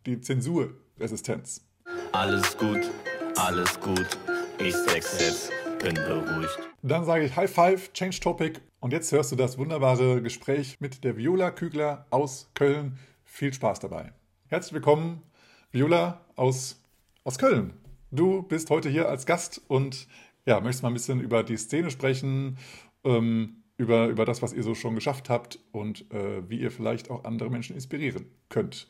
die 0.05 0.21
Zensurresistenz. 0.21 1.65
Alles 2.11 2.57
gut, 2.57 2.89
alles 3.35 3.79
gut. 3.79 4.17
Ich 4.59 4.75
sechs 4.75 5.19
jetzt, 5.19 5.51
bin 5.79 5.95
beruhigt. 5.95 6.59
Dann 6.83 7.05
sage 7.05 7.25
ich 7.25 7.35
High 7.35 7.51
Five, 7.51 7.91
Change 7.93 8.19
Topic. 8.19 8.59
Und 8.79 8.93
jetzt 8.93 9.11
hörst 9.11 9.31
du 9.31 9.35
das 9.35 9.57
wunderbare 9.57 10.21
Gespräch 10.21 10.77
mit 10.79 11.03
der 11.03 11.17
Viola 11.17 11.51
Kügler 11.51 12.05
aus 12.11 12.49
Köln. 12.53 12.99
Viel 13.23 13.53
Spaß 13.53 13.79
dabei. 13.79 14.13
Herzlich 14.47 14.73
willkommen, 14.73 15.23
Viola 15.71 16.21
aus, 16.35 16.81
aus 17.23 17.39
Köln. 17.39 17.73
Du 18.11 18.43
bist 18.43 18.69
heute 18.69 18.89
hier 18.89 19.09
als 19.09 19.25
Gast 19.25 19.61
und 19.67 20.07
ja, 20.45 20.59
möchtest 20.59 20.83
mal 20.83 20.89
ein 20.89 20.93
bisschen 20.93 21.19
über 21.19 21.43
die 21.43 21.57
Szene 21.57 21.89
sprechen, 21.89 22.57
ähm, 23.03 23.63
über, 23.77 24.07
über 24.07 24.25
das, 24.25 24.41
was 24.41 24.53
ihr 24.53 24.63
so 24.63 24.75
schon 24.75 24.95
geschafft 24.95 25.29
habt 25.29 25.59
und 25.71 26.11
äh, 26.11 26.47
wie 26.47 26.59
ihr 26.59 26.69
vielleicht 26.69 27.09
auch 27.09 27.23
andere 27.23 27.49
Menschen 27.49 27.75
inspirieren 27.75 28.27
könnt. 28.49 28.87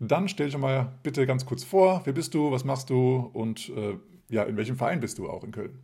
Dann 0.00 0.28
stell 0.28 0.46
dich 0.46 0.58
mal 0.58 0.92
bitte 1.02 1.26
ganz 1.26 1.46
kurz 1.46 1.64
vor, 1.64 2.02
wer 2.04 2.12
bist 2.12 2.34
du, 2.34 2.50
was 2.50 2.64
machst 2.64 2.90
du 2.90 3.30
und 3.32 3.70
äh, 3.70 3.96
ja, 4.28 4.42
in 4.44 4.56
welchem 4.56 4.76
Verein 4.76 5.00
bist 5.00 5.18
du 5.18 5.28
auch 5.28 5.44
in 5.44 5.52
Köln? 5.52 5.82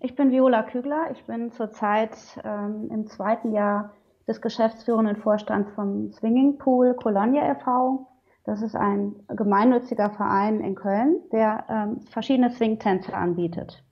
Ich 0.00 0.14
bin 0.14 0.30
Viola 0.30 0.62
Kügler. 0.62 1.10
Ich 1.12 1.24
bin 1.24 1.50
zurzeit 1.52 2.16
ähm, 2.44 2.90
im 2.90 3.06
zweiten 3.06 3.52
Jahr 3.52 3.94
des 4.26 4.40
geschäftsführenden 4.40 5.16
Vorstands 5.16 5.70
vom 5.74 6.12
Swinging 6.12 6.58
Pool 6.58 6.94
Colonia 6.94 7.50
e.V. 7.50 8.06
Das 8.44 8.60
ist 8.60 8.76
ein 8.76 9.14
gemeinnütziger 9.28 10.10
Verein 10.10 10.60
in 10.60 10.74
Köln, 10.74 11.20
der 11.32 11.64
ähm, 11.68 12.00
verschiedene 12.02 12.50
Swingtänze 12.50 13.14
anbietet. 13.14 13.82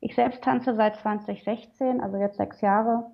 Ich 0.00 0.14
selbst 0.14 0.42
tanze 0.42 0.74
seit 0.74 0.96
2016, 0.96 2.00
also 2.00 2.16
jetzt 2.16 2.36
sechs 2.36 2.60
Jahre, 2.60 3.10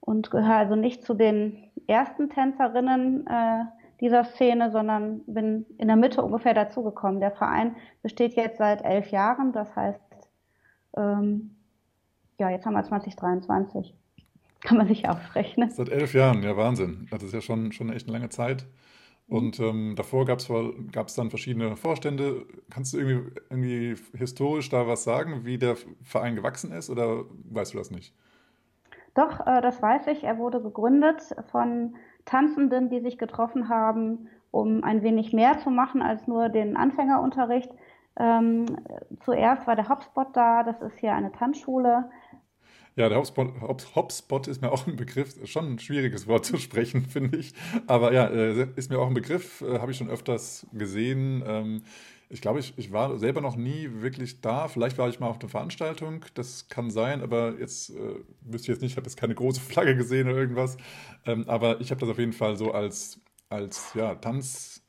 und 0.00 0.30
gehöre 0.30 0.56
also 0.56 0.76
nicht 0.76 1.04
zu 1.04 1.14
den 1.14 1.70
ersten 1.86 2.30
Tänzerinnen 2.30 3.26
äh, 3.26 3.64
dieser 4.02 4.24
Szene, 4.24 4.70
sondern 4.72 5.20
bin 5.26 5.64
in 5.78 5.86
der 5.86 5.96
Mitte 5.96 6.22
ungefähr 6.22 6.54
dazugekommen. 6.54 7.20
Der 7.20 7.30
Verein 7.30 7.76
besteht 8.02 8.34
jetzt 8.34 8.58
seit 8.58 8.84
elf 8.84 9.10
Jahren, 9.12 9.52
das 9.52 9.74
heißt, 9.74 10.00
ähm, 10.96 11.56
ja, 12.38 12.50
jetzt 12.50 12.66
haben 12.66 12.74
wir 12.74 12.82
2023. 12.82 13.94
Kann 14.60 14.76
man 14.76 14.88
sich 14.88 15.08
ausrechnen. 15.08 15.70
Seit 15.70 15.88
elf 15.88 16.14
Jahren, 16.14 16.42
ja, 16.42 16.56
Wahnsinn. 16.56 17.06
Das 17.10 17.22
ist 17.22 17.32
ja 17.32 17.40
schon, 17.40 17.70
schon 17.72 17.90
echt 17.90 18.08
eine 18.08 18.18
lange 18.18 18.28
Zeit. 18.28 18.66
Und 19.28 19.60
ähm, 19.60 19.94
davor 19.96 20.26
gab 20.26 20.40
es 20.40 21.14
dann 21.14 21.30
verschiedene 21.30 21.76
Vorstände. 21.76 22.44
Kannst 22.70 22.92
du 22.92 22.98
irgendwie, 22.98 23.40
irgendwie 23.50 23.94
historisch 24.16 24.68
da 24.68 24.88
was 24.88 25.04
sagen, 25.04 25.44
wie 25.44 25.58
der 25.58 25.76
Verein 26.02 26.34
gewachsen 26.34 26.72
ist 26.72 26.90
oder 26.90 27.24
weißt 27.50 27.74
du 27.74 27.78
das 27.78 27.92
nicht? 27.92 28.14
Doch, 29.14 29.46
äh, 29.46 29.60
das 29.60 29.80
weiß 29.80 30.08
ich. 30.08 30.24
Er 30.24 30.38
wurde 30.38 30.60
gegründet 30.60 31.22
von 31.50 31.94
Tanzenden, 32.24 32.90
die 32.90 33.00
sich 33.00 33.18
getroffen 33.18 33.68
haben, 33.68 34.28
um 34.50 34.84
ein 34.84 35.02
wenig 35.02 35.32
mehr 35.32 35.58
zu 35.58 35.70
machen 35.70 36.02
als 36.02 36.26
nur 36.26 36.48
den 36.48 36.76
Anfängerunterricht. 36.76 37.70
Ähm, 38.16 38.66
zuerst 39.24 39.66
war 39.66 39.76
der 39.76 39.88
Hotspot 39.88 40.28
da, 40.34 40.62
das 40.62 40.80
ist 40.82 40.98
hier 40.98 41.14
eine 41.14 41.32
Tanzschule. 41.32 42.10
Ja, 42.94 43.08
der 43.08 43.18
Hotspot, 43.18 43.48
Hotspot 43.94 44.48
ist 44.48 44.60
mir 44.60 44.70
auch 44.70 44.86
ein 44.86 44.96
Begriff, 44.96 45.34
schon 45.48 45.72
ein 45.72 45.78
schwieriges 45.78 46.28
Wort 46.28 46.44
zu 46.44 46.58
sprechen, 46.58 47.04
finde 47.08 47.38
ich. 47.38 47.54
Aber 47.86 48.12
ja, 48.12 48.26
äh, 48.26 48.68
ist 48.76 48.90
mir 48.90 48.98
auch 48.98 49.06
ein 49.06 49.14
Begriff, 49.14 49.62
äh, 49.62 49.78
habe 49.78 49.92
ich 49.92 49.96
schon 49.96 50.10
öfters 50.10 50.66
gesehen. 50.72 51.42
Ähm, 51.46 51.82
ich 52.32 52.40
glaube, 52.40 52.60
ich, 52.60 52.72
ich 52.78 52.92
war 52.92 53.18
selber 53.18 53.42
noch 53.42 53.56
nie 53.56 53.90
wirklich 54.00 54.40
da. 54.40 54.66
Vielleicht 54.66 54.96
war 54.96 55.06
ich 55.10 55.20
mal 55.20 55.28
auf 55.28 55.38
einer 55.38 55.50
Veranstaltung, 55.50 56.24
das 56.32 56.66
kann 56.68 56.90
sein, 56.90 57.20
aber 57.20 57.58
jetzt 57.60 57.90
äh, 57.90 58.14
wüsste 58.40 58.64
ich 58.64 58.68
jetzt 58.68 58.80
nicht, 58.80 58.92
ich 58.92 58.96
habe 58.96 59.06
jetzt 59.06 59.18
keine 59.18 59.34
große 59.34 59.60
Flagge 59.70 59.94
gesehen 59.94 60.28
oder 60.28 60.38
irgendwas. 60.38 60.78
Ähm, 61.26 61.44
aber 61.46 61.80
ich 61.82 61.90
habe 61.90 62.00
das 62.00 62.08
auf 62.08 62.18
jeden 62.18 62.32
Fall 62.32 62.56
so 62.56 62.72
als, 62.72 63.20
als 63.50 63.92
ja, 63.92 64.14
Tanz, 64.14 64.82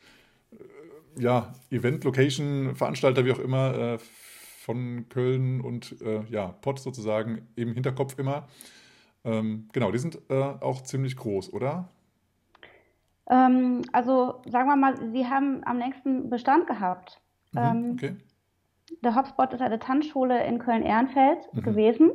äh, 0.51 1.21
ja, 1.21 1.53
Event, 1.69 2.05
Location, 2.05 2.77
Veranstalter, 2.77 3.25
wie 3.25 3.33
auch 3.33 3.39
immer, 3.39 3.75
äh, 3.75 3.97
von 3.97 5.09
Köln 5.09 5.59
und 5.59 6.01
äh, 6.01 6.23
ja, 6.29 6.47
Pott 6.47 6.79
sozusagen 6.79 7.49
im 7.57 7.73
Hinterkopf 7.73 8.17
immer. 8.17 8.47
Ähm, 9.25 9.67
genau, 9.73 9.91
die 9.91 9.99
sind 9.99 10.17
äh, 10.29 10.33
auch 10.33 10.81
ziemlich 10.81 11.17
groß, 11.17 11.51
oder? 11.51 11.89
Ähm, 13.29 13.81
also 13.91 14.41
sagen 14.45 14.69
wir 14.69 14.77
mal, 14.77 14.95
sie 15.11 15.27
haben 15.27 15.61
am 15.65 15.77
längsten 15.77 16.29
Bestand 16.29 16.67
gehabt. 16.67 17.19
Mhm, 17.53 17.59
ähm, 17.61 17.91
okay. 17.93 18.15
Der 19.01 19.15
Hotspot 19.15 19.53
ist 19.53 19.61
eine 19.61 19.79
Tanzschule 19.79 20.45
in 20.45 20.59
Köln-Ehrenfeld 20.59 21.53
mhm. 21.53 21.61
gewesen, 21.61 22.11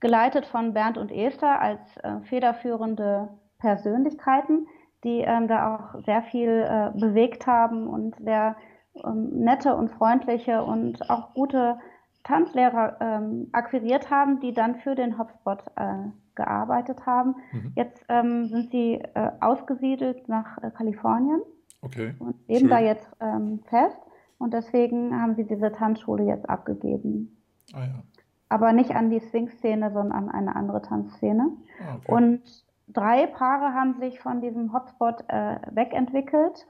geleitet 0.00 0.46
von 0.46 0.74
Bernd 0.74 0.98
und 0.98 1.10
Esther 1.10 1.60
als 1.60 1.80
äh, 1.98 2.20
federführende 2.28 3.28
Persönlichkeiten, 3.58 4.66
die 5.04 5.20
ähm, 5.20 5.48
da 5.48 5.76
auch 5.76 6.04
sehr 6.04 6.22
viel 6.22 6.48
äh, 6.48 6.90
bewegt 6.98 7.46
haben 7.46 7.86
und 7.86 8.16
sehr 8.16 8.56
ähm, 9.04 9.30
nette 9.44 9.74
und 9.74 9.90
freundliche 9.90 10.62
und 10.62 11.08
auch 11.10 11.34
gute 11.34 11.78
Tanzlehrer 12.24 12.96
ähm, 13.00 13.48
akquiriert 13.52 14.10
haben, 14.10 14.40
die 14.40 14.52
dann 14.52 14.76
für 14.76 14.94
den 14.94 15.18
Hotspot 15.18 15.64
äh, 15.76 16.10
gearbeitet 16.34 17.06
haben. 17.06 17.36
Mhm. 17.52 17.72
Jetzt 17.74 18.04
ähm, 18.08 18.48
sind 18.48 18.70
sie 18.70 18.94
äh, 18.94 19.30
ausgesiedelt 19.40 20.28
nach 20.28 20.58
äh, 20.62 20.70
Kalifornien 20.70 21.40
okay. 21.82 22.14
und 22.18 22.36
leben 22.48 22.60
Schön. 22.60 22.68
da 22.68 22.78
jetzt 22.80 23.10
ähm, 23.20 23.60
fest. 23.68 23.98
Und 24.38 24.54
deswegen 24.54 25.20
haben 25.20 25.34
sie 25.34 25.44
diese 25.44 25.72
Tanzschule 25.72 26.24
jetzt 26.24 26.48
abgegeben. 26.48 27.36
Ah, 27.72 27.80
ja. 27.80 28.02
Aber 28.48 28.72
nicht 28.72 28.94
an 28.94 29.10
die 29.10 29.20
Swing-Szene, 29.20 29.92
sondern 29.92 30.12
an 30.12 30.30
eine 30.30 30.56
andere 30.56 30.80
Tanzszene. 30.80 31.50
Ah, 31.80 31.96
okay. 31.96 32.12
Und 32.12 32.42
drei 32.86 33.26
Paare 33.26 33.74
haben 33.74 33.98
sich 34.00 34.20
von 34.20 34.40
diesem 34.40 34.72
Hotspot 34.72 35.24
äh, 35.28 35.56
wegentwickelt 35.70 36.66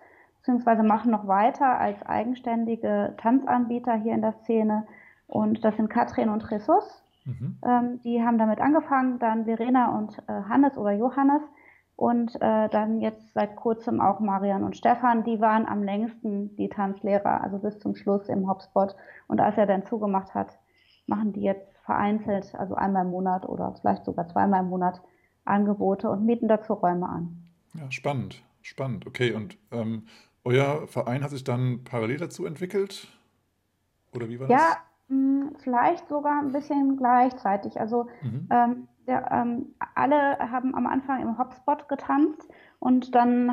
beziehungsweise 0.48 0.82
machen 0.82 1.10
noch 1.10 1.26
weiter 1.26 1.78
als 1.78 2.02
eigenständige 2.06 3.14
Tanzanbieter 3.18 3.94
hier 3.96 4.14
in 4.14 4.22
der 4.22 4.32
Szene. 4.32 4.86
Und 5.26 5.62
das 5.62 5.76
sind 5.76 5.90
Katrin 5.90 6.30
und 6.30 6.48
Jesus. 6.50 7.04
Mhm. 7.26 7.58
Ähm, 7.62 8.00
die 8.02 8.22
haben 8.24 8.38
damit 8.38 8.58
angefangen, 8.58 9.18
dann 9.18 9.44
Verena 9.44 9.98
und 9.98 10.16
äh, 10.26 10.32
Hannes 10.48 10.78
oder 10.78 10.92
Johannes 10.92 11.42
und 11.98 12.36
äh, 12.36 12.68
dann 12.68 13.00
jetzt 13.00 13.34
seit 13.34 13.56
kurzem 13.56 14.00
auch 14.00 14.20
Marian 14.20 14.62
und 14.62 14.76
Stefan. 14.76 15.24
Die 15.24 15.40
waren 15.40 15.66
am 15.66 15.82
längsten 15.82 16.54
die 16.54 16.68
Tanzlehrer, 16.68 17.42
also 17.42 17.58
bis 17.58 17.80
zum 17.80 17.96
Schluss 17.96 18.28
im 18.28 18.48
Hopspot. 18.48 18.94
Und 19.26 19.40
als 19.40 19.58
er 19.58 19.66
dann 19.66 19.84
zugemacht 19.84 20.32
hat, 20.32 20.60
machen 21.08 21.32
die 21.32 21.40
jetzt 21.40 21.76
vereinzelt, 21.84 22.54
also 22.54 22.76
einmal 22.76 23.04
im 23.04 23.10
Monat 23.10 23.48
oder 23.48 23.74
vielleicht 23.80 24.04
sogar 24.04 24.28
zweimal 24.28 24.60
im 24.60 24.68
Monat 24.68 25.02
Angebote 25.44 26.08
und 26.08 26.24
mieten 26.24 26.46
dazu 26.46 26.74
Räume 26.74 27.08
an. 27.08 27.42
Ja, 27.74 27.90
spannend, 27.90 28.44
spannend. 28.62 29.04
Okay, 29.04 29.32
und 29.32 29.58
ähm, 29.72 30.06
euer 30.44 30.86
Verein 30.86 31.24
hat 31.24 31.30
sich 31.30 31.42
dann 31.42 31.82
parallel 31.82 32.18
dazu 32.18 32.46
entwickelt? 32.46 33.08
Oder 34.14 34.28
wie 34.28 34.38
war 34.38 34.46
das? 34.46 34.60
Ja, 34.60 34.76
vielleicht 35.58 36.08
sogar 36.08 36.40
ein 36.40 36.52
bisschen 36.52 36.96
gleichzeitig. 36.96 37.80
Also 37.80 38.06
mhm. 38.22 38.48
ähm, 38.50 38.88
der, 39.06 39.30
ähm, 39.32 39.74
alle 39.94 40.38
haben 40.38 40.74
am 40.74 40.86
Anfang 40.86 41.22
im 41.22 41.38
Hotspot 41.38 41.88
getanzt 41.88 42.48
und 42.78 43.14
dann 43.14 43.48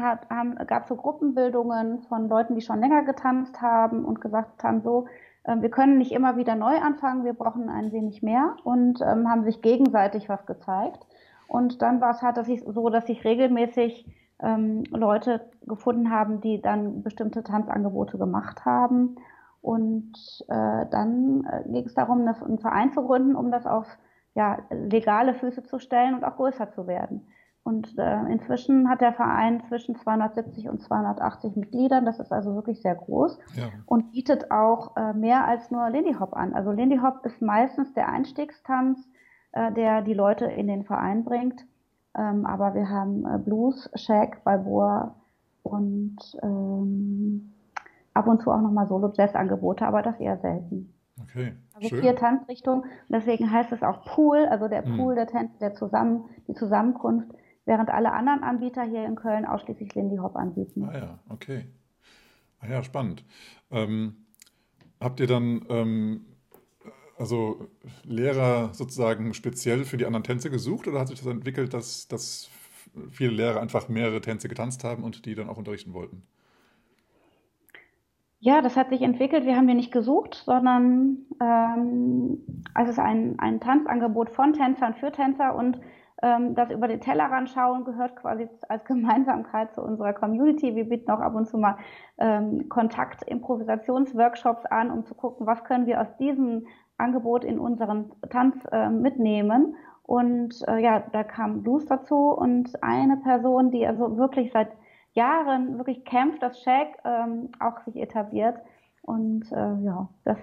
gab 0.67 0.83
es 0.83 0.89
so 0.89 0.95
Gruppenbildungen 0.95 2.01
von 2.03 2.27
Leuten, 2.27 2.55
die 2.55 2.61
schon 2.61 2.79
länger 2.79 3.03
getanzt 3.03 3.61
haben 3.61 4.05
und 4.05 4.21
gesagt 4.21 4.63
haben, 4.63 4.81
so, 4.81 5.07
äh, 5.45 5.55
wir 5.61 5.69
können 5.69 5.97
nicht 5.97 6.11
immer 6.11 6.37
wieder 6.37 6.55
neu 6.55 6.77
anfangen, 6.77 7.23
wir 7.23 7.33
brauchen 7.33 7.69
ein 7.69 7.91
wenig 7.91 8.21
mehr 8.21 8.55
und 8.63 9.01
ähm, 9.01 9.29
haben 9.29 9.43
sich 9.43 9.61
gegenseitig 9.61 10.29
was 10.29 10.45
gezeigt. 10.45 11.05
Und 11.47 11.81
dann 11.81 12.01
war 12.01 12.11
es 12.11 12.21
halt 12.21 12.37
dass 12.37 12.47
ich, 12.47 12.63
so, 12.65 12.89
dass 12.89 13.07
ich 13.09 13.23
regelmäßig 13.23 14.05
ähm, 14.39 14.83
Leute 14.89 15.49
gefunden 15.65 16.11
haben, 16.11 16.41
die 16.41 16.61
dann 16.61 17.03
bestimmte 17.03 17.43
Tanzangebote 17.43 18.17
gemacht 18.17 18.65
haben. 18.65 19.15
Und 19.65 20.13
äh, 20.47 20.85
dann 20.91 21.43
äh, 21.49 21.63
ging 21.67 21.85
es 21.85 21.95
darum, 21.95 22.21
eine, 22.21 22.39
einen 22.39 22.59
Verein 22.59 22.91
zu 22.91 23.01
gründen, 23.01 23.35
um 23.35 23.49
das 23.49 23.65
auf 23.65 23.87
ja, 24.35 24.59
legale 24.69 25.33
Füße 25.33 25.63
zu 25.63 25.79
stellen 25.79 26.13
und 26.13 26.23
auch 26.23 26.35
größer 26.35 26.69
zu 26.69 26.85
werden. 26.85 27.25
Und 27.63 27.97
äh, 27.97 28.31
inzwischen 28.31 28.87
hat 28.89 29.01
der 29.01 29.13
Verein 29.13 29.63
zwischen 29.67 29.95
270 29.95 30.69
und 30.69 30.83
280 30.83 31.55
Mitgliedern. 31.55 32.05
Das 32.05 32.19
ist 32.19 32.31
also 32.31 32.53
wirklich 32.53 32.79
sehr 32.83 32.93
groß 32.93 33.39
ja. 33.55 33.63
und 33.87 34.11
bietet 34.11 34.51
auch 34.51 34.95
äh, 34.97 35.13
mehr 35.13 35.47
als 35.47 35.71
nur 35.71 35.89
Lindy 35.89 36.13
Hop 36.13 36.35
an. 36.35 36.53
Also 36.53 36.71
Lindy 36.71 36.97
Hop 36.97 37.25
ist 37.25 37.41
meistens 37.41 37.91
der 37.95 38.07
Einstiegstanz, 38.07 39.09
äh, 39.53 39.71
der 39.71 40.03
die 40.03 40.13
Leute 40.13 40.45
in 40.45 40.67
den 40.67 40.83
Verein 40.83 41.25
bringt. 41.25 41.65
Ähm, 42.15 42.45
aber 42.45 42.75
wir 42.75 42.87
haben 42.87 43.25
äh, 43.25 43.39
Blues, 43.39 43.89
Shag, 43.95 44.43
Balboa 44.43 45.15
und 45.63 46.17
ähm, 46.43 47.54
ab 48.15 48.27
und 48.27 48.41
zu 48.41 48.51
auch 48.51 48.61
nochmal 48.61 48.87
Solo-Jazz-Angebote, 48.87 49.85
aber 49.85 50.01
das 50.01 50.19
eher 50.19 50.37
selten. 50.37 50.93
Okay. 51.21 51.53
Also 51.73 51.89
Schön. 51.89 52.01
vier 52.01 52.15
Tanzrichtungen. 52.15 52.85
deswegen 53.09 53.51
heißt 53.51 53.71
es 53.71 53.83
auch 53.83 54.03
Pool, 54.05 54.45
also 54.45 54.67
der 54.67 54.83
hm. 54.83 54.97
Pool 54.97 55.13
mhm. 55.13 55.17
der 55.17 55.27
Tänze, 55.27 55.59
der 55.59 55.73
zusammen, 55.73 56.25
die 56.47 56.53
Zusammenkunft, 56.53 57.29
während 57.65 57.89
alle 57.89 58.11
anderen 58.11 58.43
Anbieter 58.43 58.83
hier 58.83 59.05
in 59.05 59.15
Köln 59.15 59.45
ausschließlich 59.45 59.93
Lindy 59.95 60.17
Hop 60.17 60.35
anbieten. 60.35 60.89
Ah 60.89 60.97
ja, 60.97 61.19
okay. 61.29 61.65
Ah 62.59 62.67
ja, 62.67 62.83
spannend. 62.83 63.23
Ähm, 63.71 64.25
habt 64.99 65.19
ihr 65.19 65.27
dann 65.27 65.65
ähm, 65.69 66.25
also 67.17 67.69
Lehrer 68.03 68.73
sozusagen 68.73 69.33
speziell 69.33 69.85
für 69.85 69.97
die 69.97 70.05
anderen 70.05 70.23
Tänze 70.23 70.49
gesucht 70.49 70.87
oder 70.87 70.99
hat 70.99 71.07
sich 71.07 71.19
das 71.19 71.27
entwickelt, 71.27 71.73
dass, 71.73 72.07
dass 72.07 72.49
viele 73.09 73.31
Lehrer 73.31 73.61
einfach 73.61 73.87
mehrere 73.89 74.21
Tänze 74.21 74.47
getanzt 74.49 74.83
haben 74.83 75.03
und 75.03 75.25
die 75.25 75.35
dann 75.35 75.49
auch 75.49 75.57
unterrichten 75.57 75.93
wollten? 75.93 76.23
Ja, 78.45 78.61
das 78.61 78.77
hat 78.77 78.89
sich 78.89 79.01
entwickelt. 79.01 79.43
Wir 79.47 79.55
haben 79.55 79.67
die 79.67 79.73
nicht 79.73 79.91
gesucht, 79.91 80.35
sondern 80.45 81.25
ähm, 81.41 82.43
es 82.79 82.89
ist 82.89 82.99
ein, 82.99 83.39
ein 83.39 83.59
Tanzangebot 83.59 84.29
von 84.29 84.53
Tänzern 84.53 84.93
für 84.93 85.11
Tänzer 85.11 85.55
und 85.55 85.79
ähm, 86.21 86.53
das 86.53 86.69
über 86.69 86.87
den 86.87 87.01
Tellerrand 87.01 87.49
schauen 87.49 87.85
gehört 87.85 88.15
quasi 88.15 88.47
als 88.69 88.85
Gemeinsamkeit 88.85 89.73
zu 89.73 89.81
unserer 89.81 90.13
Community. 90.13 90.75
Wir 90.75 90.87
bieten 90.87 91.09
auch 91.09 91.21
ab 91.21 91.33
und 91.33 91.47
zu 91.47 91.57
mal 91.57 91.77
ähm, 92.19 92.69
Kontakt-Improvisationsworkshops 92.69 94.67
an, 94.67 94.91
um 94.91 95.07
zu 95.07 95.15
gucken, 95.15 95.47
was 95.47 95.63
können 95.63 95.87
wir 95.87 95.99
aus 95.99 96.15
diesen 96.17 96.67
Angebot 96.99 97.43
in 97.43 97.57
unseren 97.57 98.11
Tanz 98.29 98.63
äh, 98.71 98.89
mitnehmen. 98.89 99.75
Und 100.03 100.53
äh, 100.67 100.83
ja, 100.83 100.99
da 100.99 101.23
kam 101.23 101.63
Blues 101.63 101.87
dazu 101.87 102.29
und 102.29 102.83
eine 102.83 103.17
Person, 103.17 103.71
die 103.71 103.87
also 103.87 104.17
wirklich 104.17 104.51
seit 104.51 104.69
Jahren 105.15 105.77
wirklich 105.77 106.05
kämpft, 106.05 106.43
dass 106.43 106.61
Shaq 106.61 106.87
ähm, 107.03 107.49
auch 107.59 107.81
sich 107.85 107.95
etabliert. 107.95 108.57
Und 109.01 109.51
äh, 109.51 109.75
ja, 109.83 110.07
das 110.23 110.37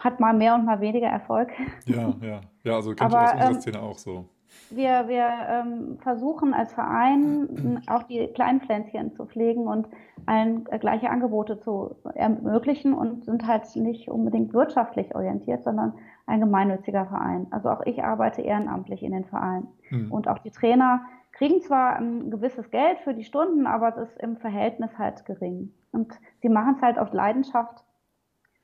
hat 0.00 0.20
mal 0.20 0.34
mehr 0.34 0.54
und 0.54 0.64
mal 0.64 0.80
weniger 0.80 1.08
Erfolg. 1.08 1.50
Ja, 1.86 2.14
ja. 2.20 2.40
Ja, 2.64 2.74
also 2.74 2.90
kennt 2.94 3.12
Aber, 3.12 3.24
aus 3.24 3.32
unserer 3.32 3.50
ähm, 3.50 3.60
Szene 3.60 3.82
auch 3.82 3.98
so. 3.98 4.24
Wir, 4.70 5.08
wir 5.08 5.28
ähm, 5.48 5.98
versuchen 6.02 6.54
als 6.54 6.72
Verein 6.72 7.82
auch 7.86 8.04
die 8.04 8.28
kleinen 8.28 8.60
Pflänzchen 8.60 9.12
zu 9.14 9.26
pflegen 9.26 9.66
und 9.66 9.88
allen 10.26 10.66
äh, 10.70 10.78
gleiche 10.78 11.10
Angebote 11.10 11.58
zu 11.60 11.96
ermöglichen 12.14 12.94
und 12.94 13.24
sind 13.24 13.46
halt 13.46 13.64
nicht 13.76 14.08
unbedingt 14.08 14.54
wirtschaftlich 14.54 15.14
orientiert, 15.14 15.64
sondern 15.64 15.94
ein 16.26 16.40
gemeinnütziger 16.40 17.06
Verein. 17.06 17.46
Also 17.50 17.70
auch 17.70 17.80
ich 17.84 18.04
arbeite 18.04 18.42
ehrenamtlich 18.42 19.02
in 19.02 19.12
den 19.12 19.24
Verein. 19.24 19.66
Mhm. 19.90 20.12
Und 20.12 20.28
auch 20.28 20.38
die 20.38 20.50
Trainer 20.50 21.02
kriegen 21.32 21.60
zwar 21.62 21.96
ein 21.96 22.30
gewisses 22.30 22.70
Geld 22.70 22.98
für 23.00 23.14
die 23.14 23.24
Stunden, 23.24 23.66
aber 23.66 23.88
es 23.88 24.10
ist 24.10 24.20
im 24.20 24.36
Verhältnis 24.36 24.98
halt 24.98 25.24
gering. 25.24 25.72
Und 25.90 26.12
sie 26.40 26.48
machen 26.48 26.74
es 26.76 26.82
halt 26.82 26.98
aus 26.98 27.12
Leidenschaft 27.12 27.84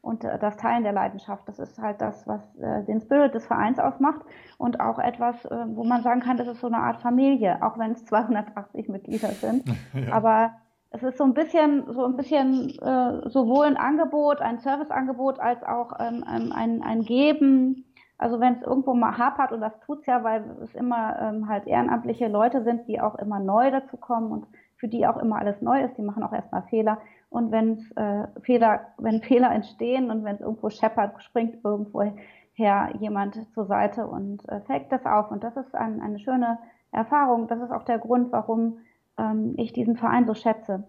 und 0.00 0.24
äh, 0.24 0.38
das 0.38 0.56
Teilen 0.56 0.84
der 0.84 0.92
Leidenschaft, 0.92 1.46
das 1.48 1.58
ist 1.58 1.78
halt 1.78 2.00
das, 2.00 2.26
was 2.26 2.40
äh, 2.56 2.84
den 2.84 3.00
Spirit 3.00 3.34
des 3.34 3.46
Vereins 3.46 3.78
ausmacht 3.78 4.22
und 4.56 4.80
auch 4.80 4.98
etwas, 4.98 5.44
äh, 5.44 5.64
wo 5.68 5.84
man 5.84 6.02
sagen 6.02 6.20
kann, 6.20 6.36
das 6.36 6.48
ist 6.48 6.60
so 6.60 6.68
eine 6.68 6.78
Art 6.78 7.00
Familie, 7.00 7.62
auch 7.62 7.78
wenn 7.78 7.92
es 7.92 8.04
280 8.06 8.88
Mitglieder 8.88 9.30
sind. 9.30 9.64
Ja. 9.94 10.12
Aber 10.12 10.52
es 10.90 11.02
ist 11.02 11.18
so 11.18 11.24
ein 11.24 11.34
bisschen, 11.34 11.92
so 11.92 12.04
ein 12.04 12.16
bisschen 12.16 12.70
äh, 12.80 13.28
sowohl 13.28 13.66
ein 13.66 13.76
Angebot, 13.76 14.40
ein 14.40 14.58
Serviceangebot, 14.58 15.40
als 15.40 15.62
auch 15.62 15.92
ähm, 15.98 16.24
ein, 16.26 16.82
ein 16.82 17.02
Geben. 17.02 17.84
Also 18.18 18.40
wenn 18.40 18.54
es 18.54 18.62
irgendwo 18.62 18.94
mal 18.94 19.16
hapert, 19.16 19.52
und 19.52 19.60
das 19.60 19.78
tut's 19.86 20.04
ja, 20.06 20.24
weil 20.24 20.44
es 20.62 20.74
immer 20.74 21.16
ähm, 21.20 21.48
halt 21.48 21.68
ehrenamtliche 21.68 22.26
Leute 22.26 22.64
sind, 22.64 22.88
die 22.88 23.00
auch 23.00 23.14
immer 23.14 23.38
neu 23.38 23.70
dazu 23.70 23.96
kommen 23.96 24.32
und 24.32 24.46
für 24.76 24.88
die 24.88 25.06
auch 25.06 25.16
immer 25.16 25.36
alles 25.38 25.62
neu 25.62 25.82
ist, 25.82 25.96
die 25.96 26.02
machen 26.02 26.24
auch 26.24 26.32
erstmal 26.32 26.62
Fehler. 26.64 27.00
Und 27.30 27.52
wenn 27.52 27.78
äh, 27.96 28.26
Fehler, 28.42 28.88
wenn 28.98 29.22
Fehler 29.22 29.52
entstehen 29.52 30.10
und 30.10 30.24
wenn 30.24 30.34
es 30.34 30.40
irgendwo 30.40 30.68
scheppert, 30.68 31.22
springt 31.22 31.64
irgendwo 31.64 32.02
her 32.54 32.92
jemand 32.98 33.38
zur 33.54 33.66
Seite 33.66 34.06
und 34.06 34.46
äh, 34.48 34.60
fängt 34.62 34.90
das 34.90 35.06
auf. 35.06 35.30
Und 35.30 35.44
das 35.44 35.56
ist 35.56 35.74
ein, 35.76 36.00
eine 36.00 36.18
schöne 36.18 36.58
Erfahrung. 36.90 37.46
Das 37.46 37.60
ist 37.60 37.70
auch 37.70 37.84
der 37.84 37.98
Grund, 37.98 38.32
warum 38.32 38.78
ähm, 39.16 39.54
ich 39.56 39.72
diesen 39.72 39.96
Verein 39.96 40.26
so 40.26 40.34
schätze. 40.34 40.84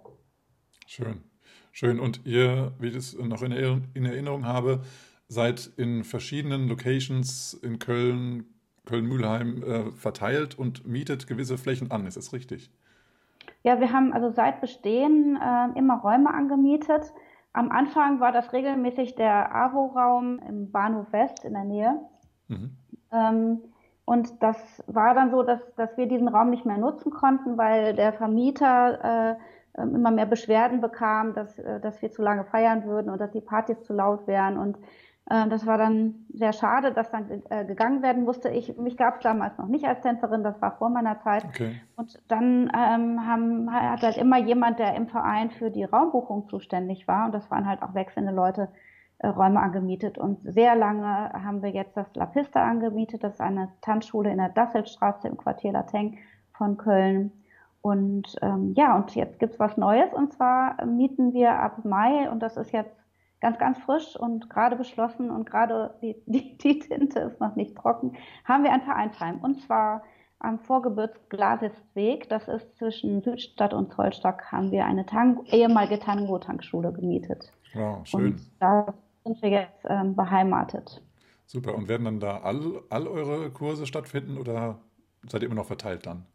Schön. 0.87 1.23
Schön. 1.71 1.99
Und 1.99 2.25
ihr, 2.25 2.71
wie 2.79 2.87
ich 2.87 2.95
es 2.95 3.17
noch 3.17 3.43
in 3.43 3.51
Erinnerung 3.51 4.47
habe, 4.47 4.81
seid 5.29 5.71
in 5.77 6.03
verschiedenen 6.03 6.67
Locations 6.67 7.53
in 7.53 7.79
Köln, 7.79 8.45
Köln-Mühlheim 8.85 9.63
äh, 9.63 9.91
verteilt 9.91 10.57
und 10.57 10.85
mietet 10.85 11.27
gewisse 11.27 11.57
Flächen 11.57 11.91
an. 11.91 12.05
Ist 12.05 12.17
das 12.17 12.33
richtig? 12.33 12.71
Ja, 13.63 13.79
wir 13.79 13.93
haben 13.93 14.11
also 14.11 14.31
seit 14.31 14.59
Bestehen 14.59 15.37
äh, 15.37 15.77
immer 15.77 15.99
Räume 15.99 16.33
angemietet. 16.33 17.13
Am 17.53 17.71
Anfang 17.71 18.19
war 18.19 18.31
das 18.31 18.53
regelmäßig 18.53 19.15
der 19.15 19.55
AWO-Raum 19.55 20.39
im 20.47 20.71
Bahnhof 20.71 21.11
West 21.11 21.45
in 21.45 21.53
der 21.53 21.63
Nähe. 21.63 21.99
Mhm. 22.47 22.71
Ähm, 23.11 23.59
und 24.05 24.41
das 24.41 24.83
war 24.87 25.13
dann 25.13 25.29
so, 25.29 25.43
dass, 25.43 25.59
dass 25.75 25.95
wir 25.95 26.07
diesen 26.07 26.27
Raum 26.27 26.49
nicht 26.49 26.65
mehr 26.65 26.77
nutzen 26.77 27.11
konnten, 27.11 27.57
weil 27.57 27.95
der 27.95 28.13
Vermieter 28.13 29.37
äh, 29.77 29.81
immer 29.83 30.09
mehr 30.09 30.25
Beschwerden 30.25 30.81
bekam, 30.81 31.33
dass, 31.33 31.59
äh, 31.59 31.79
dass 31.79 32.01
wir 32.01 32.11
zu 32.11 32.23
lange 32.23 32.45
feiern 32.45 32.85
würden 32.85 33.11
und 33.11 33.19
dass 33.19 33.31
die 33.31 33.41
Partys 33.41 33.83
zu 33.83 33.93
laut 33.93 34.25
wären. 34.25 34.57
Und 34.57 34.77
das 35.29 35.67
war 35.67 35.77
dann 35.77 36.25
sehr 36.33 36.53
schade, 36.53 36.91
dass 36.91 37.11
dann 37.11 37.43
äh, 37.49 37.63
gegangen 37.63 38.01
werden 38.01 38.23
musste. 38.23 38.49
Ich, 38.49 38.75
mich 38.77 38.97
gab 38.97 39.17
es 39.17 39.21
damals 39.21 39.57
noch 39.59 39.67
nicht 39.67 39.85
als 39.85 40.01
Tänzerin, 40.01 40.43
das 40.43 40.59
war 40.59 40.77
vor 40.77 40.89
meiner 40.89 41.19
Zeit. 41.19 41.45
Okay. 41.45 41.79
Und 41.95 42.19
dann 42.27 42.71
ähm, 42.75 43.27
haben, 43.27 43.71
hat 43.71 44.01
halt 44.01 44.17
immer 44.17 44.39
jemand, 44.39 44.79
der 44.79 44.95
im 44.95 45.07
Verein 45.07 45.51
für 45.51 45.69
die 45.69 45.83
Raumbuchung 45.83 46.49
zuständig 46.49 47.07
war, 47.07 47.25
und 47.25 47.33
das 47.33 47.49
waren 47.51 47.67
halt 47.67 47.83
auch 47.83 47.93
wechselnde 47.93 48.31
Leute, 48.31 48.69
äh, 49.19 49.27
Räume 49.27 49.59
angemietet. 49.59 50.17
Und 50.17 50.39
sehr 50.43 50.75
lange 50.75 51.31
haben 51.33 51.61
wir 51.61 51.69
jetzt 51.69 51.95
das 51.95 52.07
La 52.15 52.25
Pista 52.25 52.63
angemietet. 52.63 53.23
Das 53.23 53.33
ist 53.33 53.41
eine 53.41 53.69
Tanzschule 53.81 54.31
in 54.31 54.37
der 54.37 54.49
Dasselstraße 54.49 55.27
im 55.27 55.37
Quartier 55.37 55.73
Lateng 55.73 56.17
von 56.53 56.77
Köln. 56.77 57.31
Und 57.81 58.35
ähm, 58.41 58.73
ja, 58.75 58.95
und 58.95 59.13
jetzt 59.15 59.39
gibt's 59.39 59.59
was 59.59 59.77
Neues. 59.77 60.11
Und 60.13 60.33
zwar 60.33 60.83
mieten 60.85 61.33
wir 61.33 61.51
ab 61.51 61.85
Mai, 61.85 62.29
und 62.31 62.41
das 62.41 62.57
ist 62.57 62.71
jetzt 62.71 62.95
ganz, 63.41 63.57
ganz 63.57 63.77
frisch 63.79 64.15
und 64.15 64.49
gerade 64.49 64.75
beschlossen 64.75 65.31
und 65.31 65.49
gerade 65.49 65.95
die, 66.01 66.15
die, 66.25 66.57
die 66.57 66.79
Tinte 66.79 67.19
ist 67.19 67.39
noch 67.39 67.55
nicht 67.55 67.75
trocken, 67.75 68.17
haben 68.45 68.63
wir 68.63 68.71
ein 68.71 68.81
Vereinsheim. 68.81 69.39
Und 69.39 69.61
zwar 69.61 70.03
am 70.39 70.59
Vorgebirtsglasisweg, 70.59 72.29
das 72.29 72.47
ist 72.47 72.77
zwischen 72.77 73.21
Südstadt 73.21 73.73
und 73.73 73.93
Zollstock, 73.93 74.51
haben 74.51 74.71
wir 74.71 74.85
eine 74.85 75.05
Tango, 75.05 75.43
ehemalige 75.47 75.99
Tango-Tankschule 75.99 76.93
gemietet. 76.93 77.51
Wow, 77.73 78.05
schön. 78.05 78.33
Und 78.33 78.51
da 78.59 78.93
sind 79.25 79.41
wir 79.41 79.49
jetzt 79.49 79.85
ähm, 79.85 80.15
beheimatet. 80.15 81.01
Super. 81.45 81.75
Und 81.75 81.89
werden 81.89 82.05
dann 82.05 82.19
da 82.19 82.37
all, 82.37 82.81
all 82.89 83.07
eure 83.07 83.49
Kurse 83.49 83.85
stattfinden 83.85 84.37
oder 84.37 84.79
seid 85.27 85.41
ihr 85.41 85.47
immer 85.47 85.55
noch 85.55 85.65
verteilt 85.65 86.05
dann? 86.05 86.25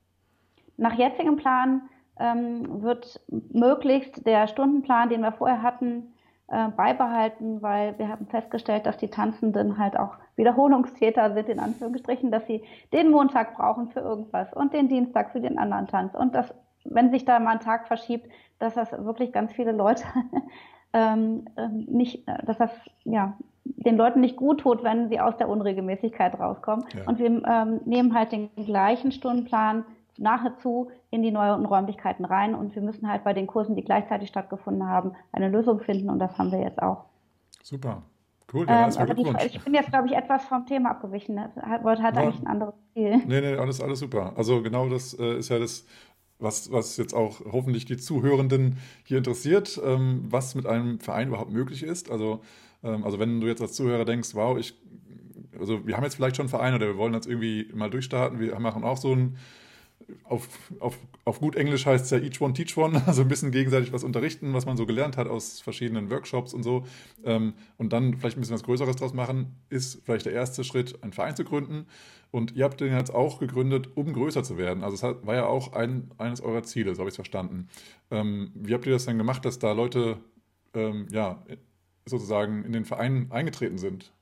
Nach 0.76 0.92
jetzigem 0.92 1.36
Plan 1.36 1.88
ähm, 2.18 2.82
wird 2.82 3.20
möglichst 3.28 4.26
der 4.26 4.48
Stundenplan, 4.48 5.08
den 5.08 5.20
wir 5.22 5.32
vorher 5.32 5.62
hatten, 5.62 6.13
äh, 6.48 6.68
beibehalten, 6.68 7.62
weil 7.62 7.98
wir 7.98 8.08
haben 8.08 8.26
festgestellt, 8.26 8.86
dass 8.86 8.96
die 8.98 9.08
Tanzenden 9.08 9.78
halt 9.78 9.98
auch 9.98 10.16
Wiederholungstäter 10.36 11.32
sind, 11.32 11.48
in 11.48 11.58
Anführungsstrichen, 11.58 12.30
dass 12.30 12.46
sie 12.46 12.62
den 12.92 13.10
Montag 13.10 13.56
brauchen 13.56 13.88
für 13.88 14.00
irgendwas 14.00 14.52
und 14.52 14.72
den 14.72 14.88
Dienstag 14.88 15.32
für 15.32 15.40
den 15.40 15.58
anderen 15.58 15.86
Tanz. 15.86 16.14
Und 16.14 16.34
dass, 16.34 16.52
wenn 16.84 17.10
sich 17.10 17.24
da 17.24 17.38
mal 17.38 17.52
ein 17.52 17.60
Tag 17.60 17.86
verschiebt, 17.86 18.28
dass 18.58 18.74
das 18.74 18.92
wirklich 18.92 19.32
ganz 19.32 19.52
viele 19.52 19.72
Leute 19.72 20.04
ähm, 20.92 21.46
ähm 21.56 21.86
nicht, 21.88 22.28
dass 22.44 22.58
das 22.58 22.70
ja 23.04 23.36
den 23.64 23.96
Leuten 23.96 24.20
nicht 24.20 24.36
gut 24.36 24.60
tut, 24.60 24.82
wenn 24.84 25.08
sie 25.08 25.20
aus 25.20 25.36
der 25.38 25.48
Unregelmäßigkeit 25.48 26.38
rauskommen. 26.38 26.84
Ja. 26.94 27.08
Und 27.08 27.18
wir 27.18 27.26
ähm, 27.26 27.80
nehmen 27.86 28.14
halt 28.14 28.32
den 28.32 28.50
gleichen 28.56 29.12
Stundenplan 29.12 29.84
nahezu 30.18 30.90
in 31.10 31.22
die 31.22 31.30
neuen 31.30 31.64
Räumlichkeiten 31.66 32.24
rein 32.24 32.54
und 32.54 32.74
wir 32.74 32.82
müssen 32.82 33.08
halt 33.08 33.24
bei 33.24 33.32
den 33.32 33.46
Kursen, 33.46 33.76
die 33.76 33.84
gleichzeitig 33.84 34.28
stattgefunden 34.28 34.88
haben, 34.88 35.12
eine 35.32 35.48
Lösung 35.48 35.80
finden 35.80 36.10
und 36.10 36.18
das 36.18 36.38
haben 36.38 36.52
wir 36.52 36.60
jetzt 36.60 36.80
auch. 36.80 37.04
Super. 37.62 38.02
Cool, 38.52 38.66
ja, 38.68 38.86
ähm, 38.86 38.94
aber 38.98 39.14
die, 39.14 39.46
ich 39.46 39.60
bin 39.64 39.74
jetzt, 39.74 39.88
glaube 39.90 40.06
ich, 40.06 40.14
etwas 40.14 40.44
vom 40.44 40.66
Thema 40.66 40.90
abgewichen. 40.90 41.36
Das 41.36 41.82
wollte 41.82 42.02
halt 42.02 42.16
eigentlich 42.16 42.40
ein 42.40 42.46
anderes 42.46 42.74
Ziel. 42.92 43.16
Nee, 43.26 43.40
nee, 43.40 43.56
alles, 43.56 43.80
alles 43.80 43.98
super. 43.98 44.32
Also 44.36 44.62
genau 44.62 44.88
das 44.88 45.14
äh, 45.18 45.38
ist 45.38 45.48
ja 45.48 45.58
das, 45.58 45.86
was, 46.38 46.70
was 46.70 46.96
jetzt 46.96 47.14
auch 47.14 47.40
hoffentlich 47.50 47.86
die 47.86 47.96
Zuhörenden 47.96 48.76
hier 49.04 49.18
interessiert, 49.18 49.80
ähm, 49.84 50.26
was 50.28 50.54
mit 50.54 50.66
einem 50.66 51.00
Verein 51.00 51.28
überhaupt 51.28 51.50
möglich 51.50 51.82
ist. 51.82 52.10
Also, 52.10 52.42
ähm, 52.82 53.02
also 53.04 53.18
wenn 53.18 53.40
du 53.40 53.46
jetzt 53.46 53.62
als 53.62 53.72
Zuhörer 53.72 54.04
denkst, 54.04 54.34
wow, 54.34 54.58
ich, 54.58 54.74
also 55.58 55.86
wir 55.86 55.96
haben 55.96 56.04
jetzt 56.04 56.16
vielleicht 56.16 56.36
schon 56.36 56.44
einen 56.44 56.50
Verein 56.50 56.74
oder 56.74 56.86
wir 56.86 56.96
wollen 56.96 57.14
jetzt 57.14 57.26
irgendwie 57.26 57.70
mal 57.74 57.90
durchstarten, 57.90 58.38
wir 58.38 58.58
machen 58.60 58.84
auch 58.84 58.98
so 58.98 59.12
ein 59.12 59.36
auf, 60.24 60.48
auf, 60.80 60.98
auf 61.24 61.40
gut 61.40 61.56
Englisch 61.56 61.86
heißt 61.86 62.04
es 62.04 62.10
ja 62.10 62.18
each 62.18 62.40
one 62.40 62.52
teach 62.52 62.76
one, 62.76 63.02
also 63.06 63.22
ein 63.22 63.28
bisschen 63.28 63.50
gegenseitig 63.50 63.92
was 63.92 64.04
unterrichten, 64.04 64.52
was 64.52 64.66
man 64.66 64.76
so 64.76 64.86
gelernt 64.86 65.16
hat 65.16 65.28
aus 65.28 65.60
verschiedenen 65.60 66.10
Workshops 66.10 66.54
und 66.54 66.62
so. 66.62 66.84
Ähm, 67.24 67.54
und 67.76 67.92
dann 67.92 68.18
vielleicht 68.18 68.36
ein 68.36 68.40
bisschen 68.40 68.54
was 68.54 68.62
Größeres 68.62 68.96
draus 68.96 69.14
machen, 69.14 69.56
ist 69.68 70.02
vielleicht 70.04 70.26
der 70.26 70.32
erste 70.32 70.64
Schritt, 70.64 71.02
einen 71.02 71.12
Verein 71.12 71.36
zu 71.36 71.44
gründen. 71.44 71.86
Und 72.30 72.56
ihr 72.56 72.64
habt 72.64 72.80
den 72.80 72.92
jetzt 72.92 73.14
auch 73.14 73.38
gegründet, 73.38 73.96
um 73.96 74.12
größer 74.12 74.42
zu 74.42 74.58
werden. 74.58 74.82
Also 74.82 74.96
es 74.96 75.26
war 75.26 75.34
ja 75.34 75.46
auch 75.46 75.72
ein, 75.72 76.10
eines 76.18 76.40
eurer 76.40 76.64
Ziele, 76.64 76.94
so 76.94 77.00
habe 77.00 77.08
ich 77.08 77.12
es 77.12 77.16
verstanden. 77.16 77.68
Ähm, 78.10 78.50
wie 78.54 78.74
habt 78.74 78.86
ihr 78.86 78.92
das 78.92 79.06
denn 79.06 79.18
gemacht, 79.18 79.44
dass 79.44 79.58
da 79.58 79.72
Leute 79.72 80.18
ähm, 80.74 81.06
ja, 81.10 81.44
sozusagen 82.06 82.64
in 82.64 82.72
den 82.72 82.84
Verein 82.84 83.30
eingetreten 83.30 83.78
sind? 83.78 84.12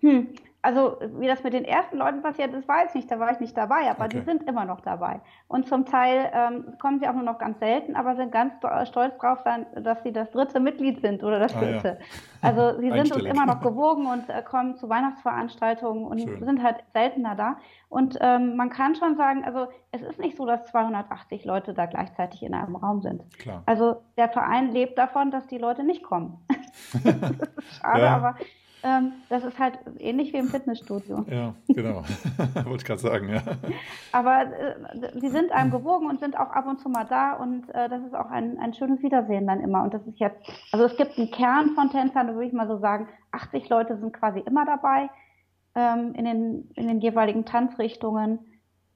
Hm, 0.00 0.28
also 0.66 0.96
wie 1.20 1.28
das 1.28 1.44
mit 1.44 1.52
den 1.52 1.64
ersten 1.64 1.96
Leuten 1.96 2.22
passiert, 2.22 2.52
das 2.52 2.66
weiß 2.66 2.88
ich 2.88 2.94
nicht, 2.96 3.10
da 3.12 3.20
war 3.20 3.30
ich 3.30 3.38
nicht 3.38 3.56
dabei, 3.56 3.88
aber 3.88 4.06
okay. 4.06 4.18
die 4.18 4.24
sind 4.24 4.42
immer 4.48 4.64
noch 4.64 4.80
dabei. 4.80 5.20
Und 5.46 5.68
zum 5.68 5.86
Teil 5.86 6.28
ähm, 6.34 6.74
kommen 6.80 6.98
sie 6.98 7.06
auch 7.06 7.12
nur 7.12 7.22
noch 7.22 7.38
ganz 7.38 7.60
selten, 7.60 7.94
aber 7.94 8.16
sind 8.16 8.32
ganz 8.32 8.52
stolz 8.88 9.16
drauf, 9.18 9.38
dass 9.76 10.02
sie 10.02 10.10
das 10.10 10.28
dritte 10.32 10.58
Mitglied 10.58 11.02
sind 11.02 11.22
oder 11.22 11.38
das 11.38 11.52
vierte. 11.52 11.98
Ah, 12.00 12.48
ja. 12.48 12.48
Also 12.48 12.80
sie 12.80 12.90
sind 12.90 13.14
uns 13.14 13.24
immer 13.24 13.46
noch 13.46 13.60
gewogen 13.60 14.06
und 14.06 14.28
äh, 14.28 14.42
kommen 14.42 14.74
zu 14.74 14.88
Weihnachtsveranstaltungen 14.88 16.04
und 16.04 16.22
Schön. 16.22 16.44
sind 16.44 16.60
halt 16.60 16.78
seltener 16.92 17.36
da. 17.36 17.58
Und 17.88 18.18
ähm, 18.20 18.56
man 18.56 18.68
kann 18.68 18.96
schon 18.96 19.16
sagen, 19.16 19.44
also 19.44 19.68
es 19.92 20.02
ist 20.02 20.18
nicht 20.18 20.36
so, 20.36 20.46
dass 20.46 20.64
280 20.64 21.44
Leute 21.44 21.74
da 21.74 21.86
gleichzeitig 21.86 22.42
in 22.42 22.54
einem 22.54 22.74
Raum 22.74 23.02
sind. 23.02 23.22
Klar. 23.38 23.62
Also 23.66 24.02
der 24.16 24.30
Verein 24.30 24.72
lebt 24.72 24.98
davon, 24.98 25.30
dass 25.30 25.46
die 25.46 25.58
Leute 25.58 25.84
nicht 25.84 26.02
kommen. 26.02 26.44
schade, 27.02 28.02
ja. 28.02 28.16
aber 28.16 28.34
ähm, 28.86 29.12
das 29.28 29.42
ist 29.42 29.58
halt 29.58 29.80
ähnlich 29.98 30.32
wie 30.32 30.36
im 30.36 30.46
Fitnessstudio. 30.46 31.24
Ja, 31.28 31.54
genau. 31.66 32.04
Wollte 32.54 32.76
ich 32.76 32.84
gerade 32.84 33.00
sagen, 33.00 33.28
ja. 33.28 33.42
Aber 34.12 34.42
äh, 34.42 35.10
sie 35.20 35.28
sind 35.28 35.50
einem 35.50 35.72
gewogen 35.72 36.08
und 36.08 36.20
sind 36.20 36.38
auch 36.38 36.50
ab 36.50 36.68
und 36.68 36.78
zu 36.78 36.88
mal 36.88 37.04
da 37.04 37.32
und 37.32 37.68
äh, 37.74 37.88
das 37.88 38.04
ist 38.04 38.14
auch 38.14 38.30
ein, 38.30 38.58
ein 38.58 38.74
schönes 38.74 39.02
Wiedersehen 39.02 39.48
dann 39.48 39.60
immer. 39.60 39.82
Und 39.82 39.92
das 39.92 40.06
ist 40.06 40.20
jetzt, 40.20 40.40
also 40.70 40.84
es 40.84 40.96
gibt 40.96 41.18
einen 41.18 41.32
Kern 41.32 41.70
von 41.74 41.90
Tänzern, 41.90 42.28
da 42.28 42.34
würde 42.34 42.46
ich 42.46 42.52
mal 42.52 42.68
so 42.68 42.78
sagen, 42.78 43.08
80 43.32 43.68
Leute 43.68 43.98
sind 43.98 44.12
quasi 44.12 44.38
immer 44.38 44.64
dabei 44.64 45.10
ähm, 45.74 46.14
in, 46.14 46.24
den, 46.24 46.70
in 46.76 46.86
den 46.86 47.00
jeweiligen 47.00 47.44
Tanzrichtungen. 47.44 48.38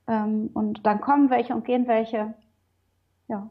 Ähm, 0.07 0.51
und 0.55 0.87
dann 0.87 1.01
kommen 1.01 1.31
welche 1.31 1.53
und 1.53 1.65
gehen 1.65 1.89
welche. 1.89 2.35
Ja. 3.27 3.51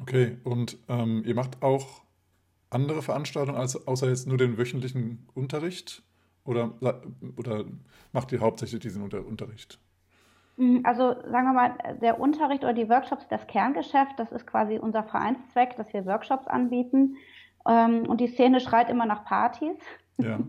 Okay, 0.00 0.38
und 0.44 0.78
ähm, 0.88 1.22
ihr 1.26 1.34
macht 1.34 1.62
auch 1.62 2.02
andere 2.70 3.02
Veranstaltungen 3.02 3.58
als, 3.58 3.86
außer 3.86 4.08
jetzt 4.08 4.26
nur 4.26 4.38
den 4.38 4.56
wöchentlichen 4.56 5.28
Unterricht? 5.34 6.02
Oder, 6.44 6.72
oder 7.36 7.64
macht 8.12 8.32
ihr 8.32 8.40
hauptsächlich 8.40 8.80
diesen 8.80 9.02
Unter 9.02 9.26
Unterricht? 9.26 9.78
Mhm, 10.56 10.80
also 10.84 11.14
sagen 11.30 11.46
wir 11.46 11.52
mal, 11.52 11.74
der 12.00 12.20
Unterricht 12.20 12.64
oder 12.64 12.72
die 12.72 12.88
Workshops, 12.88 13.26
das 13.28 13.46
Kerngeschäft, 13.46 14.18
das 14.18 14.32
ist 14.32 14.46
quasi 14.46 14.78
unser 14.78 15.02
Vereinszweck, 15.02 15.76
dass 15.76 15.92
wir 15.92 16.06
Workshops 16.06 16.46
anbieten. 16.46 17.16
Ähm, 17.68 18.06
und 18.08 18.20
die 18.20 18.28
Szene 18.28 18.60
schreit 18.60 18.88
immer 18.88 19.06
nach 19.06 19.24
Partys. 19.24 19.76
Ja. 20.18 20.38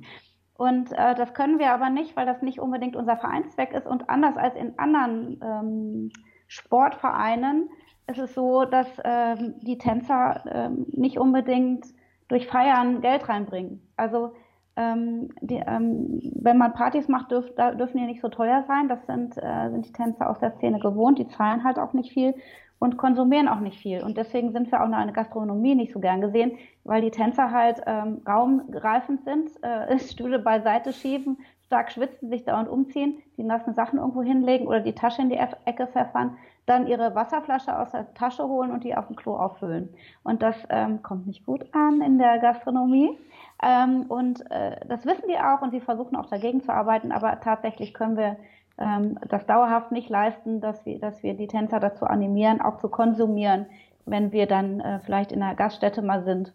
Und 0.61 0.91
äh, 0.91 1.15
das 1.15 1.33
können 1.33 1.57
wir 1.57 1.71
aber 1.71 1.89
nicht, 1.89 2.15
weil 2.15 2.27
das 2.27 2.43
nicht 2.43 2.59
unbedingt 2.59 2.95
unser 2.95 3.17
Vereinszweck 3.17 3.73
ist. 3.73 3.87
Und 3.87 4.11
anders 4.11 4.37
als 4.37 4.55
in 4.55 4.77
anderen 4.77 5.39
ähm, 5.41 6.11
Sportvereinen 6.45 7.67
ist 8.05 8.19
es 8.19 8.35
so, 8.35 8.65
dass 8.65 8.87
ähm, 9.03 9.55
die 9.61 9.79
Tänzer 9.79 10.43
ähm, 10.45 10.85
nicht 10.91 11.17
unbedingt 11.17 11.87
durch 12.31 12.47
Feiern 12.47 13.01
Geld 13.01 13.27
reinbringen. 13.27 13.81
Also 13.97 14.33
ähm, 14.77 15.29
die, 15.41 15.61
ähm, 15.67 16.21
wenn 16.35 16.57
man 16.57 16.73
Partys 16.73 17.07
macht, 17.09 17.31
dürf, 17.31 17.45
da 17.55 17.73
dürfen 17.73 17.97
die 17.97 18.05
nicht 18.05 18.21
so 18.21 18.29
teuer 18.29 18.63
sein. 18.67 18.87
Das 18.87 19.05
sind, 19.05 19.37
äh, 19.37 19.69
sind 19.69 19.85
die 19.85 19.91
Tänzer 19.91 20.29
aus 20.29 20.39
der 20.39 20.51
Szene 20.51 20.79
gewohnt. 20.79 21.19
Die 21.19 21.27
zahlen 21.27 21.63
halt 21.63 21.77
auch 21.77 21.93
nicht 21.93 22.13
viel. 22.13 22.33
und 22.79 22.97
konsumieren 22.97 23.47
auch 23.47 23.59
nicht 23.59 23.77
viel. 23.79 24.01
Und 24.01 24.17
deswegen 24.17 24.53
sind 24.53 24.71
wir 24.71 24.81
auch 24.81 24.85
in 24.85 24.91
der 24.91 25.11
Gastronomie 25.11 25.75
nicht 25.75 25.93
so 25.93 25.99
gern 25.99 26.19
gesehen, 26.19 26.57
weil 26.83 27.03
die 27.03 27.11
Tänzer 27.11 27.51
halt 27.51 27.79
ähm, 27.85 28.21
raumgreifend 28.27 29.23
sind, 29.23 29.51
äh, 29.61 29.99
Stühle 30.11 30.39
beiseite 30.39 30.91
schieben, 30.91 31.37
stark 31.71 31.89
schwitzen, 31.89 32.29
sich 32.29 32.43
dauernd 32.43 32.67
umziehen, 32.67 33.23
die 33.37 33.43
nassen 33.43 33.73
Sachen 33.73 33.97
irgendwo 33.97 34.21
hinlegen 34.21 34.67
oder 34.67 34.81
die 34.81 34.93
Tasche 34.93 35.21
in 35.21 35.29
die 35.29 35.37
Ecke 35.37 35.87
pfeffern, 35.87 36.35
dann 36.65 36.85
ihre 36.85 37.15
Wasserflasche 37.15 37.79
aus 37.79 37.91
der 37.91 38.13
Tasche 38.13 38.43
holen 38.43 38.71
und 38.71 38.83
die 38.83 38.93
auf 38.93 39.07
dem 39.07 39.15
Klo 39.15 39.37
auffüllen. 39.37 39.87
Und 40.23 40.41
das 40.41 40.55
ähm, 40.69 41.01
kommt 41.01 41.27
nicht 41.27 41.45
gut 41.45 41.65
an 41.71 42.01
in 42.01 42.17
der 42.17 42.39
Gastronomie. 42.39 43.17
Ähm, 43.63 44.03
und 44.09 44.51
äh, 44.51 44.85
das 44.85 45.05
wissen 45.05 45.29
die 45.29 45.37
auch 45.37 45.61
und 45.61 45.71
sie 45.71 45.79
versuchen 45.79 46.17
auch 46.17 46.25
dagegen 46.25 46.61
zu 46.61 46.73
arbeiten, 46.73 47.13
aber 47.13 47.39
tatsächlich 47.39 47.93
können 47.93 48.17
wir 48.17 48.35
ähm, 48.77 49.17
das 49.29 49.45
dauerhaft 49.45 49.93
nicht 49.93 50.09
leisten, 50.09 50.59
dass 50.59 50.85
wir, 50.85 50.99
dass 50.99 51.23
wir 51.23 51.35
die 51.35 51.47
Tänzer 51.47 51.79
dazu 51.79 52.05
animieren, 52.05 52.59
auch 52.59 52.79
zu 52.79 52.89
konsumieren, 52.89 53.65
wenn 54.05 54.33
wir 54.33 54.45
dann 54.45 54.81
äh, 54.81 54.99
vielleicht 54.99 55.31
in 55.31 55.41
einer 55.41 55.55
Gaststätte 55.55 56.01
mal 56.01 56.23
sind. 56.25 56.53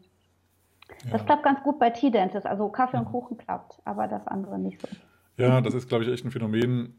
Ja. 1.04 1.12
Das 1.12 1.24
klappt 1.24 1.42
ganz 1.42 1.62
gut 1.62 1.78
bei 1.78 1.90
Tea 1.90 2.10
Dances, 2.10 2.44
also 2.44 2.68
Kaffee 2.68 2.96
und 2.96 3.06
Kuchen 3.06 3.36
klappt, 3.36 3.80
aber 3.84 4.08
das 4.08 4.26
andere 4.26 4.58
nicht 4.58 4.80
so. 4.80 4.88
Ja, 5.36 5.60
das 5.60 5.74
ist, 5.74 5.88
glaube 5.88 6.04
ich, 6.04 6.10
echt 6.10 6.24
ein 6.24 6.30
Phänomen, 6.30 6.94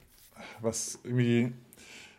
was 0.61 0.99
irgendwie, 1.03 1.53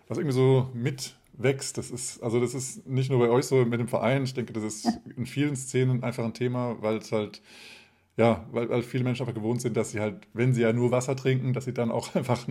was 0.08 0.18
irgendwie 0.18 0.34
so 0.34 0.68
mitwächst. 0.74 1.78
Das 1.78 1.90
ist, 1.90 2.22
also 2.22 2.40
das 2.40 2.54
ist 2.54 2.86
nicht 2.86 3.10
nur 3.10 3.20
bei 3.20 3.30
euch 3.30 3.46
so 3.46 3.64
mit 3.64 3.78
dem 3.78 3.88
Verein, 3.88 4.24
ich 4.24 4.34
denke, 4.34 4.52
das 4.52 4.64
ist 4.64 5.00
in 5.16 5.26
vielen 5.26 5.56
Szenen 5.56 6.02
einfach 6.02 6.24
ein 6.24 6.34
Thema, 6.34 6.76
weil 6.80 6.96
es 6.96 7.12
halt 7.12 7.40
ja, 8.18 8.44
weil, 8.50 8.68
weil 8.68 8.82
viele 8.82 9.04
Menschen 9.04 9.22
einfach 9.22 9.34
gewohnt 9.34 9.60
sind, 9.60 9.76
dass 9.76 9.92
sie 9.92 10.00
halt, 10.00 10.26
wenn 10.32 10.52
sie 10.52 10.62
ja 10.62 10.72
nur 10.72 10.90
Wasser 10.90 11.14
trinken, 11.14 11.52
dass 11.52 11.66
sie 11.66 11.72
dann 11.72 11.92
auch 11.92 12.14
einfach 12.16 12.46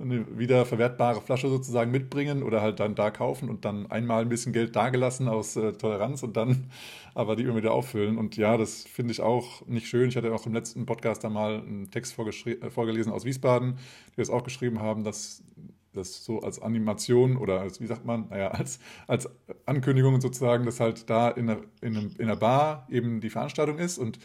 eine 0.00 0.26
wiederverwertbare 0.36 1.20
Flasche 1.20 1.48
sozusagen 1.48 1.92
mitbringen 1.92 2.42
oder 2.42 2.60
halt 2.60 2.80
dann 2.80 2.96
da 2.96 3.12
kaufen 3.12 3.48
und 3.48 3.64
dann 3.64 3.88
einmal 3.92 4.22
ein 4.22 4.28
bisschen 4.28 4.52
Geld 4.52 4.74
dagelassen 4.74 5.28
aus 5.28 5.54
äh, 5.54 5.72
Toleranz 5.72 6.24
und 6.24 6.36
dann 6.36 6.64
aber 7.14 7.36
die 7.36 7.44
immer 7.44 7.56
wieder 7.56 7.72
auffüllen. 7.72 8.18
Und 8.18 8.36
ja, 8.36 8.56
das 8.56 8.82
finde 8.82 9.12
ich 9.12 9.20
auch 9.20 9.64
nicht 9.68 9.86
schön. 9.86 10.08
Ich 10.08 10.16
hatte 10.16 10.34
auch 10.34 10.46
im 10.46 10.52
letzten 10.52 10.84
Podcast 10.84 11.22
da 11.22 11.28
mal 11.28 11.60
einen 11.60 11.92
Text 11.92 12.18
äh, 12.18 12.70
vorgelesen 12.70 13.12
aus 13.12 13.24
Wiesbaden, 13.24 13.78
die 14.14 14.16
das 14.16 14.30
auch 14.30 14.42
geschrieben 14.42 14.80
haben, 14.80 15.04
dass 15.04 15.44
das 15.92 16.24
so 16.24 16.40
als 16.40 16.60
Animation 16.60 17.36
oder 17.36 17.60
als, 17.60 17.80
wie 17.80 17.86
sagt 17.86 18.04
man, 18.04 18.26
naja, 18.30 18.48
als, 18.48 18.80
als 19.06 19.28
Ankündigung 19.64 20.20
sozusagen, 20.20 20.64
dass 20.66 20.80
halt 20.80 21.08
da 21.08 21.28
in 21.28 21.48
einer, 21.48 21.60
in, 21.82 21.94
in 21.94 22.24
einer 22.24 22.34
Bar 22.34 22.88
eben 22.90 23.20
die 23.20 23.30
Veranstaltung 23.30 23.78
ist 23.78 23.98
und 23.98 24.18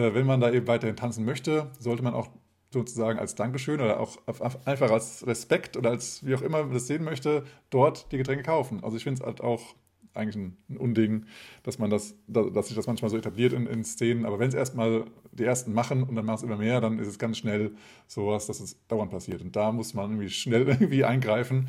wenn 0.00 0.26
man 0.26 0.40
da 0.40 0.50
eben 0.50 0.66
weiterhin 0.66 0.96
tanzen 0.96 1.24
möchte, 1.24 1.70
sollte 1.78 2.02
man 2.02 2.14
auch 2.14 2.28
sozusagen 2.70 3.18
als 3.18 3.34
Dankeschön 3.34 3.80
oder 3.80 4.00
auch 4.00 4.18
einfach 4.64 4.90
als 4.90 5.26
Respekt 5.26 5.76
oder 5.76 5.90
als 5.90 6.24
wie 6.26 6.34
auch 6.34 6.42
immer 6.42 6.62
man 6.64 6.74
das 6.74 6.86
sehen 6.86 7.04
möchte, 7.04 7.44
dort 7.70 8.10
die 8.12 8.18
Getränke 8.18 8.42
kaufen. 8.42 8.82
Also 8.82 8.96
ich 8.96 9.04
finde 9.04 9.20
es 9.20 9.26
halt 9.26 9.40
auch 9.40 9.74
eigentlich 10.16 10.36
ein, 10.36 10.56
ein, 10.70 10.76
Unding, 10.78 11.26
dass 11.62 11.78
man 11.78 11.90
das, 11.90 12.14
dass 12.26 12.68
sich 12.68 12.76
das 12.76 12.86
manchmal 12.86 13.10
so 13.10 13.18
etabliert 13.18 13.52
in, 13.52 13.66
in 13.66 13.84
Szenen. 13.84 14.24
Aber 14.24 14.38
wenn 14.38 14.48
es 14.48 14.54
erstmal 14.54 15.04
die 15.32 15.44
ersten 15.44 15.72
machen 15.74 16.02
und 16.02 16.16
dann 16.16 16.24
machen 16.24 16.36
es 16.36 16.42
immer 16.42 16.56
mehr, 16.56 16.80
dann 16.80 16.98
ist 16.98 17.08
es 17.08 17.18
ganz 17.18 17.38
schnell 17.38 17.72
sowas, 18.06 18.46
dass 18.46 18.60
es 18.60 18.86
dauernd 18.88 19.10
passiert. 19.10 19.42
Und 19.42 19.54
da 19.54 19.72
muss 19.72 19.94
man 19.94 20.10
irgendwie 20.10 20.30
schnell 20.30 20.62
irgendwie 20.68 21.04
eingreifen. 21.04 21.68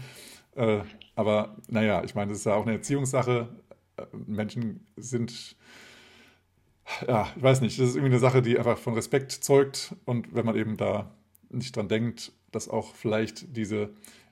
Äh, 0.56 0.80
aber 1.16 1.58
naja, 1.70 2.04
ich 2.04 2.16
meine, 2.16 2.30
das 2.32 2.40
ist 2.40 2.46
ja 2.46 2.56
auch 2.56 2.66
eine 2.66 2.74
Erziehungssache. 2.74 3.50
Äh, 3.98 4.06
Menschen 4.26 4.88
sind 4.96 5.57
ja, 7.08 7.28
ich 7.36 7.44
weiß 7.44 7.62
nicht, 7.62 7.80
das 7.80 7.90
ist 7.90 7.96
irgendwie 7.96 8.14
eine 8.14 8.20
Sache, 8.20 8.42
die 8.42 8.58
einfach 8.58 8.78
von 8.78 8.94
Respekt 8.94 9.32
zeugt 9.32 9.96
und 10.06 10.34
wenn 10.34 10.46
man 10.46 10.56
eben 10.56 10.78
da 10.78 11.12
nicht 11.50 11.76
dran 11.76 11.88
denkt, 11.88 12.32
dass 12.52 12.70
auch 12.70 12.96
vielleicht 12.96 13.56
diese, 13.56 13.90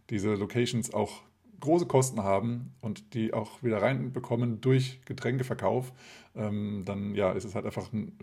diese 0.09 0.35
Locations 0.35 0.93
auch 0.93 1.21
große 1.59 1.85
Kosten 1.85 2.23
haben 2.23 2.73
und 2.81 3.13
die 3.13 3.33
auch 3.33 3.63
wieder 3.63 3.81
reinbekommen 3.81 4.61
durch 4.61 5.01
Getränkeverkauf, 5.05 5.91
ähm, 6.35 6.83
dann 6.85 7.15
ja, 7.15 7.31
ist 7.31 7.45
es 7.45 7.55
halt 7.55 7.65
einfach 7.65 7.91
ein, 7.93 8.17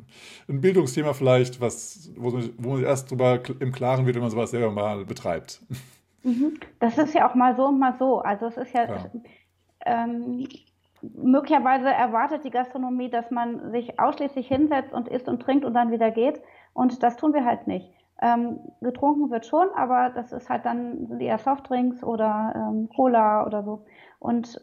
ein 0.48 0.60
Bildungsthema 0.60 1.12
vielleicht, 1.12 1.60
was, 1.60 2.10
wo, 2.16 2.32
wo 2.58 2.74
man 2.74 2.84
erst 2.84 3.10
drüber 3.10 3.40
im 3.60 3.72
Klaren 3.72 4.06
wird, 4.06 4.16
wenn 4.16 4.22
man 4.22 4.30
sowas 4.30 4.50
selber 4.50 4.70
mal 4.70 5.04
betreibt. 5.04 5.60
Mhm. 6.22 6.58
Das 6.78 6.98
ist 6.98 7.14
ja 7.14 7.28
auch 7.28 7.34
mal 7.34 7.56
so 7.56 7.66
und 7.66 7.78
mal 7.78 7.96
so. 7.98 8.20
Also 8.20 8.46
es 8.46 8.56
ist 8.56 8.72
ja, 8.74 8.84
ja. 8.84 9.10
Ähm, 9.84 10.46
möglicherweise 11.02 11.88
erwartet 11.88 12.44
die 12.44 12.50
Gastronomie, 12.50 13.10
dass 13.10 13.30
man 13.30 13.70
sich 13.70 13.98
ausschließlich 13.98 14.46
hinsetzt 14.46 14.92
und 14.92 15.08
isst 15.08 15.28
und 15.28 15.40
trinkt 15.40 15.64
und 15.64 15.74
dann 15.74 15.90
wieder 15.90 16.10
geht. 16.10 16.40
Und 16.74 17.02
das 17.02 17.16
tun 17.16 17.34
wir 17.34 17.44
halt 17.44 17.66
nicht. 17.66 17.90
Ähm, 18.20 18.60
getrunken 18.80 19.30
wird 19.30 19.46
schon, 19.46 19.68
aber 19.74 20.10
das 20.10 20.32
ist 20.32 20.48
halt 20.48 20.64
dann 20.64 21.20
eher 21.20 21.38
Softdrinks 21.38 22.04
oder 22.04 22.52
ähm, 22.54 22.88
Cola 22.94 23.44
oder 23.44 23.64
so. 23.64 23.84
Und 24.20 24.60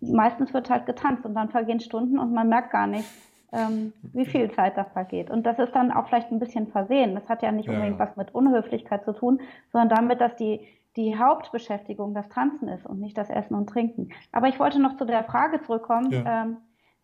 meistens 0.00 0.54
wird 0.54 0.70
halt 0.70 0.86
getanzt 0.86 1.26
und 1.26 1.34
dann 1.34 1.50
vergehen 1.50 1.80
Stunden 1.80 2.18
und 2.18 2.32
man 2.32 2.48
merkt 2.48 2.70
gar 2.70 2.86
nicht, 2.86 3.06
ähm, 3.52 3.92
wie 4.14 4.24
viel 4.24 4.50
Zeit 4.50 4.78
da 4.78 4.84
vergeht. 4.84 5.30
Und 5.30 5.44
das 5.44 5.58
ist 5.58 5.74
dann 5.74 5.92
auch 5.92 6.06
vielleicht 6.08 6.32
ein 6.32 6.38
bisschen 6.38 6.68
versehen. 6.68 7.14
Das 7.14 7.28
hat 7.28 7.42
ja 7.42 7.52
nicht 7.52 7.68
unbedingt 7.68 7.98
ja. 7.98 8.06
was 8.06 8.16
mit 8.16 8.34
Unhöflichkeit 8.34 9.04
zu 9.04 9.12
tun, 9.12 9.42
sondern 9.72 9.90
damit, 9.90 10.22
dass 10.22 10.34
die 10.36 10.66
die 10.96 11.18
Hauptbeschäftigung 11.18 12.14
das 12.14 12.28
Tanzen 12.28 12.68
ist 12.68 12.86
und 12.86 13.00
nicht 13.00 13.16
das 13.16 13.30
Essen 13.30 13.54
und 13.54 13.68
Trinken. 13.68 14.10
Aber 14.30 14.48
ich 14.48 14.58
wollte 14.60 14.80
noch 14.80 14.96
zu 14.96 15.04
der 15.04 15.24
Frage 15.24 15.60
zurückkommen. 15.62 16.10
Ja. 16.10 16.42
Ähm, 16.42 16.56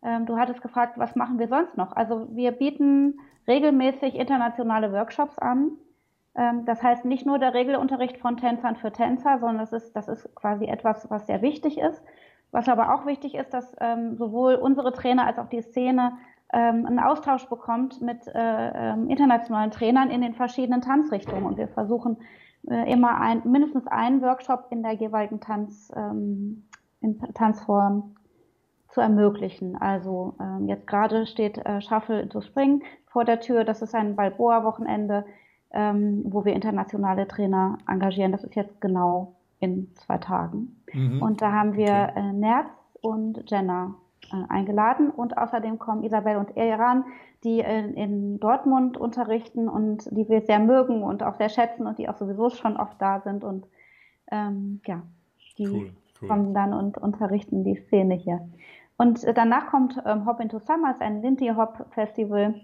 ähm, 0.02 0.26
du 0.26 0.36
hattest 0.36 0.62
gefragt, 0.62 0.98
was 0.98 1.16
machen 1.16 1.38
wir 1.38 1.48
sonst 1.48 1.76
noch? 1.76 1.92
Also 1.92 2.28
wir 2.30 2.52
bieten 2.52 3.18
regelmäßig 3.46 4.14
internationale 4.14 4.92
Workshops 4.92 5.38
an. 5.38 5.72
Ähm, 6.34 6.64
das 6.66 6.82
heißt 6.82 7.04
nicht 7.04 7.26
nur 7.26 7.38
der 7.38 7.54
Regelunterricht 7.54 8.18
von 8.18 8.36
Tänzern 8.36 8.76
für 8.76 8.92
Tänzer, 8.92 9.38
sondern 9.38 9.58
das 9.58 9.72
ist, 9.72 9.96
das 9.96 10.08
ist 10.08 10.34
quasi 10.34 10.66
etwas, 10.66 11.10
was 11.10 11.26
sehr 11.26 11.42
wichtig 11.42 11.78
ist. 11.78 12.02
Was 12.50 12.68
aber 12.68 12.94
auch 12.94 13.06
wichtig 13.06 13.34
ist, 13.34 13.52
dass 13.52 13.76
ähm, 13.80 14.16
sowohl 14.16 14.54
unsere 14.54 14.92
Trainer 14.92 15.26
als 15.26 15.38
auch 15.38 15.48
die 15.48 15.60
Szene 15.60 16.12
ähm, 16.52 16.86
einen 16.86 16.98
Austausch 16.98 17.46
bekommt 17.46 18.00
mit 18.00 18.26
äh, 18.28 18.32
ähm, 18.34 19.10
internationalen 19.10 19.70
Trainern 19.70 20.10
in 20.10 20.22
den 20.22 20.34
verschiedenen 20.34 20.80
Tanzrichtungen. 20.80 21.44
Und 21.44 21.58
wir 21.58 21.68
versuchen 21.68 22.18
äh, 22.66 22.90
immer 22.92 23.20
ein, 23.20 23.42
mindestens 23.44 23.86
einen 23.86 24.22
Workshop 24.22 24.66
in 24.70 24.82
der 24.82 24.92
jeweiligen 24.92 25.40
Tanz, 25.40 25.92
ähm, 25.96 26.64
in 27.00 27.18
Tanzform 27.34 28.16
zu 28.88 29.00
ermöglichen. 29.00 29.76
Also 29.76 30.34
ähm, 30.40 30.66
jetzt 30.68 30.86
gerade 30.86 31.26
steht 31.26 31.58
äh, 31.58 31.80
Shuffle 31.80 32.20
into 32.20 32.40
Spring 32.40 32.82
vor 33.06 33.24
der 33.24 33.40
Tür. 33.40 33.64
Das 33.64 33.82
ist 33.82 33.94
ein 33.94 34.16
Balboa-Wochenende, 34.16 35.24
ähm, 35.72 36.22
wo 36.24 36.44
wir 36.44 36.54
internationale 36.54 37.28
Trainer 37.28 37.78
engagieren. 37.86 38.32
Das 38.32 38.44
ist 38.44 38.54
jetzt 38.54 38.80
genau 38.80 39.36
in 39.60 39.94
zwei 39.94 40.18
Tagen. 40.18 40.82
Mhm. 40.92 41.22
Und 41.22 41.42
da 41.42 41.52
haben 41.52 41.74
wir 41.74 42.12
äh, 42.16 42.32
Nerz 42.32 42.68
und 43.00 43.50
Jenna 43.50 43.94
eingeladen 44.48 45.10
und 45.10 45.38
außerdem 45.38 45.78
kommen 45.78 46.04
Isabel 46.04 46.36
und 46.36 46.56
Iran, 46.56 47.04
die 47.44 47.60
in, 47.60 47.94
in, 47.94 48.40
Dortmund 48.40 48.96
unterrichten 48.96 49.68
und 49.68 50.04
die 50.10 50.28
wir 50.28 50.42
sehr 50.42 50.58
mögen 50.58 51.02
und 51.02 51.22
auch 51.22 51.34
sehr 51.36 51.48
schätzen 51.48 51.86
und 51.86 51.98
die 51.98 52.08
auch 52.08 52.16
sowieso 52.16 52.50
schon 52.50 52.76
oft 52.76 53.00
da 53.00 53.20
sind 53.20 53.44
und 53.44 53.66
ähm, 54.30 54.80
ja, 54.86 55.02
die 55.56 55.68
cool, 55.68 55.92
cool. 56.20 56.28
kommen 56.28 56.54
dann 56.54 56.74
und 56.74 56.98
unterrichten 56.98 57.64
die 57.64 57.76
Szene 57.76 58.14
hier. 58.14 58.48
Und 58.96 59.22
äh, 59.24 59.32
danach 59.32 59.68
kommt 59.68 59.96
ähm, 60.04 60.26
Hop 60.26 60.40
into 60.40 60.58
Summers, 60.58 61.00
ein 61.00 61.22
Lindy 61.22 61.48
Hop 61.48 61.86
Festival. 61.90 62.60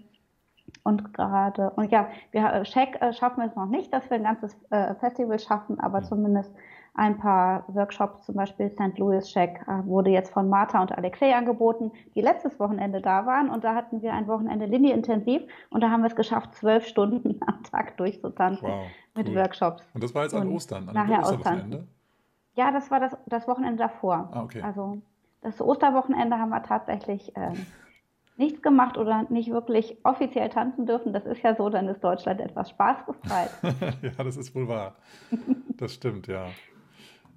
Und 0.83 1.13
gerade, 1.13 1.71
und 1.71 1.91
ja, 1.91 2.09
wir 2.31 2.45
äh, 2.53 2.63
Check 2.63 3.01
äh, 3.01 3.13
schaffen 3.13 3.41
es 3.43 3.55
noch 3.55 3.67
nicht, 3.67 3.93
dass 3.93 4.09
wir 4.09 4.17
ein 4.17 4.23
ganzes 4.23 4.55
äh, 4.69 4.93
Festival 4.95 5.39
schaffen, 5.39 5.79
aber 5.79 6.03
zumindest 6.03 6.53
ein 6.95 7.17
paar 7.17 7.65
Workshops, 7.67 8.25
zum 8.25 8.35
Beispiel 8.35 8.71
St. 8.71 8.97
Louis 8.97 9.25
Check, 9.27 9.61
äh, 9.67 9.85
wurde 9.85 10.09
jetzt 10.11 10.31
von 10.31 10.49
Martha 10.49 10.81
und 10.81 10.97
Alexei 10.97 11.35
angeboten, 11.35 11.91
die 12.15 12.21
letztes 12.21 12.57
Wochenende 12.59 13.01
da 13.01 13.25
waren. 13.25 13.49
Und 13.49 13.63
da 13.63 13.75
hatten 13.75 14.01
wir 14.01 14.13
ein 14.13 14.27
Wochenende 14.27 14.65
Linie-intensiv 14.65 15.43
und 15.69 15.81
da 15.81 15.89
haben 15.89 16.01
wir 16.01 16.07
es 16.07 16.15
geschafft, 16.15 16.55
zwölf 16.55 16.87
Stunden 16.87 17.39
am 17.45 17.63
Tag 17.63 17.97
durchzutanzen 17.97 18.67
wow, 18.67 18.85
mit 19.15 19.27
cool. 19.27 19.35
Workshops. 19.35 19.83
Und 19.93 20.03
das 20.03 20.15
war 20.15 20.23
jetzt 20.23 20.33
an 20.33 20.47
Ostern, 20.47 20.87
an 20.87 20.95
nachher 20.95 21.19
Osterwochenende? 21.19 21.87
Ja, 22.55 22.71
das 22.71 22.89
war 22.89 23.01
das, 23.01 23.17
das 23.25 23.47
Wochenende 23.47 23.83
davor. 23.83 24.29
Ah, 24.31 24.43
okay. 24.43 24.61
Also 24.61 24.99
das 25.41 25.61
Osterwochenende 25.61 26.39
haben 26.39 26.49
wir 26.49 26.63
tatsächlich 26.63 27.33
ähm, 27.35 27.65
nichts 28.37 28.61
gemacht 28.61 28.97
oder 28.97 29.25
nicht 29.29 29.51
wirklich 29.51 29.97
offiziell 30.03 30.49
tanzen 30.49 30.85
dürfen. 30.85 31.11
Das 31.11 31.25
ist 31.25 31.41
ja 31.43 31.55
so, 31.55 31.69
dann 31.69 31.89
ist 31.89 32.01
Deutschland 32.01 32.39
etwas 32.39 32.69
spaßbefreit. 32.69 33.49
ja, 34.01 34.23
das 34.23 34.37
ist 34.37 34.55
wohl 34.55 34.69
wahr. 34.69 34.95
Das 35.75 35.93
stimmt, 35.93 36.27
ja. 36.27 36.47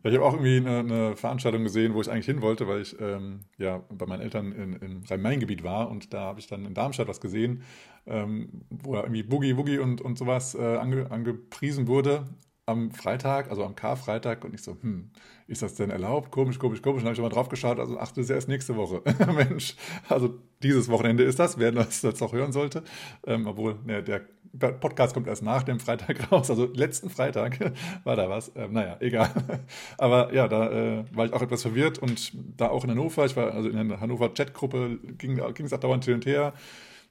Ich 0.04 0.14
habe 0.14 0.24
auch 0.24 0.34
irgendwie 0.34 0.56
eine, 0.56 0.78
eine, 0.78 1.16
Veranstaltung 1.16 1.64
gesehen, 1.64 1.94
wo 1.94 2.00
ich 2.00 2.10
eigentlich 2.10 2.26
hin 2.26 2.40
wollte, 2.40 2.68
weil 2.68 2.82
ich 2.82 2.98
ähm, 3.00 3.40
ja 3.56 3.82
bei 3.90 4.06
meinen 4.06 4.20
Eltern 4.20 4.52
im 4.52 5.02
Rhein-Main-Gebiet 5.08 5.64
war 5.64 5.90
und 5.90 6.14
da 6.14 6.20
habe 6.20 6.40
ich 6.40 6.46
dann 6.46 6.64
in 6.64 6.74
Darmstadt 6.74 7.08
was 7.08 7.20
gesehen, 7.20 7.62
ähm, 8.06 8.62
wo 8.70 8.94
irgendwie 8.94 9.22
Boogie 9.22 9.56
Woogie 9.56 9.78
und, 9.78 10.00
und 10.00 10.16
sowas 10.16 10.54
äh, 10.54 10.76
ange, 10.76 11.10
angepriesen 11.10 11.88
wurde 11.88 12.26
am 12.68 12.90
Freitag, 12.90 13.50
also 13.50 13.64
am 13.64 13.74
Karfreitag 13.74 14.44
und 14.44 14.54
ich 14.54 14.62
so, 14.62 14.76
hm, 14.82 15.10
ist 15.46 15.62
das 15.62 15.74
denn 15.74 15.88
erlaubt? 15.88 16.30
Komisch, 16.30 16.58
komisch, 16.58 16.82
komisch. 16.82 17.00
Dann 17.00 17.06
habe 17.06 17.14
ich 17.14 17.22
mal 17.22 17.30
drauf 17.30 17.48
geschaut, 17.48 17.80
also 17.80 17.98
ach, 17.98 18.08
das 18.08 18.24
ist 18.24 18.30
erst 18.30 18.48
nächste 18.48 18.76
Woche. 18.76 19.02
Mensch, 19.34 19.74
also 20.06 20.38
dieses 20.62 20.90
Wochenende 20.90 21.24
ist 21.24 21.38
das, 21.38 21.58
wer 21.58 21.72
das 21.72 22.02
jetzt 22.02 22.22
auch 22.22 22.34
hören 22.34 22.52
sollte. 22.52 22.82
Ähm, 23.26 23.46
obwohl, 23.46 23.76
ne, 23.86 24.02
der 24.02 24.20
Podcast 24.56 25.14
kommt 25.14 25.26
erst 25.26 25.42
nach 25.42 25.62
dem 25.62 25.80
Freitag 25.80 26.32
raus, 26.32 26.50
also 26.50 26.66
letzten 26.66 27.10
Freitag 27.10 27.58
war 28.04 28.16
da 28.16 28.28
was. 28.28 28.52
Ähm, 28.56 28.72
naja, 28.72 28.96
egal. 29.00 29.30
Aber 29.98 30.32
ja, 30.34 30.48
da 30.48 30.70
äh, 30.70 31.04
war 31.12 31.26
ich 31.26 31.32
auch 31.32 31.42
etwas 31.42 31.62
verwirrt 31.62 31.98
und 31.98 32.32
da 32.56 32.68
auch 32.68 32.84
in 32.84 32.90
Hannover, 32.90 33.26
ich 33.26 33.36
war 33.36 33.52
also 33.52 33.68
in 33.68 33.88
der 33.88 34.00
Hannover 34.00 34.32
Chatgruppe, 34.32 34.98
ging, 35.18 35.38
es 35.38 35.72
auch 35.72 35.80
dauernd 35.80 36.04
hin 36.04 36.14
und 36.14 36.26
her, 36.26 36.54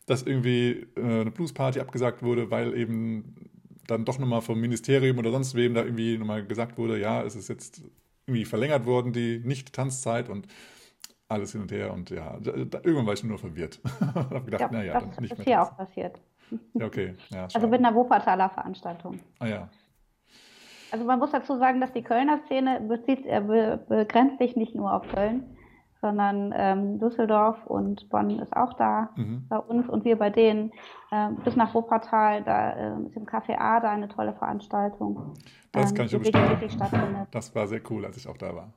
dass 0.06 0.24
irgendwie 0.24 0.88
äh, 0.96 1.02
eine 1.22 1.32
Bluesparty 1.32 1.80
abgesagt 1.80 2.24
wurde, 2.24 2.50
weil 2.52 2.76
eben 2.78 3.50
dann 3.88 4.06
doch 4.06 4.20
nochmal 4.20 4.42
vom 4.42 4.60
Ministerium 4.60 5.18
oder 5.18 5.32
sonst 5.32 5.56
wem 5.56 5.74
da 5.74 5.84
irgendwie 5.84 6.18
nochmal 6.18 6.46
gesagt 6.46 6.78
wurde, 6.78 7.00
ja, 7.00 7.24
es 7.24 7.36
ist 7.36 7.48
jetzt 7.48 7.82
irgendwie 8.26 8.46
verlängert 8.46 8.86
worden, 8.86 9.14
die 9.14 9.40
Nicht-Tanzzeit 9.40 10.30
und 10.30 10.48
alles 11.30 11.54
hin 11.54 11.62
und 11.62 11.72
her 11.72 11.94
und 11.94 12.10
ja, 12.10 12.38
da, 12.40 12.52
irgendwann 12.54 13.06
war 13.06 13.14
ich 13.14 13.24
nur 13.24 13.38
verwirrt. 13.38 13.80
habe 14.00 14.46
gedacht, 14.46 14.62
ja, 14.62 14.72
naja, 14.72 15.02
das 15.02 15.20
nicht 15.20 15.34
ist 15.34 15.44
hier 15.44 15.62
auch 15.62 15.76
passiert. 15.76 16.20
Okay. 16.74 17.16
Ja, 17.30 17.48
also 17.54 17.68
mit 17.68 17.80
einer 17.80 17.94
Wuppertaler 17.96 18.50
Veranstaltung. 18.50 19.20
Ah 19.40 19.48
ja. 19.48 19.70
Also 20.92 21.06
man 21.06 21.20
muss 21.20 21.32
dazu 21.32 21.58
sagen, 21.58 21.82
dass 21.82 21.92
die 21.92 22.04
Kölner 22.04 22.40
Szene 22.46 22.80
bezieht, 22.82 23.26
äh, 23.26 23.42
be, 23.42 23.86
begrenzt 23.90 24.40
sich 24.40 24.56
nicht 24.56 24.74
nur 24.74 24.94
auf 24.94 25.08
Köln, 25.10 25.58
sondern 26.02 26.54
ähm, 26.56 27.00
Düsseldorf 27.00 27.66
und 27.66 28.08
Bonn 28.10 28.40
ist 28.40 28.56
auch 28.56 28.74
da 28.74 29.10
mhm. 29.16 29.46
bei 29.50 29.58
uns 29.58 29.90
und 29.90 30.06
wir 30.06 30.18
bei 30.18 30.30
denen. 30.30 30.72
Ähm, 31.12 31.38
bis 31.44 31.56
nach 31.56 31.74
Wuppertal, 31.74 32.44
da 32.44 32.72
äh, 32.72 33.06
ist 33.06 33.18
im 33.18 33.26
Café 33.26 33.58
A 33.58 33.80
da 33.80 33.92
eine 33.92 34.08
tolle 34.08 34.34
Veranstaltung. 34.34 35.34
Das 35.72 35.92
ähm, 35.92 35.98
kann 35.98 36.06
ich 36.06 36.14
ähm, 36.14 36.20
bestätigen. 36.20 37.28
Das 37.32 37.54
war 37.56 37.68
sehr 37.68 37.82
cool, 37.90 38.06
als 38.06 38.18
ich 38.18 38.28
auch 38.28 38.38
da 38.38 38.56
war. 38.56 38.74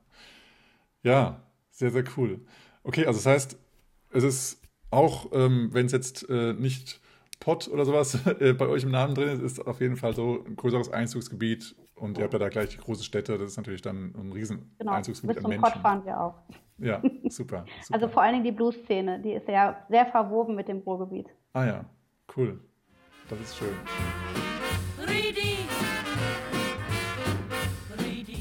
Ja, 1.03 1.37
sehr, 1.69 1.91
sehr 1.91 2.03
cool. 2.17 2.41
Okay, 2.83 3.05
also 3.05 3.19
das 3.19 3.25
heißt, 3.25 3.57
es 4.13 4.23
ist 4.23 4.61
auch, 4.89 5.27
ähm, 5.31 5.69
wenn 5.71 5.85
es 5.85 5.91
jetzt 5.91 6.29
äh, 6.29 6.53
nicht 6.53 6.99
Pott 7.41 7.67
oder 7.67 7.83
sowas 7.83 8.17
äh, 8.39 8.53
bei 8.53 8.67
euch 8.67 8.83
im 8.83 8.91
Namen 8.91 9.13
drin 9.13 9.27
ist, 9.27 9.41
ist 9.41 9.67
auf 9.67 9.81
jeden 9.81 9.97
Fall 9.97 10.15
so 10.15 10.45
ein 10.45 10.55
größeres 10.55 10.89
Einzugsgebiet 10.93 11.75
und 11.95 12.17
ihr 12.17 12.23
habt 12.23 12.33
ja 12.33 12.39
da 12.39 12.47
gleich 12.47 12.69
die 12.69 12.77
große 12.77 13.03
Städte, 13.03 13.37
das 13.37 13.51
ist 13.51 13.57
natürlich 13.57 13.81
dann 13.81 14.13
ein 14.15 14.31
riesen 14.31 14.73
genau, 14.77 14.93
Einzugsgebiet 14.93 15.35
bis 15.35 15.41
zum 15.41 15.49
Menschen. 15.49 15.63
Pott 15.63 15.81
fahren 15.81 16.05
wir 16.05 16.21
auch. 16.21 16.35
Ja, 16.77 17.01
super, 17.29 17.65
super. 17.81 17.93
Also 17.93 18.07
vor 18.07 18.21
allen 18.21 18.33
Dingen 18.33 18.45
die 18.45 18.51
Blues-Szene, 18.51 19.19
die 19.19 19.33
ist 19.33 19.47
ja 19.47 19.85
sehr 19.89 20.05
verwoben 20.05 20.55
mit 20.55 20.67
dem 20.67 20.77
Ruhrgebiet. 20.77 21.27
Ah 21.53 21.65
ja, 21.65 21.85
cool. 22.37 22.61
Das 23.29 23.39
ist 23.39 23.57
schön. 23.57 23.73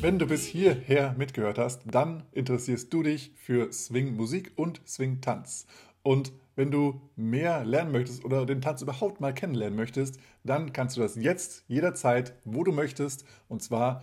Wenn 0.03 0.19
du 0.19 0.27
bis 0.27 0.47
hierher 0.47 1.15
mitgehört 1.19 1.59
hast, 1.59 1.83
dann 1.85 2.23
interessierst 2.33 2.93
du 2.93 3.03
dich 3.03 3.33
für 3.37 3.71
Swing 3.73 4.17
Musik 4.17 4.53
und 4.57 4.81
Swing 4.87 5.21
Tanz. 5.21 5.67
Und 6.03 6.33
wenn 6.57 6.71
du 6.71 7.01
mehr 7.17 7.65
lernen 7.65 7.93
möchtest 7.93 8.25
oder 8.25 8.47
den 8.47 8.61
Tanz 8.61 8.83
überhaupt 8.83 9.21
mal 9.21 9.33
kennenlernen 9.33 9.77
möchtest, 9.77 10.19
dann 10.45 10.73
kannst 10.73 10.97
du 10.97 11.01
das 11.01 11.17
jetzt 11.17 11.65
jederzeit, 11.69 12.35
wo 12.45 12.65
du 12.65 12.73
möchtest, 12.73 13.25
und 13.49 13.63
zwar 13.63 14.03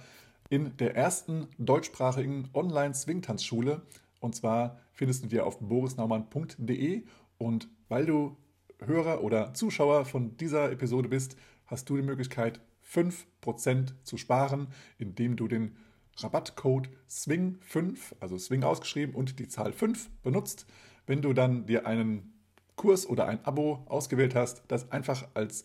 in 0.50 0.76
der 0.78 0.96
ersten 0.96 1.48
deutschsprachigen 1.58 2.50
Online-Swing-Tanzschule. 2.54 3.82
Und 4.20 4.36
zwar 4.36 4.80
findest 4.94 5.24
du 5.24 5.28
die 5.28 5.40
auf 5.40 5.60
borisnaumann.de. 5.60 7.04
Und 7.38 7.70
weil 7.90 8.06
du 8.06 8.38
Hörer 8.80 9.24
oder 9.24 9.54
Zuschauer 9.54 10.06
von 10.06 10.38
dieser 10.38 10.72
Episode 10.72 11.10
bist, 11.10 11.36
hast 11.66 11.90
du 11.90 11.98
die 11.98 12.04
Möglichkeit, 12.04 12.62
5% 12.90 13.94
zu 14.04 14.18
sparen, 14.18 14.68
indem 14.98 15.36
du 15.36 15.48
den 15.48 15.76
Rabattcode 16.18 16.90
SWING5, 17.10 17.98
also 18.20 18.38
SWING 18.38 18.64
ausgeschrieben 18.64 19.14
und 19.14 19.40
die 19.40 19.50
Zahl 19.50 19.74
5 19.74 20.10
benutzt. 20.24 20.66
Wenn 21.08 21.22
du 21.22 21.34
dann 21.34 21.66
dir 21.66 21.88
einen 21.88 22.34
Kurs 22.76 23.08
oder 23.08 23.28
ein 23.28 23.44
Abo 23.44 23.84
ausgewählt 23.88 24.36
hast, 24.36 24.64
das 24.68 24.92
einfach 24.92 25.28
als 25.34 25.64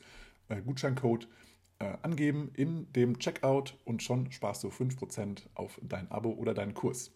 äh, 0.49 0.62
Gutscheincode 0.62 1.28
äh, 1.80 1.93
angeben 2.03 2.51
in 2.55 2.90
dem 2.93 3.18
Checkout 3.18 3.76
und 3.84 4.03
schon 4.03 4.30
sparst 4.32 4.62
du 4.64 4.68
5% 4.68 5.43
auf 5.55 5.78
dein 5.82 6.11
Abo 6.11 6.30
oder 6.30 6.55
deinen 6.55 6.74
Kurs. 6.74 7.12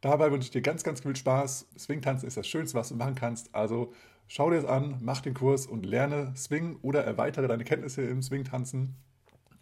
Dabei 0.00 0.32
wünsche 0.32 0.46
ich 0.46 0.50
dir 0.50 0.62
ganz, 0.62 0.82
ganz 0.82 1.00
viel 1.00 1.14
Spaß. 1.14 1.68
Swing-Tanzen 1.78 2.26
ist 2.26 2.36
das 2.36 2.48
Schönste, 2.48 2.76
was 2.76 2.88
du 2.88 2.96
machen 2.96 3.14
kannst. 3.14 3.54
Also 3.54 3.92
schau 4.26 4.50
dir 4.50 4.56
es 4.56 4.64
an, 4.64 4.98
mach 5.00 5.20
den 5.20 5.32
Kurs 5.32 5.66
und 5.66 5.86
lerne 5.86 6.34
Swing 6.36 6.76
oder 6.82 7.04
erweitere 7.04 7.46
deine 7.46 7.64
Kenntnisse 7.64 8.02
im 8.02 8.20
Swing-Tanzen. 8.20 8.96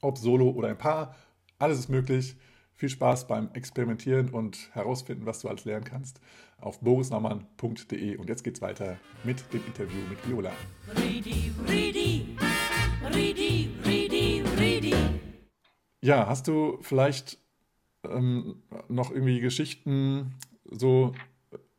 Ob 0.01 0.17
solo 0.17 0.49
oder 0.49 0.69
ein 0.69 0.79
Paar, 0.79 1.15
alles 1.59 1.79
ist 1.79 1.91
möglich. 1.91 2.37
Viel 2.81 2.89
Spaß 2.89 3.27
beim 3.27 3.51
Experimentieren 3.53 4.31
und 4.31 4.71
herausfinden, 4.73 5.27
was 5.27 5.41
du 5.41 5.49
alles 5.49 5.67
lernen 5.67 5.85
kannst 5.85 6.19
auf 6.57 6.81
borisnaumann.de. 6.81 8.17
Und 8.17 8.31
jetzt 8.31 8.43
geht's 8.43 8.63
weiter 8.63 8.97
mit 9.23 9.45
dem 9.53 9.63
Interview 9.67 9.99
mit 10.09 10.27
Viola. 10.27 10.51
Ready, 10.97 11.53
ready, 11.69 12.39
ready, 13.13 13.69
ready, 13.85 14.43
ready. 14.59 14.95
Ja, 16.01 16.27
hast 16.27 16.49
du 16.49 16.79
vielleicht 16.81 17.37
ähm, 18.03 18.63
noch 18.89 19.11
irgendwie 19.11 19.41
Geschichten, 19.41 20.37
so, 20.65 21.13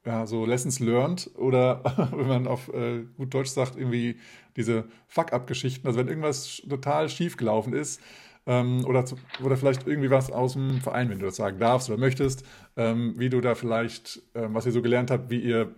ja, 0.05 0.27
so 0.27 0.45
Lessons 0.45 0.79
learned 0.79 1.31
oder 1.35 2.11
wenn 2.15 2.27
man 2.27 2.45
auf 2.47 2.71
äh, 2.75 3.05
gut 3.17 3.33
Deutsch 3.33 3.49
sagt, 3.49 3.75
irgendwie 3.75 4.19
diese 4.55 4.85
Fuck-up-Geschichten, 5.07 5.87
also 5.87 5.97
wenn 5.97 6.09
irgendwas 6.09 6.61
total 6.69 7.09
schief 7.09 7.37
gelaufen 7.37 7.73
ist, 7.73 7.99
ähm, 8.45 8.85
oder, 8.85 9.05
zu, 9.05 9.15
oder 9.43 9.57
vielleicht 9.57 9.87
irgendwie 9.87 10.09
was 10.09 10.31
aus 10.31 10.53
dem 10.53 10.81
Verein, 10.81 11.09
wenn 11.09 11.19
du 11.19 11.25
das 11.25 11.35
sagen 11.35 11.59
darfst 11.59 11.89
oder 11.89 11.99
möchtest, 11.99 12.45
ähm, 12.75 13.15
wie 13.17 13.29
du 13.29 13.41
da 13.41 13.55
vielleicht, 13.55 14.21
ähm, 14.35 14.53
was 14.53 14.65
ihr 14.65 14.71
so 14.71 14.81
gelernt 14.81 15.11
habt, 15.11 15.29
wie 15.29 15.39
ihr 15.39 15.73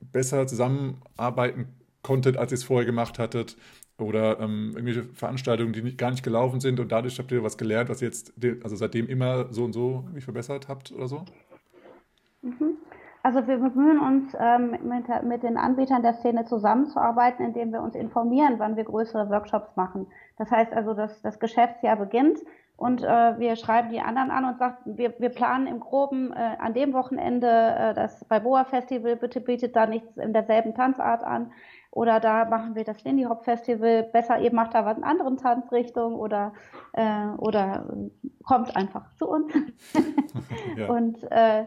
besser 0.00 0.46
zusammenarbeiten 0.46 1.68
konntet, 2.02 2.36
als 2.36 2.52
ihr 2.52 2.56
es 2.56 2.64
vorher 2.64 2.86
gemacht 2.86 3.18
hattet 3.18 3.56
oder 3.98 4.38
ähm, 4.40 4.72
irgendwelche 4.74 5.04
Veranstaltungen, 5.14 5.72
die 5.72 5.82
nicht, 5.82 5.98
gar 5.98 6.10
nicht 6.10 6.22
gelaufen 6.22 6.60
sind 6.60 6.78
und 6.80 6.92
dadurch 6.92 7.18
habt 7.18 7.32
ihr 7.32 7.42
was 7.42 7.58
gelernt, 7.58 7.88
was 7.88 8.02
ihr 8.02 8.08
jetzt 8.08 8.34
also 8.62 8.76
seitdem 8.76 9.08
immer 9.08 9.52
so 9.52 9.64
und 9.64 9.72
so 9.72 10.08
verbessert 10.18 10.68
habt 10.68 10.92
oder 10.92 11.08
so? 11.08 11.24
Mhm. 12.42 12.75
Also 13.26 13.44
wir 13.48 13.58
bemühen 13.58 13.98
uns, 13.98 14.36
ähm, 14.38 14.78
mit, 14.84 15.24
mit, 15.24 15.42
den 15.42 15.56
Anbietern 15.56 16.00
der 16.00 16.12
Szene 16.12 16.44
zusammenzuarbeiten, 16.44 17.44
indem 17.44 17.72
wir 17.72 17.82
uns 17.82 17.96
informieren, 17.96 18.60
wann 18.60 18.76
wir 18.76 18.84
größere 18.84 19.28
Workshops 19.30 19.74
machen. 19.74 20.06
Das 20.38 20.48
heißt 20.52 20.72
also, 20.72 20.94
dass 20.94 21.22
das 21.22 21.40
Geschäftsjahr 21.40 21.96
beginnt 21.96 22.38
und 22.76 23.02
äh, 23.02 23.36
wir 23.40 23.56
schreiben 23.56 23.90
die 23.90 23.98
anderen 23.98 24.30
an 24.30 24.44
und 24.44 24.58
sagen, 24.58 24.76
wir, 24.84 25.12
wir 25.18 25.30
planen 25.30 25.66
im 25.66 25.80
Groben 25.80 26.32
äh, 26.34 26.36
an 26.60 26.72
dem 26.72 26.92
Wochenende 26.92 27.48
äh, 27.48 27.94
das 27.94 28.24
Balboa 28.26 28.62
Festival, 28.62 29.16
bitte 29.16 29.40
bietet 29.40 29.74
da 29.74 29.86
nichts 29.86 30.16
in 30.18 30.32
derselben 30.32 30.72
Tanzart 30.76 31.24
an. 31.24 31.50
Oder 31.90 32.20
da 32.20 32.44
machen 32.44 32.76
wir 32.76 32.84
das 32.84 33.02
Lindy 33.02 33.24
Hop 33.24 33.44
Festival, 33.44 34.04
besser 34.04 34.38
ihr 34.38 34.54
macht 34.54 34.72
da 34.72 34.84
was 34.84 34.98
in 34.98 35.02
anderen 35.02 35.36
Tanzrichtungen 35.36 36.16
oder, 36.16 36.52
äh, 36.92 37.26
oder 37.38 37.86
kommt 38.44 38.76
einfach 38.76 39.12
zu 39.14 39.28
uns. 39.28 39.52
ja. 40.76 40.86
Und 40.88 41.20
äh, 41.32 41.64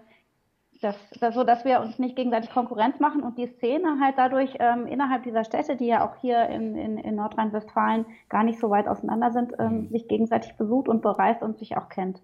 das, 0.81 0.95
das, 1.19 1.35
so, 1.35 1.43
dass 1.43 1.65
wir 1.65 1.81
uns 1.81 1.99
nicht 1.99 2.15
gegenseitig 2.15 2.51
Konkurrenz 2.51 2.99
machen 2.99 3.21
und 3.21 3.37
die 3.37 3.47
Szene 3.47 3.97
halt 4.01 4.17
dadurch 4.17 4.55
ähm, 4.59 4.87
innerhalb 4.87 5.23
dieser 5.23 5.43
Städte, 5.43 5.75
die 5.75 5.87
ja 5.87 6.07
auch 6.07 6.15
hier 6.21 6.47
in, 6.47 6.75
in, 6.77 6.97
in 6.97 7.15
Nordrhein-Westfalen 7.15 8.05
gar 8.29 8.43
nicht 8.43 8.59
so 8.59 8.69
weit 8.69 8.87
auseinander 8.87 9.31
sind, 9.31 9.53
ähm, 9.59 9.81
mhm. 9.81 9.89
sich 9.89 10.07
gegenseitig 10.07 10.55
besucht 10.55 10.87
und 10.87 11.01
bereist 11.01 11.43
und 11.43 11.59
sich 11.59 11.75
auch 11.75 11.89
kennt. 11.89 12.21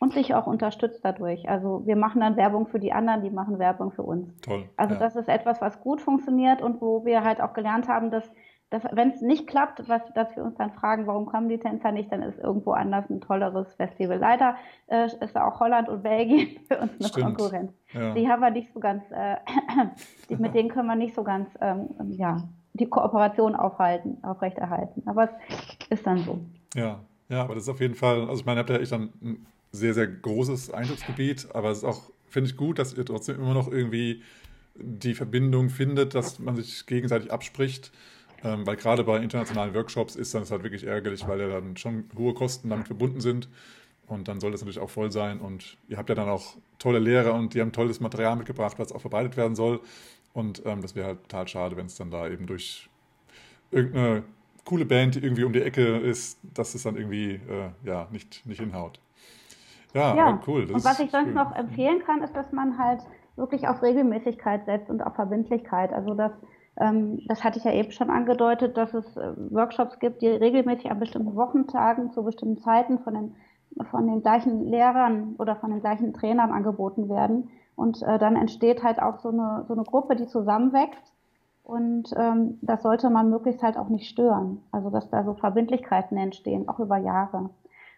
Und 0.00 0.12
sich 0.12 0.34
auch 0.34 0.46
unterstützt 0.46 1.00
dadurch. 1.02 1.48
Also 1.48 1.84
wir 1.84 1.96
machen 1.96 2.20
dann 2.20 2.36
Werbung 2.36 2.68
für 2.68 2.78
die 2.78 2.92
anderen, 2.92 3.22
die 3.22 3.30
machen 3.30 3.58
Werbung 3.58 3.90
für 3.90 4.04
uns. 4.04 4.38
Toll. 4.42 4.68
Also 4.76 4.94
ja. 4.94 5.00
das 5.00 5.16
ist 5.16 5.28
etwas, 5.28 5.60
was 5.60 5.80
gut 5.80 6.00
funktioniert 6.00 6.62
und 6.62 6.80
wo 6.80 7.04
wir 7.04 7.24
halt 7.24 7.40
auch 7.40 7.52
gelernt 7.52 7.88
haben, 7.88 8.12
dass 8.12 8.30
wenn 8.70 9.10
es 9.10 9.22
nicht 9.22 9.46
klappt, 9.46 9.88
was, 9.88 10.02
dass 10.14 10.34
wir 10.36 10.44
uns 10.44 10.56
dann 10.56 10.72
fragen, 10.72 11.06
warum 11.06 11.26
kommen 11.26 11.48
die 11.48 11.58
Tänzer 11.58 11.90
nicht, 11.90 12.12
dann 12.12 12.22
ist 12.22 12.38
irgendwo 12.38 12.72
anders 12.72 13.08
ein 13.08 13.20
tolleres 13.20 13.72
Festival. 13.74 14.18
Leider 14.18 14.56
äh, 14.88 15.06
ist 15.06 15.36
auch 15.36 15.58
Holland 15.60 15.88
und 15.88 16.02
Belgien 16.02 16.60
für 16.68 16.78
uns 16.78 16.92
eine 16.98 17.08
Stimmt. 17.08 17.24
Konkurrenz. 17.24 17.72
Ja. 17.92 18.12
Die 18.12 18.28
haben 18.28 18.40
wir 18.40 18.50
nicht 18.50 18.72
so 18.74 18.80
ganz, 18.80 19.02
äh, 19.10 19.36
mit 20.36 20.54
denen 20.54 20.68
können 20.68 20.86
wir 20.86 20.96
nicht 20.96 21.14
so 21.14 21.22
ganz, 21.22 21.48
ähm, 21.60 21.88
ja, 22.10 22.46
die 22.74 22.86
Kooperation 22.86 23.56
aufhalten, 23.56 24.18
aufrechterhalten. 24.22 25.02
Aber 25.06 25.30
es 25.88 25.98
ist 25.98 26.06
dann 26.06 26.18
so. 26.18 26.38
Ja, 26.74 27.00
ja, 27.30 27.42
aber 27.42 27.54
das 27.54 27.64
ist 27.64 27.70
auf 27.70 27.80
jeden 27.80 27.94
Fall, 27.94 28.28
also 28.28 28.40
ich 28.40 28.44
meine, 28.44 28.60
ihr 28.60 28.60
habt 28.60 28.70
ja 28.70 28.76
echt 28.76 28.92
ein 28.92 29.46
sehr, 29.72 29.94
sehr 29.94 30.06
großes 30.06 30.72
Eindrucksgebiet, 30.72 31.48
aber 31.54 31.70
es 31.70 31.78
ist 31.78 31.84
auch, 31.84 32.10
finde 32.26 32.50
ich 32.50 32.56
gut, 32.56 32.78
dass 32.78 32.92
ihr 32.92 33.04
trotzdem 33.04 33.36
immer 33.36 33.54
noch 33.54 33.68
irgendwie 33.70 34.22
die 34.74 35.14
Verbindung 35.14 35.70
findet, 35.70 36.14
dass 36.14 36.38
man 36.38 36.54
sich 36.54 36.86
gegenseitig 36.86 37.32
abspricht 37.32 37.90
ähm, 38.44 38.66
weil 38.66 38.76
gerade 38.76 39.04
bei 39.04 39.18
internationalen 39.18 39.74
Workshops 39.74 40.16
ist 40.16 40.34
das 40.34 40.50
halt 40.50 40.62
wirklich 40.62 40.84
ärgerlich, 40.84 41.26
weil 41.26 41.40
ja 41.40 41.48
dann 41.48 41.76
schon 41.76 42.04
hohe 42.16 42.34
Kosten 42.34 42.70
damit 42.70 42.86
verbunden 42.86 43.20
sind. 43.20 43.48
Und 44.06 44.28
dann 44.28 44.40
soll 44.40 44.52
das 44.52 44.62
natürlich 44.62 44.78
auch 44.78 44.90
voll 44.90 45.12
sein. 45.12 45.40
Und 45.40 45.76
ihr 45.88 45.98
habt 45.98 46.08
ja 46.08 46.14
dann 46.14 46.28
auch 46.28 46.56
tolle 46.78 46.98
Lehrer 46.98 47.34
und 47.34 47.54
die 47.54 47.60
haben 47.60 47.72
tolles 47.72 48.00
Material 48.00 48.36
mitgebracht, 48.36 48.78
was 48.78 48.92
auch 48.92 49.00
verbreitet 49.00 49.36
werden 49.36 49.54
soll. 49.54 49.80
Und 50.32 50.62
ähm, 50.64 50.82
das 50.82 50.94
wäre 50.94 51.08
halt 51.08 51.22
total 51.24 51.48
schade, 51.48 51.76
wenn 51.76 51.86
es 51.86 51.96
dann 51.96 52.10
da 52.10 52.28
eben 52.28 52.46
durch 52.46 52.88
irgendeine 53.70 54.22
coole 54.64 54.84
Band, 54.84 55.16
die 55.16 55.20
irgendwie 55.20 55.44
um 55.44 55.52
die 55.52 55.62
Ecke 55.62 55.98
ist, 55.98 56.38
dass 56.54 56.74
es 56.74 56.82
dann 56.84 56.96
irgendwie 56.96 57.32
äh, 57.32 57.70
ja, 57.84 58.06
nicht, 58.10 58.46
nicht 58.46 58.60
hinhaut. 58.60 59.00
Ja, 59.94 60.14
ja. 60.14 60.42
cool. 60.46 60.70
Und 60.70 60.84
was 60.84 61.00
ich 61.00 61.10
sonst 61.10 61.28
schön. 61.28 61.34
noch 61.34 61.54
empfehlen 61.54 62.02
kann, 62.04 62.22
ist, 62.22 62.34
dass 62.34 62.52
man 62.52 62.78
halt 62.78 63.00
wirklich 63.36 63.66
auf 63.68 63.82
Regelmäßigkeit 63.82 64.66
setzt 64.66 64.90
und 64.90 65.00
auf 65.02 65.14
Verbindlichkeit. 65.14 65.92
Also 65.92 66.14
dass 66.14 66.32
das 67.26 67.42
hatte 67.42 67.58
ich 67.58 67.64
ja 67.64 67.72
eben 67.72 67.90
schon 67.90 68.10
angedeutet, 68.10 68.76
dass 68.76 68.94
es 68.94 69.16
äh, 69.16 69.32
Workshops 69.50 69.98
gibt, 69.98 70.22
die 70.22 70.28
regelmäßig 70.28 70.90
an 70.90 71.00
bestimmten 71.00 71.34
Wochentagen 71.34 72.12
zu 72.12 72.22
bestimmten 72.22 72.58
Zeiten 72.58 73.00
von 73.00 73.14
den, 73.14 73.34
von 73.90 74.06
den 74.06 74.22
gleichen 74.22 74.64
Lehrern 74.64 75.34
oder 75.38 75.56
von 75.56 75.70
den 75.70 75.80
gleichen 75.80 76.14
Trainern 76.14 76.52
angeboten 76.52 77.08
werden. 77.08 77.50
Und 77.74 78.02
äh, 78.02 78.18
dann 78.18 78.36
entsteht 78.36 78.82
halt 78.84 79.00
auch 79.02 79.18
so 79.18 79.30
eine, 79.30 79.64
so 79.66 79.74
eine 79.74 79.82
Gruppe, 79.82 80.14
die 80.14 80.26
zusammenwächst. 80.26 81.12
Und 81.64 82.14
ähm, 82.16 82.58
das 82.62 82.82
sollte 82.82 83.10
man 83.10 83.28
möglichst 83.28 83.62
halt 83.62 83.76
auch 83.76 83.88
nicht 83.88 84.08
stören. 84.08 84.62
Also 84.70 84.90
dass 84.90 85.10
da 85.10 85.24
so 85.24 85.34
Verbindlichkeiten 85.34 86.16
entstehen, 86.16 86.68
auch 86.68 86.78
über 86.78 86.96
Jahre. 86.96 87.50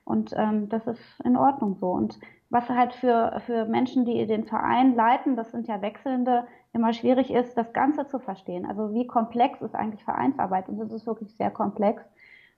Und 0.04 0.32
ähm, 0.36 0.68
das 0.70 0.86
ist 0.86 1.00
in 1.24 1.36
Ordnung 1.36 1.76
so. 1.76 1.90
Und 1.90 2.18
was 2.50 2.68
halt 2.68 2.92
für, 2.94 3.40
für 3.46 3.64
Menschen, 3.64 4.04
die 4.04 4.26
den 4.26 4.44
Verein 4.44 4.94
leiten, 4.94 5.36
das 5.36 5.52
sind 5.52 5.68
ja 5.68 5.80
Wechselnde, 5.80 6.44
immer 6.72 6.92
schwierig 6.92 7.32
ist, 7.32 7.56
das 7.56 7.72
Ganze 7.72 8.06
zu 8.08 8.18
verstehen. 8.18 8.66
Also 8.66 8.92
wie 8.92 9.06
komplex 9.06 9.62
ist 9.62 9.74
eigentlich 9.74 10.04
Vereinsarbeit? 10.04 10.68
Und 10.68 10.78
das 10.78 10.92
ist 10.92 11.06
wirklich 11.06 11.34
sehr 11.36 11.50
komplex. 11.50 12.02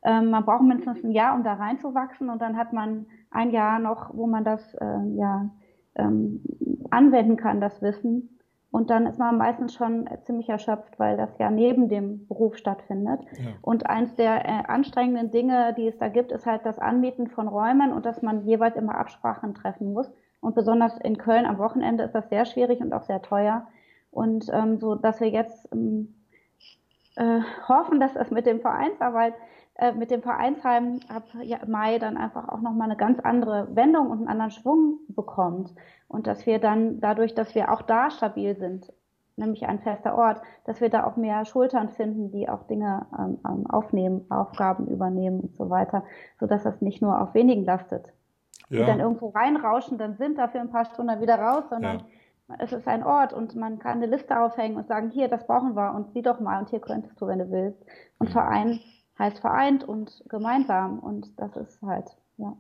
Ähm, 0.03 0.31
man 0.31 0.45
braucht 0.45 0.63
mindestens 0.63 1.05
ein 1.05 1.13
Jahr, 1.13 1.35
um 1.35 1.45
da 1.45 1.55
reinzuwachsen 1.55 2.31
und 2.31 2.41
dann 2.41 2.57
hat 2.57 2.73
man 2.73 3.07
ein 3.31 3.51
Jahr 3.51 3.79
noch, 3.79 4.15
wo 4.15 4.27
man 4.27 4.45
das 4.45 4.75
äh, 4.75 4.99
ja 5.15 5.49
ähm, 5.95 6.43
anwenden 6.91 7.37
kann, 7.37 7.61
das 7.61 7.81
Wissen. 7.83 8.39
Und 8.73 8.89
dann 8.89 9.07
ist 9.07 9.19
man 9.19 9.37
meistens 9.37 9.75
schon 9.75 10.09
ziemlich 10.23 10.49
erschöpft, 10.49 10.99
weil 10.99 11.19
das 11.19 11.37
ja 11.39 11.51
neben 11.51 11.91
dem 11.91 12.27
Beruf 12.27 12.57
stattfindet. 12.57 13.21
Ja. 13.33 13.51
Und 13.61 13.87
eins 13.87 14.17
der 14.17 14.47
äh, 14.47 14.65
anstrengenden 14.67 15.31
Dinge, 15.31 15.75
die 15.77 15.87
es 15.87 15.99
da 15.99 16.09
gibt, 16.09 16.33
ist 16.33 16.47
halt 16.47 16.65
das 16.65 16.79
Anmieten 16.79 17.29
von 17.29 17.49
Räumen 17.49 17.93
und 17.93 18.07
dass 18.07 18.23
man 18.23 18.47
jeweils 18.47 18.75
immer 18.77 18.97
Absprachen 18.97 19.55
treffen 19.55 19.93
muss. 19.93 20.11
Und 20.41 20.55
besonders 20.55 20.97
in 20.99 21.19
Köln 21.19 21.45
am 21.45 21.59
Wochenende 21.59 22.03
ist 22.03 22.15
das 22.15 22.31
sehr 22.31 22.47
schwierig 22.47 22.81
und 22.81 22.95
auch 22.95 23.03
sehr 23.03 23.21
teuer. 23.21 23.69
Und 24.11 24.47
ähm, 24.51 24.79
so, 24.79 24.95
dass 24.95 25.21
wir 25.21 25.29
jetzt 25.29 25.69
ähm, 25.71 26.15
äh, 27.17 27.41
hoffen, 27.69 28.01
dass 28.01 28.15
das 28.15 28.31
mit 28.31 28.47
dem 28.47 28.61
Vereinsarbeit, 28.61 29.35
äh, 29.75 29.93
mit 29.93 30.11
dem 30.11 30.23
Vereinsheim 30.23 31.01
ab 31.09 31.25
Mai 31.67 31.99
dann 31.99 32.17
einfach 32.17 32.49
auch 32.49 32.63
nochmal 32.63 32.89
eine 32.89 32.97
ganz 32.97 33.21
andere 33.21 33.69
Wendung 33.77 34.11
und 34.11 34.19
einen 34.19 34.29
anderen 34.29 34.51
Schwung 34.51 34.99
bekommt. 35.09 35.75
Und 36.13 36.27
dass 36.27 36.47
wir 36.47 36.59
dann 36.59 37.01
dadurch, 37.01 37.35
dass 37.35 37.55
wir 37.55 37.73
auch 37.73 37.83
da 37.83 38.11
stabil 38.11 38.57
sind, 38.57 38.93
nämlich 39.37 39.67
ein 39.67 39.81
fester 39.81 40.17
Ort, 40.17 40.41
dass 40.67 40.81
wir 40.81 40.91
da 40.91 41.05
auch 41.05 41.17
mehr 41.17 41.45
Schultern 41.45 41.89
finden, 41.89 42.31
die 42.31 42.49
auch 42.49 42.65
Dinge 42.65 43.07
ähm, 43.19 43.39
ähm 43.49 43.67
aufnehmen, 43.69 44.27
Aufgaben 44.31 44.87
übernehmen 44.87 45.41
und 45.41 45.57
so 45.57 45.71
weiter, 45.71 46.05
so 46.39 46.47
dass 46.47 46.63
das 46.63 46.81
nicht 46.81 47.03
nur 47.03 47.21
auf 47.21 47.35
wenigen 47.35 47.65
lastet, 47.65 48.13
ja. 48.69 48.81
die 48.81 48.87
dann 48.87 49.01
irgendwo 49.01 49.31
reinrauschen, 49.31 49.99
dann 49.99 50.17
sind 50.17 50.39
dafür 50.39 50.61
ein 50.61 50.71
paar 50.71 50.85
Stunden 50.85 51.21
wieder 51.21 51.39
raus, 51.39 51.65
sondern 51.71 51.99
ja 51.99 52.05
es 52.59 52.73
ist 52.73 52.87
ein 52.87 53.05
Ort 53.05 53.33
und 53.33 53.55
man 53.57 53.79
kann 53.79 53.99
eine 54.03 54.07
Liste 54.07 54.39
aufhängen 54.39 54.77
und 54.77 54.87
sagen, 54.87 55.11
hier, 55.11 55.29
das 55.29 55.47
brauchen 55.47 55.75
wir 55.75 55.95
und 55.95 56.13
sieh 56.13 56.23
doch 56.23 56.41
mal 56.41 56.59
und 56.59 56.71
hier 56.71 56.81
könntest 56.81 57.21
du, 57.21 57.27
wenn 57.27 57.39
du 57.39 57.51
willst. 57.51 57.83
Und 58.19 58.29
mhm. 58.29 58.33
Verein 58.33 58.81
heißt 59.19 59.39
vereint 59.39 59.85
und 59.85 60.25
gemeinsam 60.29 60.99
und 60.99 61.39
das 61.39 61.57
ist 61.57 61.81
halt, 61.83 62.17
ja. 62.37 62.57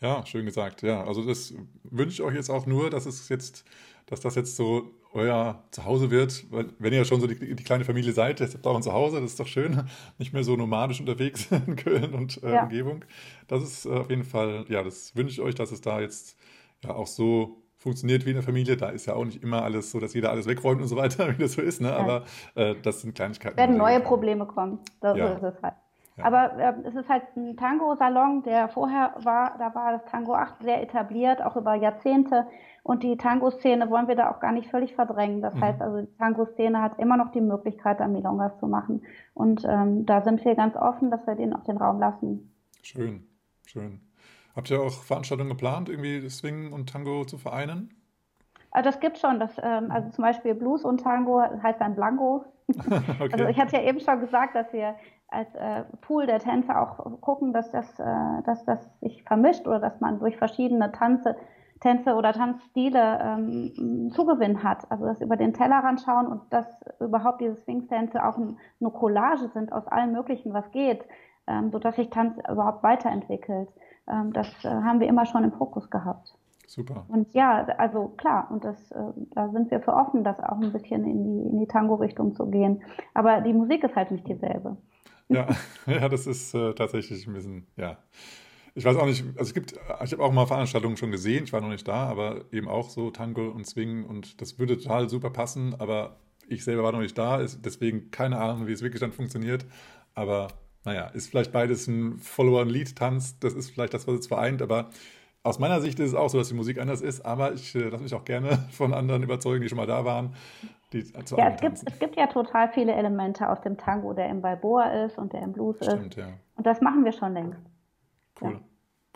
Ja, 0.00 0.24
schön 0.26 0.44
gesagt. 0.44 0.82
Ja, 0.82 1.04
also 1.04 1.24
das 1.24 1.54
wünsche 1.84 2.14
ich 2.14 2.22
euch 2.22 2.34
jetzt 2.34 2.50
auch 2.50 2.66
nur, 2.66 2.90
dass 2.90 3.06
es 3.06 3.28
jetzt, 3.28 3.64
dass 4.06 4.20
das 4.20 4.34
jetzt 4.34 4.56
so 4.56 4.90
euer 5.12 5.62
Zuhause 5.70 6.10
wird, 6.10 6.44
weil 6.50 6.66
wenn 6.78 6.92
ihr 6.92 6.98
ja 6.98 7.04
schon 7.04 7.20
so 7.20 7.26
die, 7.26 7.56
die 7.56 7.64
kleine 7.64 7.84
Familie 7.84 8.12
seid, 8.12 8.40
jetzt 8.40 8.54
habt 8.54 8.66
ihr 8.66 8.70
auch 8.70 8.76
ein 8.76 8.82
Zuhause, 8.82 9.20
das 9.20 9.32
ist 9.32 9.40
doch 9.40 9.46
schön, 9.46 9.88
nicht 10.18 10.32
mehr 10.32 10.44
so 10.44 10.56
nomadisch 10.56 11.00
unterwegs 11.00 11.50
in 11.66 11.76
Köln 11.76 12.14
und 12.14 12.42
äh, 12.42 12.52
ja. 12.52 12.62
Umgebung. 12.64 13.04
Das 13.48 13.62
ist 13.62 13.86
äh, 13.86 13.90
auf 13.90 14.10
jeden 14.10 14.24
Fall, 14.24 14.66
ja, 14.68 14.82
das 14.82 15.16
wünsche 15.16 15.32
ich 15.32 15.40
euch, 15.40 15.54
dass 15.54 15.72
es 15.72 15.80
da 15.80 16.00
jetzt 16.00 16.36
ja 16.84 16.94
auch 16.94 17.06
so 17.06 17.62
funktioniert 17.78 18.26
wie 18.26 18.30
in 18.30 18.36
der 18.36 18.42
Familie. 18.42 18.76
Da 18.76 18.90
ist 18.90 19.06
ja 19.06 19.14
auch 19.14 19.24
nicht 19.24 19.42
immer 19.42 19.62
alles 19.62 19.90
so, 19.90 20.00
dass 20.00 20.12
jeder 20.12 20.30
alles 20.30 20.46
wegräumt 20.46 20.82
und 20.82 20.88
so 20.88 20.96
weiter, 20.96 21.28
wie 21.38 21.42
das 21.42 21.52
so 21.52 21.62
ist. 21.62 21.80
Ne? 21.80 21.94
Aber 21.94 22.24
äh, 22.54 22.74
das 22.82 23.00
sind 23.00 23.14
Kleinigkeiten. 23.14 23.56
Werden 23.56 23.76
neue 23.76 24.00
Probleme 24.00 24.46
kommen. 24.46 24.80
Das 25.00 25.16
ja. 25.16 25.32
ist 25.32 25.42
es 25.42 25.62
halt. 25.62 25.74
Ja. 26.16 26.24
Aber 26.24 26.58
äh, 26.58 26.74
es 26.84 26.94
ist 26.94 27.08
halt 27.08 27.24
ein 27.36 27.56
Tango-Salon, 27.56 28.42
der 28.42 28.68
vorher 28.68 29.14
war, 29.22 29.56
da 29.58 29.74
war 29.74 29.92
das 29.92 30.04
Tango 30.06 30.34
8 30.34 30.62
sehr 30.62 30.82
etabliert, 30.82 31.42
auch 31.42 31.56
über 31.56 31.74
Jahrzehnte. 31.74 32.46
Und 32.82 33.02
die 33.02 33.16
Tango-Szene 33.16 33.90
wollen 33.90 34.08
wir 34.08 34.14
da 34.14 34.30
auch 34.30 34.40
gar 34.40 34.52
nicht 34.52 34.70
völlig 34.70 34.94
verdrängen. 34.94 35.42
Das 35.42 35.54
mhm. 35.54 35.60
heißt 35.60 35.82
also, 35.82 36.02
die 36.02 36.16
Tango-Szene 36.16 36.80
hat 36.80 36.98
immer 36.98 37.16
noch 37.16 37.32
die 37.32 37.40
Möglichkeit, 37.40 38.00
da 38.00 38.08
Milongas 38.08 38.58
zu 38.58 38.66
machen. 38.66 39.02
Und 39.34 39.64
ähm, 39.68 40.06
da 40.06 40.22
sind 40.22 40.44
wir 40.44 40.54
ganz 40.54 40.76
offen, 40.76 41.10
dass 41.10 41.26
wir 41.26 41.34
denen 41.34 41.52
auch 41.52 41.64
den 41.64 41.76
Raum 41.76 41.98
lassen. 41.98 42.52
Schön, 42.82 43.26
schön. 43.66 44.00
Habt 44.54 44.70
ihr 44.70 44.80
auch 44.80 44.92
Veranstaltungen 45.02 45.50
geplant, 45.50 45.90
irgendwie 45.90 46.30
Swing 46.30 46.72
und 46.72 46.88
Tango 46.88 47.26
zu 47.26 47.36
vereinen? 47.36 47.92
Also 48.70 48.90
das 48.90 49.00
gibt 49.00 49.18
schon. 49.18 49.38
Das, 49.38 49.52
ähm, 49.62 49.90
also 49.90 50.10
zum 50.10 50.22
Beispiel 50.22 50.54
Blues 50.54 50.84
und 50.84 51.02
Tango 51.02 51.42
heißt 51.42 51.80
dann 51.80 51.94
Blanco. 51.94 52.44
okay. 52.68 53.28
Also 53.32 53.46
ich 53.46 53.58
hatte 53.58 53.76
ja 53.76 53.82
eben 53.82 54.00
schon 54.00 54.20
gesagt, 54.20 54.54
dass 54.54 54.72
wir 54.72 54.94
als 55.28 55.54
äh, 55.54 55.84
Pool 56.02 56.26
der 56.26 56.38
Tänze 56.38 56.78
auch 56.78 57.20
gucken, 57.20 57.52
dass 57.52 57.70
das, 57.70 57.98
äh, 57.98 58.42
dass 58.44 58.64
das 58.64 58.78
sich 59.00 59.22
vermischt 59.24 59.66
oder 59.66 59.80
dass 59.80 60.00
man 60.00 60.18
durch 60.18 60.36
verschiedene 60.36 60.92
Tanze, 60.92 61.36
Tänze 61.80 62.14
oder 62.14 62.32
Tanzstile 62.32 63.18
ähm, 63.20 64.10
Zugewinn 64.14 64.62
hat. 64.62 64.90
Also 64.90 65.04
dass 65.04 65.20
über 65.20 65.36
den 65.36 65.52
Tellerrand 65.52 66.00
schauen 66.00 66.26
und 66.26 66.42
dass 66.50 66.66
überhaupt 67.00 67.40
diese 67.40 67.56
Swing-Tänze 67.56 68.24
auch 68.24 68.38
ein, 68.38 68.56
eine 68.80 68.90
Collage 68.90 69.48
sind 69.48 69.72
aus 69.72 69.86
allem 69.88 70.12
Möglichen, 70.12 70.52
was 70.54 70.70
geht, 70.70 71.04
ähm, 71.46 71.70
sodass 71.70 71.96
sich 71.96 72.10
Tanz 72.10 72.38
überhaupt 72.50 72.82
weiterentwickelt. 72.82 73.68
Ähm, 74.08 74.32
das 74.32 74.48
äh, 74.64 74.68
haben 74.68 75.00
wir 75.00 75.08
immer 75.08 75.26
schon 75.26 75.44
im 75.44 75.52
Fokus 75.52 75.90
gehabt. 75.90 76.34
Super. 76.66 77.04
Und 77.08 77.32
ja, 77.32 77.64
also 77.78 78.08
klar, 78.16 78.48
und 78.50 78.64
das, 78.64 78.90
äh, 78.90 79.12
da 79.34 79.48
sind 79.50 79.70
wir 79.70 79.80
für 79.80 79.94
offen, 79.94 80.24
das 80.24 80.38
auch 80.40 80.60
ein 80.60 80.72
bisschen 80.72 81.04
in 81.04 81.24
die, 81.24 81.48
in 81.50 81.58
die 81.60 81.66
Tango-Richtung 81.66 82.34
zu 82.34 82.46
gehen. 82.46 82.82
Aber 83.14 83.40
die 83.40 83.52
Musik 83.52 83.84
ist 83.84 83.94
halt 83.94 84.10
nicht 84.10 84.26
dieselbe. 84.26 84.76
Ja, 85.28 85.48
ja 85.86 86.08
das 86.08 86.26
ist 86.26 86.54
äh, 86.54 86.74
tatsächlich 86.74 87.26
ein 87.26 87.34
bisschen, 87.34 87.66
ja. 87.76 87.98
Ich 88.74 88.84
weiß 88.84 88.96
auch 88.96 89.06
nicht, 89.06 89.24
also 89.38 89.40
es 89.40 89.54
gibt, 89.54 89.72
ich 89.72 90.12
habe 90.12 90.22
auch 90.22 90.32
mal 90.32 90.46
Veranstaltungen 90.46 90.98
schon 90.98 91.10
gesehen, 91.10 91.44
ich 91.44 91.52
war 91.52 91.62
noch 91.62 91.70
nicht 91.70 91.88
da, 91.88 92.08
aber 92.08 92.44
eben 92.52 92.68
auch 92.68 92.90
so 92.90 93.10
Tango 93.10 93.48
und 93.48 93.66
Swing 93.66 94.04
und 94.04 94.40
das 94.42 94.58
würde 94.58 94.76
total 94.76 95.08
super 95.08 95.30
passen, 95.30 95.74
aber 95.78 96.16
ich 96.46 96.62
selber 96.62 96.82
war 96.82 96.92
noch 96.92 97.00
nicht 97.00 97.16
da, 97.16 97.40
ist 97.40 97.64
deswegen 97.64 98.10
keine 98.10 98.38
Ahnung, 98.38 98.66
wie 98.66 98.72
es 98.72 98.82
wirklich 98.82 99.00
dann 99.00 99.12
funktioniert. 99.12 99.64
Aber 100.14 100.48
naja, 100.84 101.06
ist 101.08 101.28
vielleicht 101.28 101.52
beides 101.52 101.86
ein 101.86 102.18
Follower-Lead-Tanz, 102.18 103.38
das 103.40 103.54
ist 103.54 103.70
vielleicht 103.70 103.94
das, 103.94 104.06
was 104.06 104.20
es 104.20 104.26
vereint, 104.26 104.60
aber 104.60 104.90
aus 105.42 105.58
meiner 105.58 105.80
Sicht 105.80 105.98
ist 106.00 106.08
es 106.08 106.14
auch 106.14 106.28
so, 106.28 106.38
dass 106.38 106.48
die 106.48 106.54
Musik 106.54 106.78
anders 106.78 107.00
ist, 107.00 107.20
aber 107.24 107.54
ich 107.54 107.74
äh, 107.74 107.88
lasse 107.88 108.02
mich 108.02 108.14
auch 108.14 108.24
gerne 108.24 108.68
von 108.72 108.92
anderen 108.92 109.22
überzeugen, 109.22 109.62
die 109.62 109.68
schon 109.68 109.78
mal 109.78 109.86
da 109.86 110.04
waren. 110.04 110.34
Die 110.92 111.04
zu 111.24 111.36
ja, 111.36 111.48
es 111.48 111.60
gibt, 111.60 111.82
es 111.84 111.98
gibt 111.98 112.16
ja 112.16 112.28
total 112.28 112.68
viele 112.68 112.92
Elemente 112.92 113.48
aus 113.48 113.60
dem 113.60 113.76
Tango, 113.76 114.12
der 114.12 114.28
im 114.28 114.40
Balboa 114.40 115.04
ist 115.04 115.18
und 115.18 115.32
der 115.32 115.42
im 115.42 115.52
Blues 115.52 115.76
Stimmt, 115.76 116.16
ist. 116.16 116.16
Ja. 116.16 116.28
Und 116.54 116.66
das 116.66 116.80
machen 116.80 117.04
wir 117.04 117.12
schon 117.12 117.32
längst. 117.32 117.60
Cool. 118.40 118.52
Ja. 118.52 118.60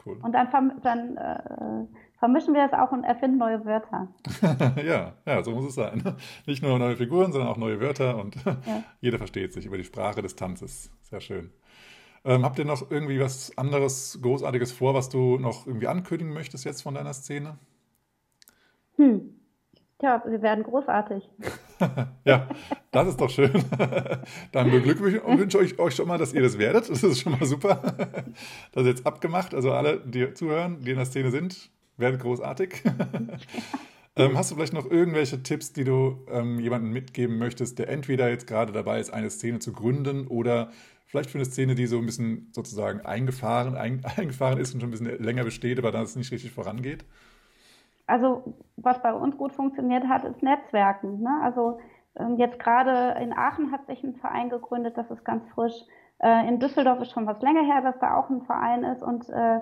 cool. 0.04 0.18
Und 0.22 0.32
dann, 0.32 0.80
dann 0.82 1.16
äh, 1.16 1.86
vermischen 2.18 2.54
wir 2.54 2.64
es 2.64 2.72
auch 2.72 2.90
und 2.90 3.04
erfinden 3.04 3.38
neue 3.38 3.64
Wörter. 3.64 4.08
ja, 4.84 5.14
ja, 5.24 5.42
so 5.44 5.52
muss 5.52 5.66
es 5.66 5.74
sein. 5.74 6.16
Nicht 6.46 6.62
nur 6.62 6.78
neue 6.78 6.96
Figuren, 6.96 7.32
sondern 7.32 7.50
auch 7.50 7.56
neue 7.56 7.80
Wörter 7.80 8.18
und 8.18 8.36
jeder 9.00 9.18
versteht 9.18 9.52
sich 9.52 9.66
über 9.66 9.76
die 9.76 9.84
Sprache 9.84 10.22
des 10.22 10.34
Tanzes. 10.34 10.90
Sehr 11.02 11.20
schön. 11.20 11.52
Ähm, 12.24 12.44
habt 12.44 12.58
ihr 12.58 12.64
noch 12.64 12.90
irgendwie 12.90 13.20
was 13.20 13.56
anderes, 13.56 14.18
Großartiges 14.20 14.72
vor, 14.72 14.92
was 14.92 15.08
du 15.08 15.38
noch 15.38 15.66
irgendwie 15.66 15.86
ankündigen 15.86 16.34
möchtest 16.34 16.64
jetzt 16.64 16.82
von 16.82 16.94
deiner 16.94 17.14
Szene? 17.14 17.58
Hm. 18.96 19.39
Tja, 20.00 20.22
wir 20.26 20.40
werden 20.40 20.64
großartig. 20.64 21.28
ja, 22.24 22.48
das 22.90 23.08
ist 23.08 23.20
doch 23.20 23.28
schön. 23.28 23.52
Dann 24.52 24.70
beglückwünsche 24.70 25.62
ich 25.62 25.78
euch 25.78 25.94
schon 25.94 26.08
mal, 26.08 26.16
dass 26.16 26.32
ihr 26.32 26.40
das 26.40 26.58
werdet. 26.58 26.88
Das 26.88 27.02
ist 27.02 27.20
schon 27.20 27.32
mal 27.32 27.44
super. 27.44 27.82
Das 28.72 28.84
ist 28.84 28.88
jetzt 28.88 29.06
abgemacht. 29.06 29.54
Also 29.54 29.72
alle, 29.72 30.00
die 30.00 30.32
zuhören, 30.32 30.80
die 30.80 30.92
in 30.92 30.96
der 30.96 31.04
Szene 31.04 31.30
sind, 31.30 31.70
werdet 31.98 32.22
großartig. 32.22 32.82
ähm, 34.16 34.38
hast 34.38 34.50
du 34.50 34.54
vielleicht 34.54 34.72
noch 34.72 34.90
irgendwelche 34.90 35.42
Tipps, 35.42 35.74
die 35.74 35.84
du 35.84 36.24
ähm, 36.30 36.60
jemandem 36.60 36.92
mitgeben 36.92 37.36
möchtest, 37.36 37.78
der 37.78 37.90
entweder 37.90 38.30
jetzt 38.30 38.46
gerade 38.46 38.72
dabei 38.72 39.00
ist, 39.00 39.12
eine 39.12 39.28
Szene 39.28 39.58
zu 39.58 39.72
gründen 39.72 40.26
oder 40.28 40.70
vielleicht 41.06 41.28
für 41.28 41.38
eine 41.38 41.44
Szene, 41.44 41.74
die 41.74 41.86
so 41.86 41.98
ein 41.98 42.06
bisschen 42.06 42.48
sozusagen 42.52 43.00
eingefahren, 43.00 43.74
ein, 43.74 44.02
eingefahren 44.16 44.58
ist 44.58 44.72
und 44.72 44.80
schon 44.80 44.88
ein 44.88 44.92
bisschen 44.92 45.22
länger 45.22 45.44
besteht, 45.44 45.78
aber 45.78 45.92
dann 45.92 46.04
es 46.04 46.16
nicht 46.16 46.32
richtig 46.32 46.52
vorangeht? 46.52 47.04
Also 48.10 48.54
was 48.76 49.00
bei 49.02 49.12
uns 49.14 49.36
gut 49.36 49.52
funktioniert 49.52 50.08
hat, 50.08 50.24
ist 50.24 50.42
Netzwerken. 50.42 51.20
Ne? 51.22 51.40
Also 51.42 51.78
ähm, 52.16 52.36
jetzt 52.36 52.58
gerade 52.58 53.20
in 53.20 53.32
Aachen 53.32 53.72
hat 53.72 53.86
sich 53.86 54.02
ein 54.02 54.16
Verein 54.16 54.50
gegründet, 54.50 54.96
das 54.96 55.10
ist 55.10 55.24
ganz 55.24 55.46
frisch. 55.54 55.74
Äh, 56.18 56.48
in 56.48 56.58
Düsseldorf 56.58 57.00
ist 57.00 57.12
schon 57.12 57.26
was 57.26 57.40
länger 57.40 57.62
her, 57.62 57.82
dass 57.82 57.98
da 57.98 58.16
auch 58.16 58.28
ein 58.30 58.42
Verein 58.42 58.84
ist 58.84 59.02
und 59.02 59.28
äh, 59.30 59.60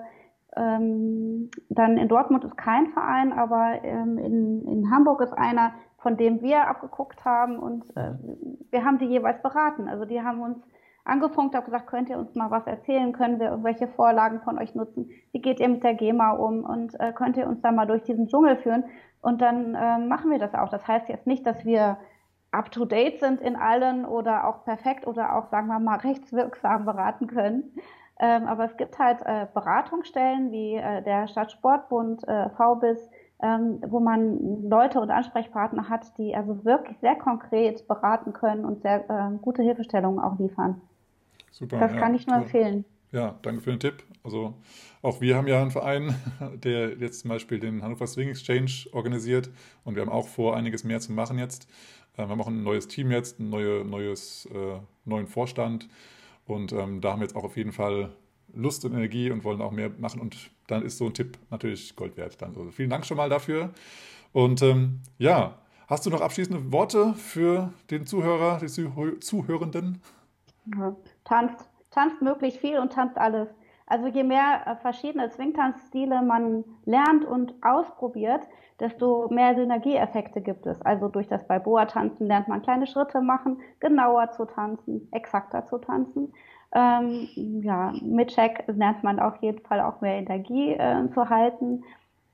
ähm, 0.55 1.51
dann 1.69 1.97
in 1.97 2.07
Dortmund 2.07 2.43
ist 2.43 2.57
kein 2.57 2.87
Verein, 2.87 3.33
aber 3.33 3.83
ähm, 3.83 4.17
in, 4.17 4.67
in 4.67 4.91
Hamburg 4.91 5.21
ist 5.21 5.33
einer, 5.33 5.73
von 5.99 6.17
dem 6.17 6.41
wir 6.41 6.67
abgeguckt 6.67 7.23
haben 7.23 7.59
und 7.59 7.85
äh, 7.95 8.13
wir 8.71 8.83
haben 8.83 8.97
die 8.97 9.05
jeweils 9.05 9.41
beraten. 9.41 9.87
Also 9.87 10.05
die 10.05 10.21
haben 10.21 10.41
uns 10.41 10.57
angefunkt, 11.09 11.55
haben 11.55 11.65
gesagt, 11.65 11.87
könnt 11.87 12.09
ihr 12.09 12.17
uns 12.17 12.35
mal 12.35 12.51
was 12.51 12.65
erzählen, 12.67 13.11
können 13.13 13.39
wir 13.39 13.49
irgendwelche 13.49 13.87
Vorlagen 13.87 14.41
von 14.41 14.57
euch 14.59 14.75
nutzen, 14.75 15.09
wie 15.31 15.41
geht 15.41 15.59
ihr 15.59 15.69
mit 15.69 15.83
der 15.83 15.93
GEMA 15.93 16.31
um 16.31 16.63
und 16.63 16.99
äh, 16.99 17.11
könnt 17.13 17.37
ihr 17.37 17.47
uns 17.47 17.61
da 17.61 17.71
mal 17.71 17.85
durch 17.85 18.03
diesen 18.03 18.27
Dschungel 18.27 18.57
führen 18.57 18.83
und 19.21 19.41
dann 19.41 19.75
äh, 19.75 19.97
machen 19.97 20.31
wir 20.31 20.39
das 20.39 20.53
auch. 20.53 20.69
Das 20.69 20.87
heißt 20.87 21.09
jetzt 21.09 21.27
nicht, 21.27 21.45
dass 21.45 21.65
wir 21.65 21.97
up-to-date 22.51 23.19
sind 23.19 23.41
in 23.41 23.55
allen 23.55 24.05
oder 24.05 24.47
auch 24.47 24.63
perfekt 24.63 25.05
oder 25.05 25.35
auch, 25.35 25.47
sagen 25.49 25.67
wir 25.67 25.79
mal, 25.79 25.97
rechtswirksam 26.03 26.85
beraten 26.85 27.27
können. 27.27 27.73
Ähm, 28.19 28.47
aber 28.47 28.65
es 28.65 28.75
gibt 28.75 28.99
halt 28.99 29.21
äh, 29.25 29.47
Beratungsstellen 29.53 30.51
wie 30.51 30.75
äh, 30.75 31.01
der 31.03 31.27
Stadtsportbund, 31.27 32.27
äh, 32.27 32.49
VBIS, 32.49 33.09
ähm, 33.41 33.81
wo 33.87 34.01
man 34.01 34.67
Leute 34.67 34.99
und 34.99 35.09
Ansprechpartner 35.09 35.87
hat, 35.87 36.17
die 36.17 36.35
also 36.35 36.65
wirklich 36.65 36.97
sehr 36.99 37.15
konkret 37.15 37.87
beraten 37.87 38.33
können 38.33 38.65
und 38.65 38.81
sehr 38.81 39.09
äh, 39.09 39.37
gute 39.41 39.63
Hilfestellungen 39.63 40.19
auch 40.19 40.37
liefern. 40.37 40.81
Super. 41.51 41.79
Das 41.79 41.93
ja, 41.93 41.99
kann 41.99 42.15
ich 42.15 42.27
nur 42.27 42.37
empfehlen. 42.37 42.85
Ja, 43.11 43.39
danke 43.41 43.61
für 43.61 43.71
den 43.71 43.79
Tipp. 43.79 44.03
Also 44.23 44.53
auch 45.01 45.21
wir 45.21 45.35
haben 45.35 45.47
ja 45.47 45.61
einen 45.61 45.71
Verein, 45.71 46.15
der 46.63 46.97
jetzt 46.97 47.21
zum 47.21 47.29
Beispiel 47.29 47.59
den 47.59 47.81
Hannover 47.81 48.07
Swing 48.07 48.29
Exchange 48.29 48.71
organisiert 48.91 49.49
und 49.83 49.95
wir 49.95 50.01
haben 50.01 50.11
auch 50.11 50.27
vor, 50.27 50.55
einiges 50.55 50.83
mehr 50.83 50.99
zu 50.99 51.11
machen 51.11 51.39
jetzt. 51.39 51.67
Äh, 52.13 52.23
wir 52.23 52.29
haben 52.29 52.41
auch 52.41 52.47
ein 52.47 52.63
neues 52.63 52.87
Team 52.87 53.11
jetzt, 53.11 53.39
einen 53.39 53.49
neue, 53.49 53.83
neues, 53.83 54.47
äh, 54.53 54.79
neuen 55.05 55.27
Vorstand 55.27 55.89
und 56.45 56.71
ähm, 56.71 57.01
da 57.01 57.11
haben 57.11 57.19
wir 57.19 57.25
jetzt 57.25 57.35
auch 57.35 57.43
auf 57.43 57.57
jeden 57.57 57.71
Fall 57.71 58.11
Lust 58.53 58.85
und 58.85 58.93
Energie 58.93 59.31
und 59.31 59.43
wollen 59.43 59.61
auch 59.61 59.71
mehr 59.71 59.91
machen. 59.97 60.19
Und 60.19 60.51
dann 60.67 60.83
ist 60.83 60.97
so 60.97 61.05
ein 61.05 61.13
Tipp 61.13 61.37
natürlich 61.49 61.95
Gold 61.95 62.17
wert. 62.17 62.41
Dann. 62.41 62.55
Also 62.55 62.71
vielen 62.71 62.89
Dank 62.89 63.05
schon 63.05 63.17
mal 63.17 63.29
dafür. 63.29 63.71
Und 64.31 64.61
ähm, 64.61 65.01
ja, 65.17 65.59
hast 65.87 66.05
du 66.05 66.09
noch 66.09 66.21
abschließende 66.21 66.71
Worte 66.71 67.13
für 67.15 67.73
den 67.89 68.05
Zuhörer, 68.05 68.59
die 68.59 68.67
Zuhörenden? 69.19 70.01
Ja, 70.65 70.95
tanzt, 71.23 71.69
tanzt 71.91 72.21
möglichst 72.21 72.59
viel 72.59 72.79
und 72.79 72.93
tanzt 72.93 73.17
alles. 73.17 73.49
Also 73.89 74.07
je 74.07 74.23
mehr 74.23 74.67
äh, 74.67 74.75
verschiedene 74.75 75.29
Swingtanzstile 75.29 76.21
man 76.21 76.63
lernt 76.85 77.25
und 77.25 77.55
ausprobiert, 77.63 78.41
desto 78.79 79.27
mehr 79.29 79.55
Synergieeffekte 79.55 80.41
gibt 80.41 80.65
es. 80.67 80.81
Also 80.83 81.07
durch 81.07 81.27
das 81.27 81.45
Balboa-Tanzen 81.47 82.27
lernt 82.27 82.47
man 82.47 82.61
kleine 82.61 82.87
Schritte 82.87 83.19
machen, 83.19 83.59
genauer 83.79 84.31
zu 84.31 84.45
tanzen, 84.45 85.07
exakter 85.11 85.65
zu 85.65 85.79
tanzen. 85.79 86.33
Ähm, 86.71 87.27
ja, 87.63 87.93
mit 88.01 88.29
Check 88.29 88.63
lernt 88.67 89.03
man 89.03 89.19
auf 89.19 89.35
jeden 89.41 89.59
Fall 89.65 89.81
auch 89.81 90.01
mehr 90.01 90.17
Energie 90.17 90.73
äh, 90.73 91.09
zu 91.09 91.29
halten 91.29 91.83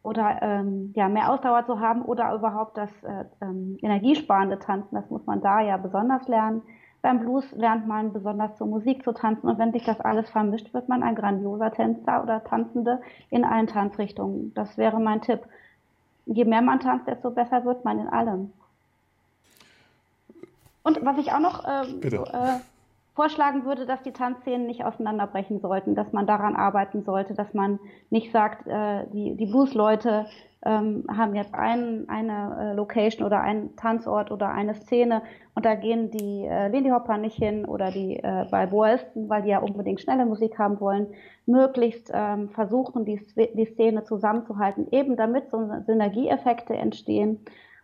oder 0.04 0.40
ähm, 0.42 0.92
ja, 0.94 1.08
mehr 1.08 1.32
Ausdauer 1.32 1.66
zu 1.66 1.80
haben 1.80 2.02
oder 2.04 2.34
überhaupt 2.36 2.78
das 2.78 2.92
äh, 3.04 3.26
ähm, 3.42 3.78
energiesparende 3.82 4.60
Tanzen, 4.60 4.94
das 4.94 5.10
muss 5.10 5.26
man 5.26 5.42
da 5.42 5.62
ja 5.62 5.78
besonders 5.78 6.28
lernen. 6.28 6.62
Beim 7.06 7.20
Blues 7.20 7.46
lernt 7.52 7.86
man 7.86 8.14
besonders 8.14 8.58
zur 8.58 8.66
Musik 8.66 9.04
zu 9.04 9.12
tanzen 9.12 9.48
und 9.48 9.60
wenn 9.60 9.72
sich 9.72 9.84
das 9.84 10.02
alles 10.02 10.28
vermischt, 10.32 10.74
wird 10.74 10.90
man 10.90 11.04
ein 11.04 11.14
grandioser 11.14 11.72
Tänzer 11.72 12.24
oder 12.24 12.44
Tanzende 12.44 13.00
in 13.30 13.46
allen 13.46 13.68
Tanzrichtungen. 13.68 14.52
Das 14.56 14.76
wäre 14.76 15.00
mein 15.00 15.22
Tipp. 15.22 15.42
Je 16.26 16.46
mehr 16.46 16.64
man 16.64 16.80
tanzt, 16.80 17.08
desto 17.08 17.30
besser 17.30 17.64
wird 17.64 17.86
man 17.86 18.00
in 18.00 18.08
allem. 18.08 18.52
Und 20.82 21.06
was 21.06 21.20
ich 21.20 21.32
auch 21.32 21.40
noch 21.40 21.64
so, 21.64 22.24
äh, 22.24 22.58
vorschlagen 23.14 23.66
würde, 23.66 23.86
dass 23.86 24.02
die 24.02 24.12
Tanzszenen 24.12 24.66
nicht 24.66 24.84
auseinanderbrechen 24.84 25.60
sollten, 25.60 25.94
dass 25.94 26.12
man 26.12 26.26
daran 26.26 26.56
arbeiten 26.56 27.04
sollte, 27.04 27.36
dass 27.36 27.54
man 27.54 27.80
nicht 28.10 28.32
sagt, 28.32 28.66
äh, 28.66 29.06
die, 29.14 29.36
die 29.36 29.46
Blues-Leute 29.46 30.26
ähm, 30.66 31.06
haben 31.16 31.36
jetzt 31.36 31.54
ein, 31.54 32.10
eine 32.10 32.72
äh, 32.72 32.74
Location 32.74 33.26
oder 33.26 33.42
einen 33.42 33.76
Tanzort 33.76 34.32
oder 34.32 34.50
eine 34.50 34.74
Szene 34.74 35.22
und 35.54 35.66
da 35.66 35.76
gehen 35.76 36.12
die 36.12 36.46
äh, 36.46 36.68
Lindy 36.68 36.90
Hopper 36.90 37.18
nicht 37.18 37.38
hin 37.38 37.66
oder 37.66 37.92
die 37.92 38.18
äh, 38.18 38.46
Balboisten, 38.50 39.30
weil 39.30 39.44
die 39.44 39.50
ja 39.50 39.60
unbedingt 39.60 40.02
schnelle 40.02 40.26
Musik 40.26 40.58
haben 40.58 40.80
wollen, 40.80 41.08
möglichst 41.46 42.12
ähm, 42.14 42.50
versuchen, 42.50 43.06
die, 43.06 43.22
die 43.54 43.66
Szene 43.66 44.04
zusammenzuhalten, 44.04 44.88
eben 44.92 45.16
damit 45.16 45.50
so 45.52 45.70
Synergieeffekte 45.86 46.76
entstehen 46.76 47.40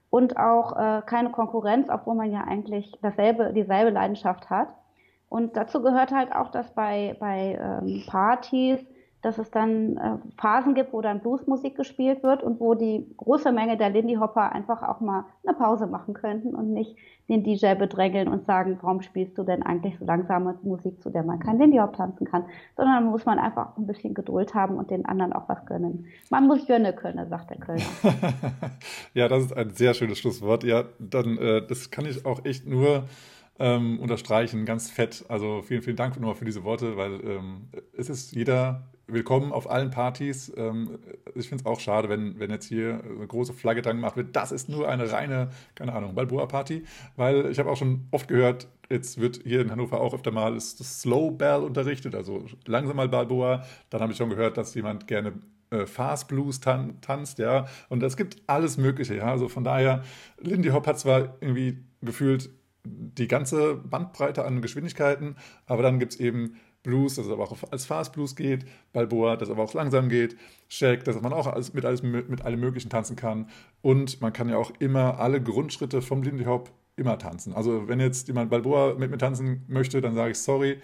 und 0.10 0.38
auch 0.38 0.76
äh, 0.76 1.02
keine 1.06 1.30
Konkurrenz, 1.30 1.88
obwohl 1.90 2.16
man 2.16 2.32
ja 2.32 2.42
eigentlich 2.42 2.92
dasselbe, 3.02 3.54
dieselbe 3.54 3.92
Leidenschaft 3.92 4.50
hat. 4.50 4.76
Und 5.30 5.56
dazu 5.56 5.82
gehört 5.82 6.12
halt 6.12 6.36
auch, 6.36 6.52
dass 6.52 6.74
bei, 6.74 7.16
bei 7.20 7.58
ähm, 7.62 8.04
Partys, 8.06 8.86
dass 9.22 9.38
es 9.38 9.51
dann 9.51 9.97
äh, 9.97 10.17
Phasen 10.39 10.74
gibt, 10.74 10.93
wo 10.93 11.01
dann 11.01 11.19
Bluesmusik 11.19 11.76
gespielt 11.76 12.24
wird 12.24 12.43
und 12.43 12.59
wo 12.59 12.74
die 12.74 13.05
große 13.17 13.51
Menge 13.51 13.78
der 13.78 13.89
Lindy 13.89 14.15
Hopper 14.15 14.51
einfach 14.51 14.82
auch 14.84 14.99
mal 14.99 15.26
eine 15.45 15.55
Pause 15.55 15.88
machen 15.88 16.13
könnten 16.13 16.55
und 16.55 16.74
nicht 16.74 16.95
den 17.30 17.43
DJ 17.43 17.76
bedrängeln 17.76 18.28
und 18.28 18.45
sagen, 18.45 18.78
warum 18.82 19.01
spielst 19.01 19.38
du 19.38 19.43
denn 19.43 19.63
eigentlich 19.63 19.97
so 19.97 20.05
langsame 20.05 20.57
Musik, 20.63 21.01
zu 21.01 21.09
der 21.09 21.24
man 21.24 21.39
kein 21.39 21.59
Lindy 21.59 21.78
Hop 21.78 21.95
tanzen 21.95 22.26
kann, 22.26 22.45
sondern 22.76 23.05
muss 23.05 23.26
man 23.26 23.39
einfach 23.39 23.78
ein 23.78 23.88
bisschen 23.88 24.13
Geduld 24.13 24.53
haben 24.53 24.76
und 24.76 24.89
den 24.89 25.05
anderen 25.05 25.34
auch 25.34 25.47
was 25.47 25.65
gönnen. 25.65 26.07
Man 26.30 26.47
muss 26.47 26.65
Gönne 26.67 26.93
können, 26.93 27.30
sagt 27.30 27.51
der 27.51 27.57
Kölner. 27.57 27.84
ja, 29.13 29.28
das 29.28 29.45
ist 29.45 29.55
ein 29.55 29.69
sehr 29.69 29.93
schönes 29.93 30.19
Schlusswort. 30.19 30.63
Ja, 30.63 30.84
dann, 30.99 31.38
äh, 31.38 31.65
das 31.65 31.91
kann 31.91 32.05
ich 32.05 32.26
auch 32.26 32.43
echt 32.43 32.67
nur 32.67 33.03
ähm, 33.59 33.99
unterstreichen, 33.99 34.65
ganz 34.65 34.89
fett. 34.89 35.24
Also 35.30 35.61
vielen, 35.61 35.84
vielen 35.84 35.95
Dank 35.95 36.19
nochmal 36.19 36.36
für 36.36 36.45
diese 36.45 36.63
Worte, 36.63 36.97
weil 36.97 37.22
ähm, 37.24 37.69
es 37.95 38.09
ist 38.09 38.34
jeder 38.34 38.89
willkommen 39.12 39.51
auf 39.51 39.70
allen 39.70 39.91
Partys. 39.91 40.51
Ähm, 40.55 40.99
ich 41.36 41.49
finde 41.49 41.64
es 41.64 41.66
auch 41.66 41.80
schade, 41.80 42.09
wenn, 42.09 42.39
wenn 42.39 42.49
jetzt 42.49 42.66
hier 42.66 43.01
eine 43.03 43.28
große 43.28 43.53
Flagge 43.53 43.82
dran 43.82 43.97
gemacht 43.97 44.16
wird. 44.16 44.36
Das 44.36 44.51
ist 44.51 44.70
nur 44.70 44.88
eine 44.88 45.12
reine, 45.12 45.49
keine 45.76 45.93
Ahnung, 45.93 46.16
Balboa-Party, 46.16 46.84
weil 47.16 47.47
ich 47.51 47.59
habe 47.59 47.70
auch 47.70 47.78
schon 47.78 48.07
oft 48.12 48.28
gehört, 48.28 48.68
jetzt 48.89 49.20
wird 49.20 49.41
hier 49.43 49.62
in 49.62 49.72
Hannover 49.72 50.01
auch 50.01 50.14
öfter 50.14 50.32
mal 50.32 50.53
das 50.53 50.78
Slow 50.78 51.32
Bell 51.32 51.62
unterrichtet, 51.62 52.16
also 52.16 52.45
langsam 52.66 52.95
mal 52.97 53.09
Balboa. 53.09 53.66
Dann 53.89 54.01
habe 54.01 54.12
ich 54.12 54.18
schon 54.18 54.30
gehört, 54.30 54.57
dass 54.57 54.74
jemand 54.76 55.07
gerne 55.07 55.34
äh, 55.72 55.86
Fast 55.86 56.28
Blues 56.28 56.59
tan 56.59 56.99
tanzt, 57.01 57.39
ja. 57.39 57.66
Und 57.89 58.03
es 58.03 58.18
gibt 58.18 58.41
alles 58.47 58.78
Mögliche, 58.78 59.16
ja. 59.16 59.26
Also 59.26 59.47
von 59.47 59.64
daher, 59.64 60.03
Lindy 60.39 60.70
Hop 60.70 60.88
hat 60.88 60.99
zwar 60.99 61.38
irgendwie 61.41 61.84
gefühlt 62.01 62.49
die 62.84 63.28
ganze 63.28 63.76
Bandbreite 63.76 64.43
an 64.43 64.62
Geschwindigkeiten, 64.62 65.36
aber 65.68 65.84
dann 65.84 65.99
gibt 65.99 66.14
es 66.14 66.20
eben 66.20 66.55
Blues, 66.84 67.16
das 67.16 67.30
aber 67.30 67.44
auch 67.44 67.56
als 67.72 67.86
Fast 67.86 68.14
Blues 68.14 68.36
geht, 68.36 68.66
Balboa, 68.94 69.38
das 69.38 69.50
aber 69.50 69.64
auch 69.64 69.74
langsam 69.74 70.10
geht, 70.10 70.36
Shake, 70.68 71.04
dass 71.04 71.22
man 71.22 71.34
auch 71.34 71.48
alles, 71.48 71.74
mit, 71.74 71.86
alles, 71.86 72.02
mit 72.02 72.42
allem 72.42 72.60
Möglichen 72.60 72.90
tanzen 72.90 73.16
kann 73.16 73.50
und 73.82 74.22
man 74.22 74.34
kann 74.34 74.50
ja 74.50 74.58
auch 74.58 74.72
immer 74.80 75.20
alle 75.20 75.42
Grundschritte 75.42 76.02
vom 76.02 76.24
Lindy 76.24 76.46
Hop 76.46 76.72
immer 76.96 77.18
tanzen. 77.18 77.54
Also 77.54 77.88
wenn 77.88 78.00
jetzt 78.00 78.28
jemand 78.28 78.50
Balboa 78.50 78.96
mit 78.96 79.12
mir 79.12 79.18
tanzen 79.18 79.64
möchte, 79.68 80.02
dann 80.02 80.16
sage 80.16 80.32
ich 80.32 80.40
sorry, 80.40 80.82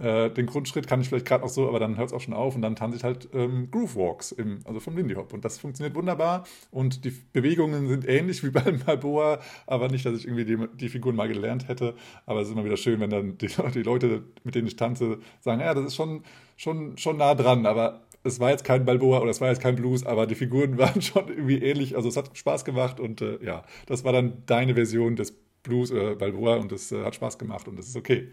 äh, 0.00 0.30
den 0.30 0.46
Grundschritt 0.46 0.86
kann 0.86 1.00
ich 1.00 1.08
vielleicht 1.08 1.26
gerade 1.26 1.44
auch 1.44 1.48
so, 1.48 1.68
aber 1.68 1.78
dann 1.78 1.96
hört 1.98 2.08
es 2.08 2.12
auch 2.12 2.20
schon 2.20 2.34
auf 2.34 2.54
und 2.54 2.62
dann 2.62 2.74
tanze 2.74 2.96
ich 2.96 3.04
halt 3.04 3.28
ähm, 3.34 3.70
Groove 3.70 3.96
Walks, 3.96 4.32
im, 4.32 4.60
also 4.64 4.80
vom 4.80 4.96
Lindy 4.96 5.14
Hop. 5.14 5.32
Und 5.32 5.44
das 5.44 5.58
funktioniert 5.58 5.94
wunderbar 5.94 6.44
und 6.70 7.04
die 7.04 7.10
Bewegungen 7.32 7.88
sind 7.88 8.08
ähnlich 8.08 8.42
wie 8.42 8.50
beim 8.50 8.78
Balboa, 8.78 9.40
aber 9.66 9.88
nicht, 9.88 10.06
dass 10.06 10.18
ich 10.18 10.26
irgendwie 10.26 10.44
die, 10.44 10.58
die 10.74 10.88
Figuren 10.88 11.16
mal 11.16 11.28
gelernt 11.28 11.68
hätte. 11.68 11.94
Aber 12.26 12.40
es 12.40 12.48
ist 12.48 12.54
immer 12.54 12.64
wieder 12.64 12.78
schön, 12.78 13.00
wenn 13.00 13.10
dann 13.10 13.38
die, 13.38 13.48
die 13.74 13.82
Leute, 13.82 14.22
mit 14.42 14.54
denen 14.54 14.66
ich 14.66 14.76
tanze, 14.76 15.18
sagen, 15.40 15.60
ja, 15.60 15.74
das 15.74 15.84
ist 15.84 15.94
schon, 15.96 16.22
schon, 16.56 16.96
schon 16.96 17.18
nah 17.18 17.34
dran, 17.34 17.66
aber 17.66 18.02
es 18.22 18.40
war 18.40 18.50
jetzt 18.50 18.64
kein 18.64 18.84
Balboa 18.84 19.20
oder 19.20 19.30
es 19.30 19.40
war 19.40 19.48
jetzt 19.48 19.62
kein 19.62 19.76
Blues, 19.76 20.04
aber 20.04 20.26
die 20.26 20.34
Figuren 20.34 20.78
waren 20.78 21.02
schon 21.02 21.28
irgendwie 21.28 21.58
ähnlich. 21.58 21.96
Also 21.96 22.08
es 22.08 22.16
hat 22.16 22.36
Spaß 22.36 22.64
gemacht 22.64 23.00
und 23.00 23.20
äh, 23.20 23.38
ja, 23.44 23.64
das 23.86 24.04
war 24.04 24.12
dann 24.12 24.42
deine 24.46 24.74
Version 24.74 25.16
des 25.16 25.32
Blues 25.62 25.92
oder 25.92 26.16
Balboa 26.16 26.56
und 26.56 26.72
das 26.72 26.90
äh, 26.90 27.04
hat 27.04 27.14
Spaß 27.14 27.38
gemacht 27.38 27.68
und 27.68 27.78
das 27.78 27.88
ist 27.88 27.96
okay. 27.96 28.30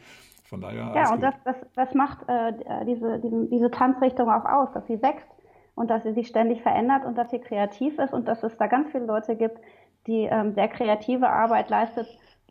Von 0.49 0.61
daher. 0.61 0.93
Ja, 0.95 1.13
und 1.13 1.21
das, 1.21 1.35
das, 1.43 1.55
das 1.75 1.93
macht 1.93 2.19
äh, 2.27 2.53
diese, 2.85 3.19
diese, 3.19 3.47
diese 3.47 3.71
Tanzrichtung 3.71 4.29
auch 4.29 4.45
aus, 4.45 4.71
dass 4.71 4.87
sie 4.87 5.01
wächst 5.01 5.27
und 5.75 5.89
dass 5.89 6.03
sie 6.03 6.13
sich 6.13 6.27
ständig 6.27 6.61
verändert 6.61 7.05
und 7.05 7.17
dass 7.17 7.29
sie 7.29 7.39
kreativ 7.39 7.99
ist 7.99 8.13
und 8.13 8.27
dass 8.27 8.43
es 8.43 8.57
da 8.57 8.67
ganz 8.67 8.89
viele 8.91 9.05
Leute 9.05 9.35
gibt, 9.35 9.59
die 10.07 10.23
ähm, 10.23 10.53
sehr 10.53 10.69
kreative 10.69 11.29
Arbeit 11.29 11.69
leistet, 11.69 12.07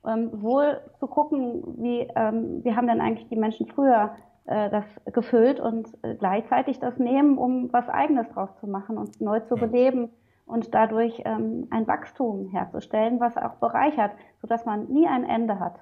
ähm, 0.06 0.30
wohl 0.42 0.78
zu 0.98 1.06
gucken, 1.06 1.62
wie, 1.78 2.06
ähm, 2.14 2.62
wie 2.64 2.76
haben 2.76 2.86
denn 2.86 3.00
eigentlich 3.00 3.28
die 3.28 3.36
Menschen 3.36 3.66
früher 3.66 4.14
äh, 4.44 4.68
das 4.68 4.84
gefüllt 5.12 5.58
und 5.58 5.88
äh, 6.02 6.16
gleichzeitig 6.16 6.78
das 6.78 6.98
nehmen, 6.98 7.38
um 7.38 7.72
was 7.72 7.88
Eigenes 7.88 8.28
draus 8.28 8.50
zu 8.60 8.66
machen 8.66 8.98
und 8.98 9.22
neu 9.22 9.40
zu 9.40 9.54
beleben 9.54 10.10
und 10.44 10.74
dadurch 10.74 11.22
ähm, 11.24 11.66
ein 11.70 11.86
Wachstum 11.86 12.50
herzustellen, 12.50 13.20
was 13.20 13.38
auch 13.38 13.54
bereichert, 13.54 14.12
sodass 14.42 14.66
man 14.66 14.84
nie 14.88 15.08
ein 15.08 15.24
Ende 15.24 15.58
hat 15.58 15.80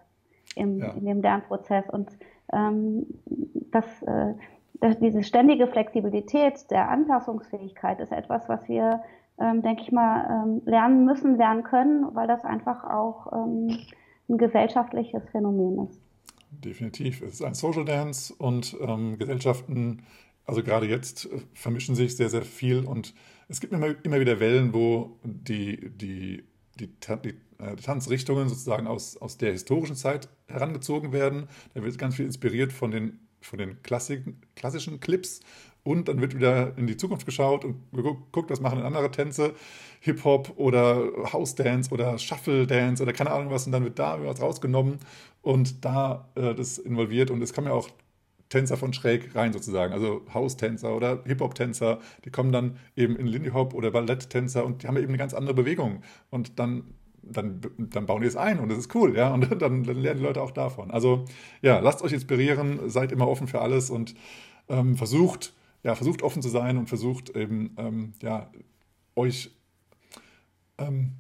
im, 0.56 0.78
ja. 0.78 0.92
in 0.92 1.04
dem 1.04 1.22
Lernprozess. 1.22 1.88
Und 1.90 2.10
ähm, 2.52 3.06
das, 3.70 3.84
äh, 4.02 4.34
das, 4.80 4.98
diese 4.98 5.22
ständige 5.22 5.66
Flexibilität 5.66 6.70
der 6.70 6.90
Anpassungsfähigkeit 6.90 8.00
ist 8.00 8.12
etwas, 8.12 8.48
was 8.48 8.68
wir, 8.68 9.02
ähm, 9.38 9.62
denke 9.62 9.82
ich 9.82 9.92
mal, 9.92 10.44
ähm, 10.44 10.62
lernen 10.64 11.04
müssen, 11.04 11.36
lernen 11.36 11.62
können, 11.62 12.14
weil 12.14 12.28
das 12.28 12.44
einfach 12.44 12.84
auch 12.84 13.32
ähm, 13.32 13.78
ein 14.28 14.38
gesellschaftliches 14.38 15.22
Phänomen 15.30 15.88
ist. 15.88 16.00
Definitiv. 16.50 17.22
Es 17.22 17.34
ist 17.34 17.44
ein 17.44 17.54
Social 17.54 17.84
Dance 17.84 18.32
und 18.36 18.76
ähm, 18.80 19.18
Gesellschaften, 19.18 20.02
also 20.46 20.62
gerade 20.62 20.86
jetzt, 20.86 21.26
äh, 21.26 21.40
vermischen 21.52 21.94
sich 21.94 22.16
sehr, 22.16 22.28
sehr 22.28 22.42
viel 22.42 22.84
und 22.84 23.14
es 23.48 23.60
gibt 23.60 23.72
immer, 23.72 23.94
immer 24.04 24.20
wieder 24.20 24.40
Wellen, 24.40 24.72
wo 24.72 25.18
die, 25.22 25.90
die, 25.90 26.44
die, 26.78 26.88
die 27.24 27.34
äh, 27.64 27.76
Tanzrichtungen 27.76 28.48
sozusagen 28.48 28.86
aus, 28.86 29.16
aus 29.16 29.38
der 29.38 29.52
historischen 29.52 29.96
Zeit 29.96 30.28
herangezogen 30.46 31.12
werden. 31.12 31.48
Da 31.74 31.82
wird 31.82 31.98
ganz 31.98 32.16
viel 32.16 32.26
inspiriert 32.26 32.72
von 32.72 32.90
den 32.90 33.20
von 33.44 33.58
den 33.58 33.82
Klassik, 33.82 34.24
klassischen 34.56 35.00
Clips. 35.00 35.40
Und 35.82 36.08
dann 36.08 36.20
wird 36.22 36.34
wieder 36.34 36.76
in 36.78 36.86
die 36.86 36.96
Zukunft 36.96 37.26
geschaut 37.26 37.62
und 37.64 37.76
geguckt, 37.92 38.50
was 38.50 38.60
machen 38.60 38.80
andere 38.80 39.10
Tänze, 39.10 39.52
Hip-Hop 40.00 40.54
oder 40.56 41.10
House-Dance 41.30 41.90
oder 41.90 42.18
Shuffle-Dance 42.18 43.02
oder 43.02 43.12
keine 43.12 43.30
Ahnung 43.30 43.50
was. 43.50 43.66
Und 43.66 43.72
dann 43.72 43.84
wird 43.84 43.98
da 43.98 44.18
was 44.24 44.40
rausgenommen 44.40 44.98
und 45.42 45.84
da 45.84 46.30
äh, 46.36 46.54
das 46.54 46.78
involviert. 46.78 47.30
Und 47.30 47.42
es 47.42 47.52
kommen 47.52 47.66
ja 47.66 47.74
auch 47.74 47.90
Tänzer 48.48 48.78
von 48.78 48.94
schräg 48.94 49.34
rein 49.34 49.52
sozusagen, 49.52 49.92
also 49.92 50.22
House-Tänzer 50.32 50.94
oder 50.94 51.22
Hip-Hop-Tänzer, 51.26 51.98
die 52.24 52.30
kommen 52.30 52.52
dann 52.52 52.78
eben 52.96 53.16
in 53.16 53.26
Lindy-Hop 53.26 53.74
oder 53.74 53.90
Ballett-Tänzer 53.90 54.64
und 54.64 54.82
die 54.82 54.86
haben 54.86 54.96
eben 54.96 55.08
eine 55.08 55.18
ganz 55.18 55.34
andere 55.34 55.54
Bewegung. 55.54 56.02
Und 56.30 56.58
dann 56.58 56.94
dann, 57.30 57.60
dann 57.78 58.06
bauen 58.06 58.22
die 58.22 58.28
es 58.28 58.36
ein 58.36 58.58
und 58.58 58.68
das 58.68 58.78
ist 58.78 58.94
cool, 58.94 59.16
ja, 59.16 59.32
und 59.32 59.50
dann, 59.50 59.58
dann, 59.84 59.84
lernen 59.84 60.18
die 60.18 60.24
Leute 60.24 60.42
auch 60.42 60.50
davon. 60.50 60.90
Also 60.90 61.24
ja, 61.62 61.78
lasst 61.80 62.02
euch 62.02 62.12
inspirieren, 62.12 62.88
seid 62.90 63.12
immer 63.12 63.28
offen 63.28 63.46
für 63.46 63.60
alles 63.60 63.90
und 63.90 64.14
ähm, 64.68 64.96
versucht, 64.96 65.54
ja, 65.82 65.94
versucht 65.94 66.22
offen 66.22 66.42
zu 66.42 66.48
sein 66.48 66.78
und 66.78 66.88
versucht 66.88 67.36
eben, 67.36 67.74
ähm, 67.76 68.12
ja, 68.22 68.50
euch 69.16 69.50
ähm, 70.78 71.12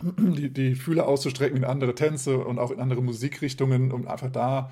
die, 0.02 0.52
die 0.52 0.74
Fühler 0.74 1.06
auszustrecken 1.06 1.58
in 1.58 1.64
andere 1.64 1.94
Tänze 1.94 2.38
und 2.44 2.58
auch 2.58 2.70
in 2.70 2.80
andere 2.80 3.02
Musikrichtungen, 3.02 3.92
um 3.92 4.08
einfach 4.08 4.30
da 4.30 4.70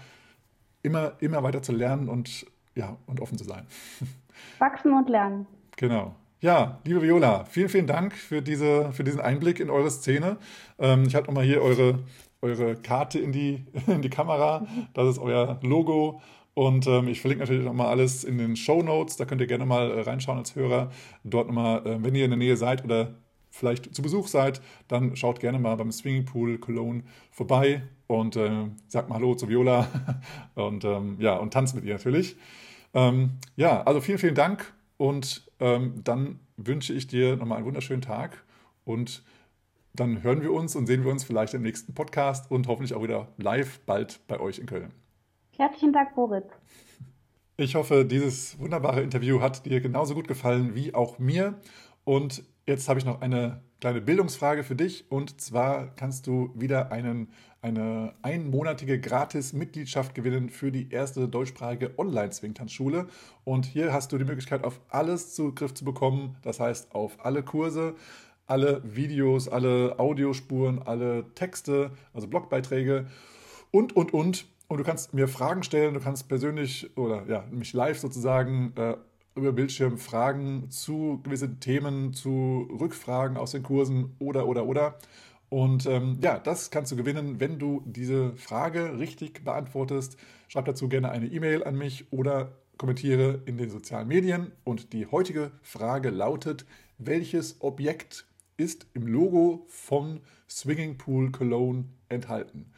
immer, 0.83 1.13
immer 1.21 1.43
weiter 1.43 1.63
zu 1.63 1.73
lernen 1.73 2.09
und, 2.09 2.47
ja, 2.75 2.97
und 3.07 3.21
offen 3.21 3.39
zu 3.39 3.45
sein. 3.45 3.67
Wachsen 4.59 4.93
und 4.93 5.09
lernen. 5.09 5.47
Genau. 5.77 6.15
Ja, 6.41 6.79
liebe 6.85 7.03
Viola, 7.03 7.47
vielen, 7.47 7.69
vielen 7.69 7.89
Dank 7.89 8.15
für, 8.15 8.41
diese, 8.43 8.93
für 8.93 9.03
diesen 9.03 9.21
Einblick 9.21 9.59
in 9.59 9.71
eure 9.71 9.91
Szene. 9.91 10.37
Ähm, 10.79 11.03
ich 11.05 11.17
halte 11.17 11.27
nochmal 11.27 11.45
hier 11.45 11.61
eure, 11.61 11.99
eure 12.43 12.77
Karte 12.77 13.19
in 13.19 13.33
die, 13.33 13.65
in 13.89 14.03
die 14.03 14.09
Kamera. 14.09 14.65
Das 14.95 15.09
ist 15.09 15.19
euer 15.19 15.59
Logo. 15.63 16.23
Und 16.55 16.87
ähm, 16.87 17.09
ich 17.09 17.21
verlinke 17.21 17.43
natürlich 17.43 17.65
nochmal 17.65 17.89
alles 17.89 18.23
in 18.23 18.39
den 18.39 18.55
Show 18.55 18.83
Notes. 18.85 19.17
Da 19.17 19.25
könnt 19.25 19.41
ihr 19.41 19.49
gerne 19.49 19.67
mal 19.67 19.91
äh, 19.91 20.01
reinschauen 20.03 20.39
als 20.39 20.55
Hörer. 20.55 20.93
Dort 21.25 21.49
nochmal, 21.49 21.85
äh, 21.85 22.05
wenn 22.05 22.15
ihr 22.15 22.25
in 22.25 22.31
der 22.31 22.39
Nähe 22.39 22.57
seid 22.57 22.85
oder 22.85 23.17
vielleicht 23.51 23.93
zu 23.93 24.01
Besuch 24.01 24.29
seid, 24.29 24.61
dann 24.87 25.17
schaut 25.17 25.41
gerne 25.41 25.59
mal 25.59 25.75
beim 25.75 25.91
Swimming 25.91 26.25
Pool 26.25 26.59
Cologne 26.59 27.03
vorbei 27.33 27.83
und 28.07 28.37
äh, 28.37 28.69
sagt 28.87 29.09
mal 29.09 29.17
Hallo 29.17 29.35
zu 29.35 29.49
Viola 29.49 29.89
und 30.55 30.85
ähm, 30.85 31.17
ja, 31.19 31.37
und 31.37 31.53
tanzt 31.53 31.75
mit 31.75 31.85
ihr 31.85 31.95
natürlich. 31.95 32.37
Ähm, 32.95 33.39
ja, 33.57 33.83
also 33.83 34.01
vielen, 34.01 34.19
vielen 34.19 34.37
Dank 34.37 34.73
und 34.99 35.48
ähm, 35.61 36.03
dann 36.05 36.41
wünsche 36.57 36.93
ich 36.93 37.07
dir 37.07 37.37
nochmal 37.37 37.59
einen 37.59 37.67
wunderschönen 37.67 38.03
Tag 38.03 38.45
und 38.85 39.23
dann 39.95 40.23
hören 40.23 40.43
wir 40.43 40.53
uns 40.53 40.77
und 40.77 40.87
sehen 40.87 41.05
wir 41.05 41.11
uns 41.11 41.25
vielleicht 41.25 41.55
im 41.55 41.63
nächsten 41.63 41.95
Podcast 41.95 42.51
und 42.51 42.69
hoffentlich 42.69 42.95
auch 42.95 43.03
wieder 43.03 43.29
live 43.37 43.81
bald 43.81 44.21
bei 44.29 44.39
euch 44.39 44.59
in 44.59 44.67
Köln. 44.67 44.93
Herzlichen 45.57 45.93
Dank, 45.93 46.15
Boris. 46.15 46.45
Ich 47.57 47.75
hoffe, 47.75 48.05
dieses 48.05 48.59
wunderbare 48.61 49.03
Interview 49.03 49.41
hat 49.41 49.67
dir 49.67 49.81
genauso 49.81 50.15
gut 50.15 50.29
gefallen 50.29 50.77
wie 50.77 50.95
auch 50.95 51.19
mir. 51.19 51.61
Und 52.05 52.45
jetzt 52.67 52.89
habe 52.89 53.01
ich 53.01 53.05
noch 53.05 53.21
eine 53.21 53.61
kleine 53.81 54.01
Bildungsfrage 54.01 54.63
für 54.63 54.77
dich. 54.77 55.11
Und 55.11 55.41
zwar 55.41 55.89
kannst 55.97 56.29
du 56.29 56.53
wieder 56.55 56.93
einen, 56.93 57.33
eine 57.61 58.15
einmonatige 58.23 59.01
Gratis-Mitgliedschaft 59.01 60.15
gewinnen 60.15 60.49
für 60.49 60.71
die 60.71 60.91
erste 60.91 61.29
deutschsprachige 61.29 61.99
Online-Swingtanzschule. 61.99 63.09
Und 63.45 63.67
hier 63.67 63.93
hast 63.93 64.13
du 64.13 64.19
die 64.19 64.25
Möglichkeit, 64.25 64.65
auf 64.65 64.81
alles 64.89 65.35
Zugriff 65.35 65.75
zu 65.75 65.85
bekommen. 65.85 66.37
Das 66.43 66.61
heißt, 66.61 66.95
auf 66.95 67.25
alle 67.25 67.43
Kurse, 67.43 67.95
alle 68.47 68.83
Videos, 68.85 69.49
alle 69.49 69.99
Audiospuren, 69.99 70.81
alle 70.85 71.25
Texte, 71.35 71.91
also 72.15 72.29
Blogbeiträge 72.29 73.07
und, 73.71 73.95
und, 73.97 74.13
und. 74.15 74.47
Und 74.69 74.79
du 74.79 74.85
kannst 74.85 75.15
mir 75.15 75.29
Fragen 75.29 75.63
stellen, 75.63 75.95
du 75.95 76.01
kannst 76.01 76.29
persönlich 76.29 76.97
oder 76.97 77.25
ja, 77.27 77.45
mich 77.51 77.73
live 77.73 77.99
sozusagen 77.99 78.73
äh, 78.77 78.97
über 79.35 79.53
Bildschirm 79.53 79.99
Fragen 79.99 80.71
zu 80.71 81.21
gewissen 81.23 81.59
Themen, 81.61 82.13
zu 82.13 82.69
Rückfragen 82.79 83.37
aus 83.37 83.53
den 83.53 83.63
Kursen 83.63 84.15
oder, 84.19 84.47
oder, 84.47 84.67
oder. 84.67 84.99
Und 85.51 85.87
ähm, 85.87 86.19
ja, 86.23 86.39
das 86.39 86.71
kannst 86.71 86.93
du 86.93 86.97
gewinnen, 86.97 87.41
wenn 87.41 87.59
du 87.59 87.83
diese 87.87 88.37
Frage 88.37 88.99
richtig 88.99 89.45
beantwortest. 89.45 90.19
Schreib 90.49 90.67
dazu 90.67 90.89
gerne 90.89 91.11
eine 91.11 91.27
E-Mail 91.27 91.65
an 91.65 91.77
mich 91.77 92.13
oder 92.13 92.53
kommentiere 92.77 93.43
in 93.47 93.57
den 93.57 93.71
sozialen 93.71 94.09
Medien. 94.09 94.53
Und 94.65 94.93
die 94.93 95.07
heutige 95.07 95.51
Frage 95.63 96.11
lautet, 96.11 96.67
welches 96.99 97.61
Objekt 97.61 98.27
ist 98.57 98.87
im 98.93 99.07
Logo 99.07 99.65
von 99.69 100.21
Swinging 100.49 100.99
Pool 100.99 101.31
Cologne 101.33 101.85
enthalten? 102.09 102.73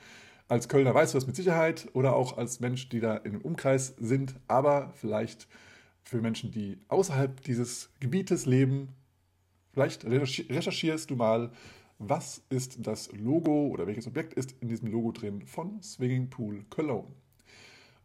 Als 0.49 0.69
Kölner 0.69 0.95
weißt 0.95 1.15
du 1.15 1.19
das 1.19 1.27
mit 1.27 1.37
Sicherheit 1.37 1.89
oder 1.93 2.17
auch 2.17 2.37
als 2.37 2.61
Mensch, 2.61 2.89
die 2.89 3.01
da 3.01 3.17
im 3.17 3.41
Umkreis 3.41 3.95
sind, 3.99 4.35
aber 4.49 4.93
vielleicht 4.97 5.47
für 6.03 6.21
Menschen, 6.21 6.51
die 6.51 6.79
außerhalb 6.89 7.41
dieses 7.43 7.91
Gebietes 8.01 8.47
leben, 8.47 8.89
vielleicht 9.73 10.05
recherchierst 10.05 11.09
du 11.09 11.15
mal, 11.15 11.53
was 12.01 12.43
ist 12.49 12.79
das 12.87 13.13
Logo 13.13 13.69
oder 13.69 13.87
welches 13.87 14.07
Objekt 14.07 14.33
ist 14.33 14.55
in 14.61 14.69
diesem 14.69 14.91
Logo 14.91 15.13
drin 15.13 15.43
von 15.43 15.83
Swinging 15.83 16.31
Pool 16.31 16.65
Cologne. 16.71 17.15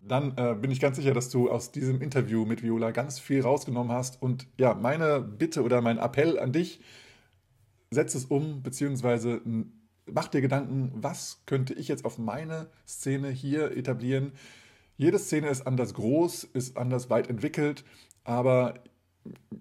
Dann 0.01 0.37
äh, 0.37 0.53
bin 0.53 0.69
ich 0.69 0.81
ganz 0.81 0.97
sicher, 0.97 1.13
dass 1.13 1.29
du 1.29 1.49
aus 1.49 1.71
diesem 1.71 2.01
Interview 2.01 2.45
mit 2.45 2.61
Viola 2.61 2.91
ganz 2.91 3.19
viel 3.19 3.41
rausgenommen 3.41 3.91
hast. 3.91 4.21
Und 4.21 4.47
ja, 4.59 4.75
meine 4.75 5.21
Bitte 5.21 5.63
oder 5.63 5.81
mein 5.81 5.97
Appell 5.97 6.37
an 6.37 6.51
dich, 6.51 6.81
setz 7.89 8.13
es 8.15 8.25
um, 8.25 8.61
beziehungsweise 8.61 9.41
mach 10.05 10.27
dir 10.27 10.41
Gedanken, 10.41 10.91
was 10.93 11.41
könnte 11.45 11.73
ich 11.73 11.87
jetzt 11.87 12.03
auf 12.03 12.17
meine 12.17 12.67
Szene 12.85 13.29
hier 13.29 13.75
etablieren. 13.75 14.33
Jede 14.97 15.19
Szene 15.19 15.47
ist 15.47 15.65
anders 15.65 15.93
groß, 15.93 16.43
ist 16.43 16.77
anders 16.77 17.09
weit 17.09 17.29
entwickelt, 17.29 17.85
aber 18.25 18.75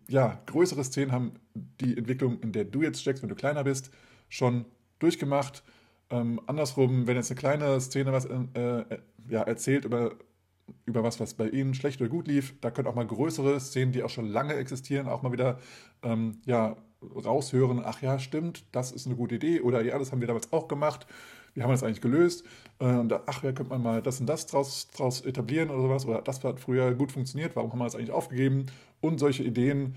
ja, 0.08 0.42
größere 0.46 0.84
Szenen 0.84 1.12
haben 1.12 1.32
die 1.80 1.96
Entwicklung, 1.96 2.40
in 2.40 2.52
der 2.52 2.64
du 2.64 2.82
jetzt 2.82 3.00
steckst, 3.00 3.22
wenn 3.22 3.30
du 3.30 3.36
kleiner 3.36 3.64
bist, 3.64 3.90
schon 4.28 4.64
durchgemacht. 4.98 5.62
Ähm, 6.10 6.40
andersrum, 6.46 7.06
wenn 7.06 7.16
jetzt 7.16 7.30
eine 7.30 7.38
kleine 7.38 7.80
Szene 7.80 8.12
was 8.12 8.26
äh, 8.26 8.36
äh, 8.54 8.98
ja, 9.28 9.42
erzählt 9.42 9.84
über, 9.84 10.12
über 10.84 11.02
was, 11.02 11.20
was 11.20 11.34
bei 11.34 11.48
ihnen 11.48 11.74
schlecht 11.74 12.00
oder 12.00 12.10
gut 12.10 12.28
lief, 12.28 12.54
da 12.60 12.70
können 12.70 12.88
auch 12.88 12.94
mal 12.94 13.06
größere 13.06 13.58
Szenen, 13.60 13.92
die 13.92 14.02
auch 14.02 14.10
schon 14.10 14.26
lange 14.26 14.54
existieren, 14.54 15.08
auch 15.08 15.22
mal 15.22 15.32
wieder 15.32 15.58
ähm, 16.02 16.40
ja, 16.44 16.76
raushören, 17.02 17.82
ach 17.84 18.02
ja, 18.02 18.18
stimmt, 18.18 18.64
das 18.72 18.92
ist 18.92 19.06
eine 19.06 19.16
gute 19.16 19.36
Idee 19.36 19.60
oder 19.60 19.82
ja, 19.82 19.98
das 19.98 20.12
haben 20.12 20.20
wir 20.20 20.28
damals 20.28 20.52
auch 20.52 20.68
gemacht, 20.68 21.06
wie 21.54 21.62
haben 21.62 21.70
wir 21.70 21.74
das 21.74 21.82
eigentlich 21.82 22.00
gelöst 22.00 22.44
äh, 22.78 22.86
und 22.86 23.12
ach 23.12 23.42
ja, 23.42 23.52
könnte 23.52 23.70
man 23.70 23.82
mal 23.82 24.02
das 24.02 24.20
und 24.20 24.26
das 24.26 24.46
draus, 24.46 24.88
draus 24.90 25.20
etablieren 25.22 25.70
oder 25.70 25.82
sowas 25.82 26.06
oder 26.06 26.22
das 26.22 26.42
hat 26.44 26.60
früher 26.60 26.94
gut 26.94 27.12
funktioniert, 27.12 27.56
warum 27.56 27.72
haben 27.72 27.78
wir 27.78 27.84
das 27.84 27.96
eigentlich 27.96 28.12
aufgegeben 28.12 28.66
und 29.00 29.18
solche 29.18 29.42
Ideen. 29.42 29.96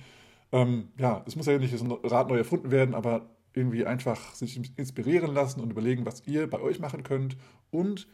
Ähm, 0.51 0.89
ja, 0.97 1.23
es 1.28 1.36
muss 1.36 1.45
ja 1.45 1.57
nicht 1.57 1.73
ein 1.73 1.91
Rad 1.91 2.30
neu 2.30 2.38
erfunden 2.38 2.71
werden, 2.71 2.95
aber 2.95 3.30
irgendwie 3.58 3.86
einfach 3.86 4.36
sich 4.36 4.60
inspirieren 4.78 5.34
lassen 5.34 5.62
und 5.62 5.72
überlegen, 5.72 6.05
was 6.05 6.26
ihr 6.28 6.49
bei 6.49 6.60
euch 6.60 6.80
machen 6.80 7.03
könnt 7.03 7.38
und 7.72 8.08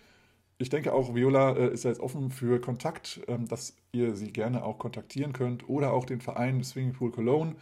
ich 0.60 0.70
denke 0.70 0.94
auch, 0.94 1.14
Viola 1.14 1.54
äh, 1.58 1.74
ist 1.74 1.84
jetzt 1.84 2.00
offen 2.00 2.30
für 2.30 2.62
Kontakt, 2.62 3.20
ähm, 3.28 3.48
dass 3.48 3.76
ihr 3.92 4.16
sie 4.16 4.32
gerne 4.32 4.64
auch 4.64 4.78
kontaktieren 4.78 5.34
könnt 5.34 5.68
oder 5.68 5.92
auch 5.92 6.06
den 6.06 6.22
Verein 6.22 6.64
Swinging 6.64 6.94
Pool 6.94 7.12
Cologne 7.12 7.56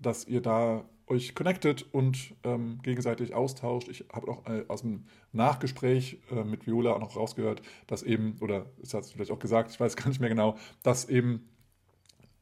dass 0.00 0.26
ihr 0.26 0.40
da 0.40 0.84
euch 1.06 1.34
connectet 1.34 1.86
und 1.92 2.34
ähm, 2.44 2.78
gegenseitig 2.82 3.34
austauscht. 3.34 3.88
Ich 3.88 4.04
habe 4.12 4.28
auch 4.28 4.46
äh, 4.46 4.64
aus 4.68 4.82
dem 4.82 5.04
Nachgespräch 5.32 6.20
äh, 6.30 6.44
mit 6.44 6.66
Viola 6.66 6.92
auch 6.92 7.00
noch 7.00 7.16
rausgehört, 7.16 7.62
dass 7.86 8.02
eben, 8.02 8.36
oder 8.40 8.66
es 8.82 8.94
hat 8.94 9.06
vielleicht 9.06 9.30
auch 9.30 9.38
gesagt, 9.38 9.72
ich 9.72 9.80
weiß 9.80 9.96
gar 9.96 10.08
nicht 10.08 10.20
mehr 10.20 10.28
genau, 10.28 10.56
dass 10.82 11.08
eben 11.08 11.48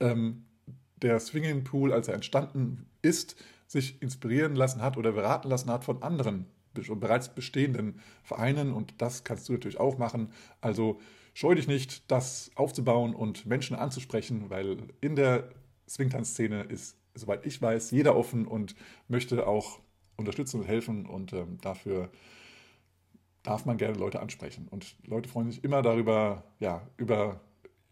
ähm, 0.01 0.45
der 0.97 1.18
Swinging 1.18 1.64
Pool, 1.64 1.93
als 1.93 2.09
er 2.09 2.14
entstanden 2.14 2.86
ist, 3.01 3.43
sich 3.69 4.03
inspirieren 4.03 4.57
lassen 4.57 4.83
hat 4.83 4.97
oder 4.97 5.12
beraten 5.12 5.49
lassen 5.49 5.71
hat 5.71 5.85
von 5.85 6.03
anderen 6.03 6.47
bereits 6.75 7.35
bestehenden 7.35 8.01
Vereinen 8.23 8.73
und 8.73 9.01
das 9.03 9.25
kannst 9.25 9.49
du 9.49 9.53
natürlich 9.53 9.81
auch 9.81 9.99
machen. 9.99 10.33
Also 10.61 11.01
scheu 11.35 11.57
dich 11.57 11.66
nicht, 11.66 12.09
das 12.09 12.53
aufzubauen 12.55 13.16
und 13.16 13.47
Menschen 13.47 13.75
anzusprechen, 13.77 14.49
weil 14.49 14.79
in 15.01 15.16
der 15.16 15.51
Swingtanz-Szene 15.89 16.62
ist 16.62 16.97
soweit 17.19 17.45
ich 17.47 17.61
weiß, 17.61 17.91
jeder 17.91 18.16
offen 18.16 18.47
und 18.47 18.75
möchte 19.09 19.47
auch 19.47 19.81
unterstützen 20.16 20.61
und 20.61 20.66
helfen 20.66 21.07
und 21.07 21.33
ähm, 21.33 21.59
dafür 21.61 22.11
darf 23.43 23.64
man 23.64 23.77
gerne 23.77 23.99
Leute 23.99 24.21
ansprechen. 24.21 24.69
Und 24.69 24.97
Leute 25.07 25.29
freuen 25.29 25.51
sich 25.51 25.64
immer 25.64 25.83
darüber, 25.83 26.45
ja, 26.59 26.87
über 26.97 27.41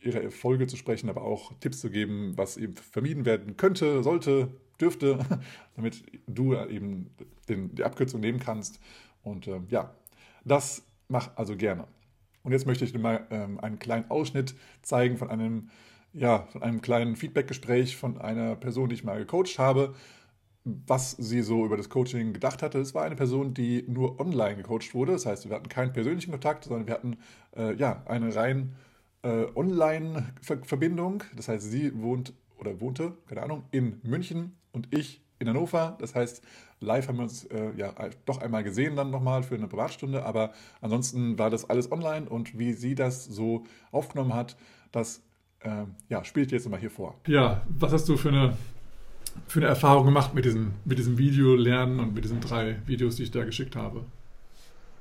ihre 0.00 0.22
Erfolge 0.22 0.66
zu 0.66 0.76
sprechen, 0.76 1.08
aber 1.08 1.22
auch 1.22 1.52
Tipps 1.60 1.80
zu 1.80 1.90
geben, 1.90 2.36
was 2.36 2.56
eben 2.56 2.76
vermieden 2.76 3.24
werden 3.24 3.56
könnte, 3.56 4.02
sollte, 4.02 4.48
dürfte, 4.80 5.18
damit 5.76 6.04
du 6.26 6.54
eben 6.54 7.10
den, 7.48 7.74
die 7.74 7.84
Abkürzung 7.84 8.20
nehmen 8.20 8.40
kannst. 8.40 8.80
Und 9.22 9.48
ähm, 9.48 9.66
ja, 9.70 9.94
das 10.44 10.82
mach 11.08 11.36
also 11.36 11.56
gerne. 11.56 11.86
Und 12.42 12.52
jetzt 12.52 12.66
möchte 12.66 12.84
ich 12.84 12.92
dir 12.92 12.98
mal 12.98 13.26
ähm, 13.30 13.58
einen 13.60 13.78
kleinen 13.78 14.10
Ausschnitt 14.10 14.54
zeigen 14.82 15.16
von 15.16 15.30
einem 15.30 15.70
ja, 16.16 16.46
von 16.50 16.62
einem 16.62 16.80
kleinen 16.80 17.14
Feedbackgespräch 17.14 17.96
von 17.96 18.18
einer 18.18 18.56
Person, 18.56 18.88
die 18.88 18.94
ich 18.94 19.04
mal 19.04 19.18
gecoacht 19.18 19.58
habe, 19.58 19.94
was 20.64 21.12
sie 21.12 21.42
so 21.42 21.64
über 21.64 21.76
das 21.76 21.90
Coaching 21.90 22.32
gedacht 22.32 22.62
hatte. 22.62 22.78
Es 22.80 22.94
war 22.94 23.04
eine 23.04 23.16
Person, 23.16 23.54
die 23.54 23.84
nur 23.86 24.18
online 24.18 24.56
gecoacht 24.56 24.94
wurde. 24.94 25.12
Das 25.12 25.26
heißt, 25.26 25.48
wir 25.48 25.54
hatten 25.54 25.68
keinen 25.68 25.92
persönlichen 25.92 26.30
Kontakt, 26.30 26.64
sondern 26.64 26.86
wir 26.86 26.94
hatten 26.94 27.18
äh, 27.54 27.74
ja 27.74 28.02
eine 28.06 28.34
rein 28.34 28.74
äh, 29.22 29.44
Online-Verbindung. 29.54 31.22
Das 31.36 31.48
heißt, 31.48 31.70
sie 31.70 31.92
wohnt 32.00 32.32
oder 32.58 32.80
wohnte, 32.80 33.12
keine 33.28 33.42
Ahnung, 33.42 33.64
in 33.70 34.00
München 34.02 34.56
und 34.76 34.94
ich 34.94 35.20
in 35.38 35.48
Hannover. 35.48 35.96
Das 36.00 36.14
heißt, 36.14 36.42
live 36.80 37.08
haben 37.08 37.16
wir 37.16 37.24
uns 37.24 37.44
äh, 37.46 37.72
ja 37.76 37.92
doch 38.24 38.40
einmal 38.40 38.62
gesehen 38.62 38.96
dann 38.96 39.10
nochmal 39.10 39.42
für 39.42 39.54
eine 39.54 39.66
Privatstunde, 39.66 40.24
aber 40.24 40.52
ansonsten 40.80 41.38
war 41.38 41.50
das 41.50 41.68
alles 41.68 41.90
online 41.90 42.28
und 42.28 42.58
wie 42.58 42.72
sie 42.72 42.94
das 42.94 43.24
so 43.24 43.64
aufgenommen 43.90 44.34
hat, 44.34 44.56
das 44.92 45.22
äh, 45.60 45.84
ja, 46.08 46.24
spielt 46.24 46.52
jetzt 46.52 46.68
mal 46.68 46.78
hier 46.78 46.90
vor. 46.90 47.16
Ja, 47.26 47.62
was 47.68 47.92
hast 47.92 48.08
du 48.08 48.16
für 48.16 48.28
eine, 48.28 48.56
für 49.48 49.60
eine 49.60 49.68
Erfahrung 49.68 50.04
gemacht 50.04 50.34
mit 50.34 50.44
diesem, 50.44 50.72
mit 50.84 50.98
diesem 50.98 51.18
Video-Lernen 51.18 52.00
und 52.00 52.14
mit 52.14 52.24
diesen 52.24 52.40
drei 52.40 52.76
Videos, 52.86 53.16
die 53.16 53.24
ich 53.24 53.30
da 53.30 53.44
geschickt 53.44 53.76
habe? 53.76 54.04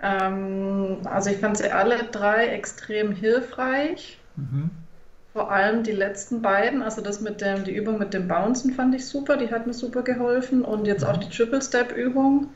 Ähm, 0.02 0.98
also 1.06 1.30
ich 1.30 1.38
fand 1.38 1.58
sie 1.58 1.72
alle 1.72 2.04
drei 2.06 2.48
extrem 2.48 3.14
hilfreich. 3.14 4.20
Mhm. 4.36 4.70
Vor 5.36 5.52
allem 5.52 5.84
die 5.84 5.92
letzten 5.92 6.42
beiden, 6.42 6.82
also 6.82 7.02
das 7.02 7.20
mit 7.20 7.42
dem, 7.42 7.66
die 7.66 7.76
Übung 7.76 7.98
mit 7.98 8.14
dem 8.14 8.26
Bouncen 8.26 8.72
fand 8.72 8.96
ich 8.96 9.06
super, 9.06 9.36
die 9.36 9.52
hat 9.52 9.68
mir 9.68 9.74
super 9.74 10.02
geholfen 10.02 10.64
und 10.64 10.88
jetzt 10.88 11.04
auch 11.04 11.18
die 11.18 11.28
Triple 11.28 11.62
Step 11.62 11.92
Übung. 11.92 12.52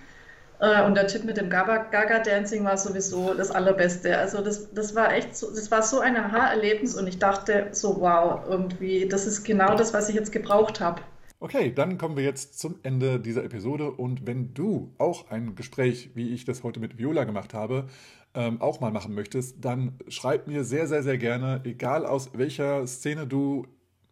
Äh, 0.62 0.86
und 0.86 0.96
der 0.96 1.08
Tipp 1.08 1.26
mit 1.26 1.36
dem 1.36 1.50
Gaga 1.50 2.20
Dancing 2.20 2.64
war 2.64 2.78
sowieso 2.78 3.34
das 3.34 3.52
Allerbeste. 3.52 4.18
Also 4.18 4.42
das, 4.42 4.74
das 4.74 4.96
war 4.96 5.14
echt 5.14 5.36
so, 5.36 5.50
das 5.50 5.70
war 5.72 5.82
so 5.82 6.00
ein 6.00 6.16
Aha-Erlebnis 6.16 6.96
und 6.96 7.06
ich 7.08 7.20
dachte 7.20 7.68
so, 7.74 8.00
wow, 8.00 8.44
irgendwie, 8.48 9.10
das 9.10 9.28
ist 9.28 9.44
genau 9.44 9.76
das, 9.76 9.94
was 9.94 10.08
ich 10.08 10.16
jetzt 10.16 10.32
gebraucht 10.32 10.80
habe. 10.80 11.02
Okay, 11.42 11.74
dann 11.74 11.98
kommen 11.98 12.16
wir 12.16 12.24
jetzt 12.24 12.60
zum 12.60 12.80
Ende 12.84 13.20
dieser 13.20 13.46
Episode 13.46 13.92
und 13.92 14.26
wenn 14.26 14.54
du 14.54 14.94
auch 14.98 15.32
ein 15.32 15.56
Gespräch, 15.56 16.12
wie 16.14 16.34
ich 16.34 16.44
das 16.44 16.64
heute 16.64 16.80
mit 16.80 16.98
Viola 16.98 17.26
gemacht 17.26 17.54
habe, 17.54 17.88
ähm, 18.34 18.62
auch 18.62 18.80
mal 18.80 18.92
machen 18.92 19.16
möchtest, 19.16 19.64
dann 19.64 19.98
schreib 20.08 20.48
mir 20.48 20.64
sehr, 20.64 20.88
sehr, 20.88 21.04
sehr 21.04 21.18
gerne, 21.18 21.62
egal 21.64 22.06
aus 22.06 22.32
welcher 22.34 22.86
Szene 22.88 23.28
du 23.28 23.66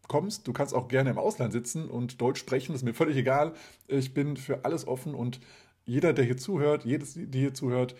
kommst. 0.07 0.47
Du 0.47 0.53
kannst 0.53 0.74
auch 0.74 0.88
gerne 0.88 1.09
im 1.09 1.18
Ausland 1.18 1.53
sitzen 1.53 1.89
und 1.89 2.22
Deutsch 2.22 2.39
sprechen, 2.39 2.74
ist 2.74 2.84
mir 2.84 2.93
völlig 2.93 3.18
egal. 3.18 3.53
Ich 3.88 4.13
bin 4.13 4.38
für 4.38 4.65
alles 4.65 4.88
offen 4.88 5.13
und 5.13 5.39
jeder, 5.86 6.13
der 6.13 6.26
hier 6.26 6.38
zuhört, 6.38 6.86
jedes, 6.86 7.13
die 7.13 7.39
hier 7.39 7.53
zuhört, 7.53 7.95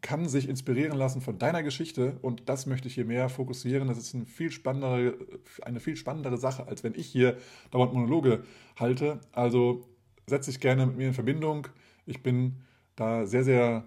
kann 0.00 0.28
sich 0.28 0.48
inspirieren 0.48 0.96
lassen 0.96 1.20
von 1.20 1.38
deiner 1.38 1.62
Geschichte 1.62 2.16
und 2.22 2.48
das 2.48 2.66
möchte 2.66 2.88
ich 2.88 2.94
hier 2.94 3.04
mehr 3.04 3.28
fokussieren. 3.28 3.88
Das 3.88 3.98
ist 3.98 4.14
eine 4.14 4.24
viel 4.24 4.50
spannendere, 4.50 5.14
eine 5.62 5.80
viel 5.80 5.96
spannendere 5.96 6.38
Sache, 6.38 6.66
als 6.66 6.82
wenn 6.82 6.94
ich 6.94 7.06
hier 7.06 7.36
dauernd 7.70 7.92
Monologe 7.92 8.44
halte. 8.76 9.20
Also 9.32 9.86
setz 10.26 10.46
dich 10.46 10.60
gerne 10.60 10.86
mit 10.86 10.96
mir 10.96 11.08
in 11.08 11.14
Verbindung. 11.14 11.68
Ich 12.06 12.22
bin 12.22 12.56
da 12.96 13.26
sehr, 13.26 13.44
sehr 13.44 13.84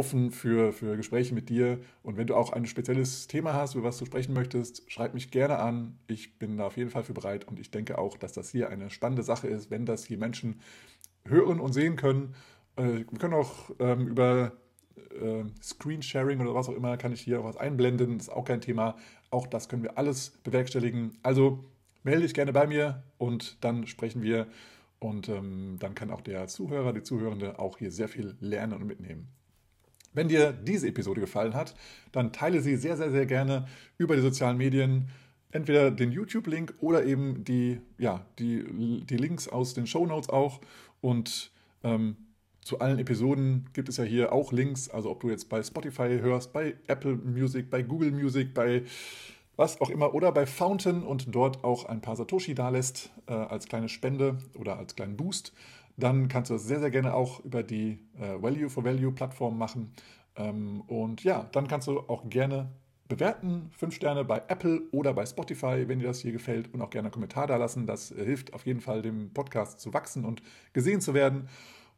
offen 0.00 0.30
für, 0.30 0.72
für 0.72 0.96
Gespräche 0.96 1.34
mit 1.34 1.50
dir. 1.50 1.78
Und 2.02 2.16
wenn 2.16 2.26
du 2.26 2.34
auch 2.34 2.52
ein 2.52 2.64
spezielles 2.64 3.26
Thema 3.26 3.52
hast, 3.52 3.74
über 3.74 3.84
was 3.84 3.98
du 3.98 4.06
sprechen 4.06 4.32
möchtest, 4.32 4.90
schreib 4.90 5.12
mich 5.12 5.30
gerne 5.30 5.58
an. 5.58 5.98
Ich 6.06 6.38
bin 6.38 6.56
da 6.56 6.68
auf 6.68 6.78
jeden 6.78 6.88
Fall 6.88 7.04
für 7.04 7.12
bereit 7.12 7.46
und 7.46 7.60
ich 7.60 7.70
denke 7.70 7.98
auch, 7.98 8.16
dass 8.16 8.32
das 8.32 8.50
hier 8.50 8.70
eine 8.70 8.88
spannende 8.88 9.22
Sache 9.22 9.46
ist, 9.46 9.70
wenn 9.70 9.84
das 9.84 10.06
hier 10.06 10.16
Menschen 10.16 10.60
hören 11.26 11.60
und 11.60 11.74
sehen 11.74 11.96
können. 11.96 12.34
Äh, 12.76 13.04
wir 13.10 13.18
können 13.18 13.34
auch 13.34 13.70
ähm, 13.78 14.08
über 14.08 14.52
äh, 15.20 15.44
Screensharing 15.62 16.40
oder 16.40 16.54
was 16.54 16.70
auch 16.70 16.76
immer, 16.76 16.96
kann 16.96 17.12
ich 17.12 17.20
hier 17.20 17.40
auch 17.40 17.44
was 17.44 17.58
einblenden, 17.58 18.16
das 18.16 18.28
ist 18.28 18.32
auch 18.32 18.46
kein 18.46 18.62
Thema. 18.62 18.96
Auch 19.30 19.46
das 19.46 19.68
können 19.68 19.82
wir 19.82 19.98
alles 19.98 20.30
bewerkstelligen. 20.44 21.18
Also 21.22 21.62
melde 22.04 22.22
dich 22.22 22.32
gerne 22.32 22.54
bei 22.54 22.66
mir 22.66 23.02
und 23.18 23.62
dann 23.62 23.86
sprechen 23.86 24.22
wir. 24.22 24.46
Und 24.98 25.28
ähm, 25.28 25.76
dann 25.78 25.94
kann 25.94 26.10
auch 26.10 26.22
der 26.22 26.46
Zuhörer, 26.46 26.94
die 26.94 27.02
Zuhörende 27.02 27.58
auch 27.58 27.78
hier 27.78 27.90
sehr 27.90 28.08
viel 28.08 28.36
lernen 28.40 28.72
und 28.72 28.86
mitnehmen. 28.86 29.28
Wenn 30.12 30.28
dir 30.28 30.52
diese 30.52 30.88
Episode 30.88 31.20
gefallen 31.20 31.54
hat, 31.54 31.74
dann 32.12 32.32
teile 32.32 32.60
sie 32.60 32.76
sehr, 32.76 32.96
sehr, 32.96 33.10
sehr 33.10 33.26
gerne 33.26 33.66
über 33.96 34.16
die 34.16 34.22
sozialen 34.22 34.56
Medien. 34.56 35.08
Entweder 35.52 35.90
den 35.90 36.12
YouTube-Link 36.12 36.74
oder 36.78 37.04
eben 37.04 37.44
die, 37.44 37.80
ja, 37.98 38.24
die, 38.38 39.04
die 39.04 39.16
Links 39.16 39.48
aus 39.48 39.74
den 39.74 39.86
Show 39.86 40.06
Notes 40.06 40.28
auch. 40.28 40.60
Und 41.00 41.52
ähm, 41.82 42.16
zu 42.62 42.78
allen 42.78 42.98
Episoden 42.98 43.68
gibt 43.72 43.88
es 43.88 43.96
ja 43.96 44.04
hier 44.04 44.32
auch 44.32 44.52
Links. 44.52 44.88
Also 44.90 45.10
ob 45.10 45.20
du 45.20 45.30
jetzt 45.30 45.48
bei 45.48 45.62
Spotify 45.62 46.18
hörst, 46.20 46.52
bei 46.52 46.76
Apple 46.86 47.16
Music, 47.16 47.70
bei 47.70 47.82
Google 47.82 48.12
Music, 48.12 48.54
bei 48.54 48.84
was 49.56 49.80
auch 49.80 49.90
immer 49.90 50.14
oder 50.14 50.32
bei 50.32 50.46
Fountain 50.46 51.02
und 51.02 51.34
dort 51.34 51.64
auch 51.64 51.84
ein 51.84 52.00
paar 52.00 52.16
Satoshi 52.16 52.54
dalässt 52.54 53.10
äh, 53.26 53.32
als 53.32 53.66
kleine 53.66 53.88
Spende 53.88 54.38
oder 54.58 54.78
als 54.78 54.96
kleinen 54.96 55.16
Boost 55.16 55.52
dann 56.02 56.28
kannst 56.28 56.50
du 56.50 56.54
das 56.54 56.64
sehr, 56.64 56.80
sehr 56.80 56.90
gerne 56.90 57.14
auch 57.14 57.44
über 57.44 57.62
die 57.62 58.00
äh, 58.18 58.42
Value 58.42 58.68
for 58.68 58.84
Value 58.84 59.12
Plattform 59.12 59.58
machen. 59.58 59.92
Ähm, 60.36 60.82
und 60.82 61.24
ja, 61.24 61.48
dann 61.52 61.68
kannst 61.68 61.88
du 61.88 62.00
auch 62.00 62.28
gerne 62.28 62.70
bewerten, 63.08 63.70
fünf 63.76 63.94
Sterne 63.94 64.24
bei 64.24 64.42
Apple 64.48 64.82
oder 64.92 65.12
bei 65.12 65.26
Spotify, 65.26 65.84
wenn 65.86 65.98
dir 65.98 66.06
das 66.06 66.20
hier 66.20 66.32
gefällt 66.32 66.72
und 66.72 66.80
auch 66.80 66.90
gerne 66.90 67.06
einen 67.06 67.12
Kommentar 67.12 67.46
da 67.46 67.56
lassen. 67.56 67.86
Das 67.86 68.10
äh, 68.12 68.24
hilft 68.24 68.54
auf 68.54 68.64
jeden 68.66 68.80
Fall 68.80 69.02
dem 69.02 69.32
Podcast 69.34 69.80
zu 69.80 69.92
wachsen 69.92 70.24
und 70.24 70.42
gesehen 70.72 71.00
zu 71.00 71.12
werden. 71.12 71.48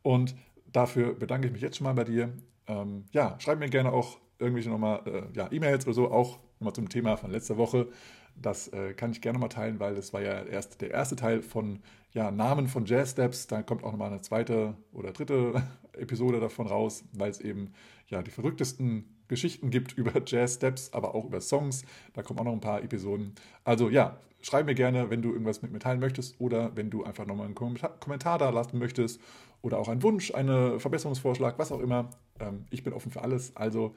Und 0.03 0.35
dafür 0.73 1.15
bedanke 1.15 1.47
ich 1.47 1.53
mich 1.53 1.63
jetzt 1.63 1.77
schon 1.77 1.85
mal 1.85 1.95
bei 1.95 2.05
dir. 2.05 2.33
Ähm, 2.67 3.05
ja, 3.13 3.37
schreib 3.39 3.59
mir 3.59 3.69
gerne 3.69 3.93
auch 3.93 4.19
irgendwelche 4.39 4.71
nochmal 4.71 5.03
äh, 5.07 5.39
ja, 5.39 5.49
E-Mails 5.53 5.87
oder 5.87 5.95
so, 5.95 6.11
auch 6.11 6.41
nochmal 6.59 6.75
zum 6.75 6.89
Thema 6.89 7.17
von 7.17 7.31
letzter 7.31 7.57
Woche. 7.57 7.89
Das 8.37 8.69
äh, 8.69 8.95
kann 8.95 9.13
ich 9.13 9.21
gerne 9.21 9.39
mal 9.39 9.49
teilen, 9.49 9.79
weil 9.81 9.95
das 9.95 10.13
war 10.13 10.23
ja 10.23 10.43
erst 10.43 10.81
der 10.81 10.91
erste 10.91 11.17
Teil 11.17 11.43
von 11.43 11.81
ja, 12.13 12.31
Namen 12.31 12.69
von 12.69 12.85
Jazz 12.87 13.13
Steps. 13.13 13.47
Da 13.47 13.63
kommt 13.63 13.85
auch 13.85 13.93
nochmal 13.93 14.11
eine 14.11 14.21
zweite 14.21 14.75
oder 14.93 15.13
dritte 15.13 15.63
Episode 15.93 16.41
davon 16.41 16.67
raus, 16.67 17.05
weil 17.13 17.31
es 17.31 17.41
eben 17.41 17.73
ja 18.09 18.23
die 18.23 18.31
verrücktesten 18.31 19.23
Geschichten 19.29 19.71
gibt 19.71 19.93
über 19.97 20.21
Jazz 20.27 20.55
Steps, 20.55 20.93
aber 20.93 21.15
auch 21.15 21.25
über 21.25 21.41
Songs. 21.41 21.85
Da 22.15 22.23
kommen 22.23 22.39
auch 22.41 22.45
noch 22.45 22.53
ein 22.53 22.61
paar 22.61 22.83
Episoden. 22.83 23.35
Also 23.65 23.89
ja, 23.89 24.19
schreib 24.43 24.67
mir 24.67 24.75
gerne, 24.75 25.11
wenn 25.11 25.23
du 25.23 25.31
irgendwas 25.31 25.63
mit 25.63 25.73
mir 25.73 25.79
teilen 25.79 26.01
möchtest 26.01 26.41
oder 26.41 26.75
wenn 26.77 26.91
du 26.91 27.05
einfach 27.05 27.27
nochmal 27.27 27.47
einen 27.47 27.55
Kommentar 27.55 28.39
da 28.39 28.51
lassen 28.51 28.79
möchtest 28.79 29.21
oder 29.63 29.79
auch 29.79 29.89
einen 29.89 30.03
Wunsch, 30.03 30.35
einen 30.35 30.81
Verbesserungsvorschlag, 30.81 31.59
was 31.59 31.73
auch 31.73 31.81
immer. 31.81 32.11
Ähm, 32.41 32.67
ich 32.71 32.83
bin 32.83 32.93
offen 32.93 33.13
für 33.13 33.23
alles. 33.23 33.57
Also 33.57 33.95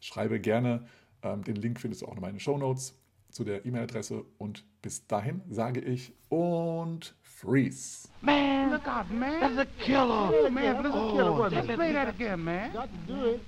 schreibe 0.00 0.40
gerne. 0.40 0.86
Ähm, 1.22 1.44
den 1.44 1.56
Link 1.56 1.80
findest 1.80 2.02
du 2.02 2.06
auch 2.06 2.14
nochmal 2.14 2.30
in 2.30 2.36
den 2.36 2.40
Show 2.40 2.58
Notes 2.58 2.98
zu 3.34 3.42
der 3.42 3.66
E-Mail-Adresse 3.66 4.24
und 4.38 4.64
bis 4.80 5.06
dahin 5.08 5.42
sage 5.50 5.80
ich 5.80 6.12
und 6.28 7.16
freeze. 7.20 8.08
Man, 8.20 8.70
look 8.70 8.86
out, 8.86 9.10
man. 9.10 9.40
That's 9.40 9.58
a 9.58 9.66
killer. 9.84 10.30
Oh, 10.32 10.48
man, 10.50 10.82
that's 10.82 10.94
a 10.94 11.12
killer. 11.12 11.40
Oh, 11.40 11.50
Just 11.50 11.68
play 11.68 11.92
that 11.92 12.08
again, 12.08 12.44
man. 12.44 12.72
Got 12.72 12.88
to 12.88 13.12
do 13.12 13.24
it. 13.30 13.40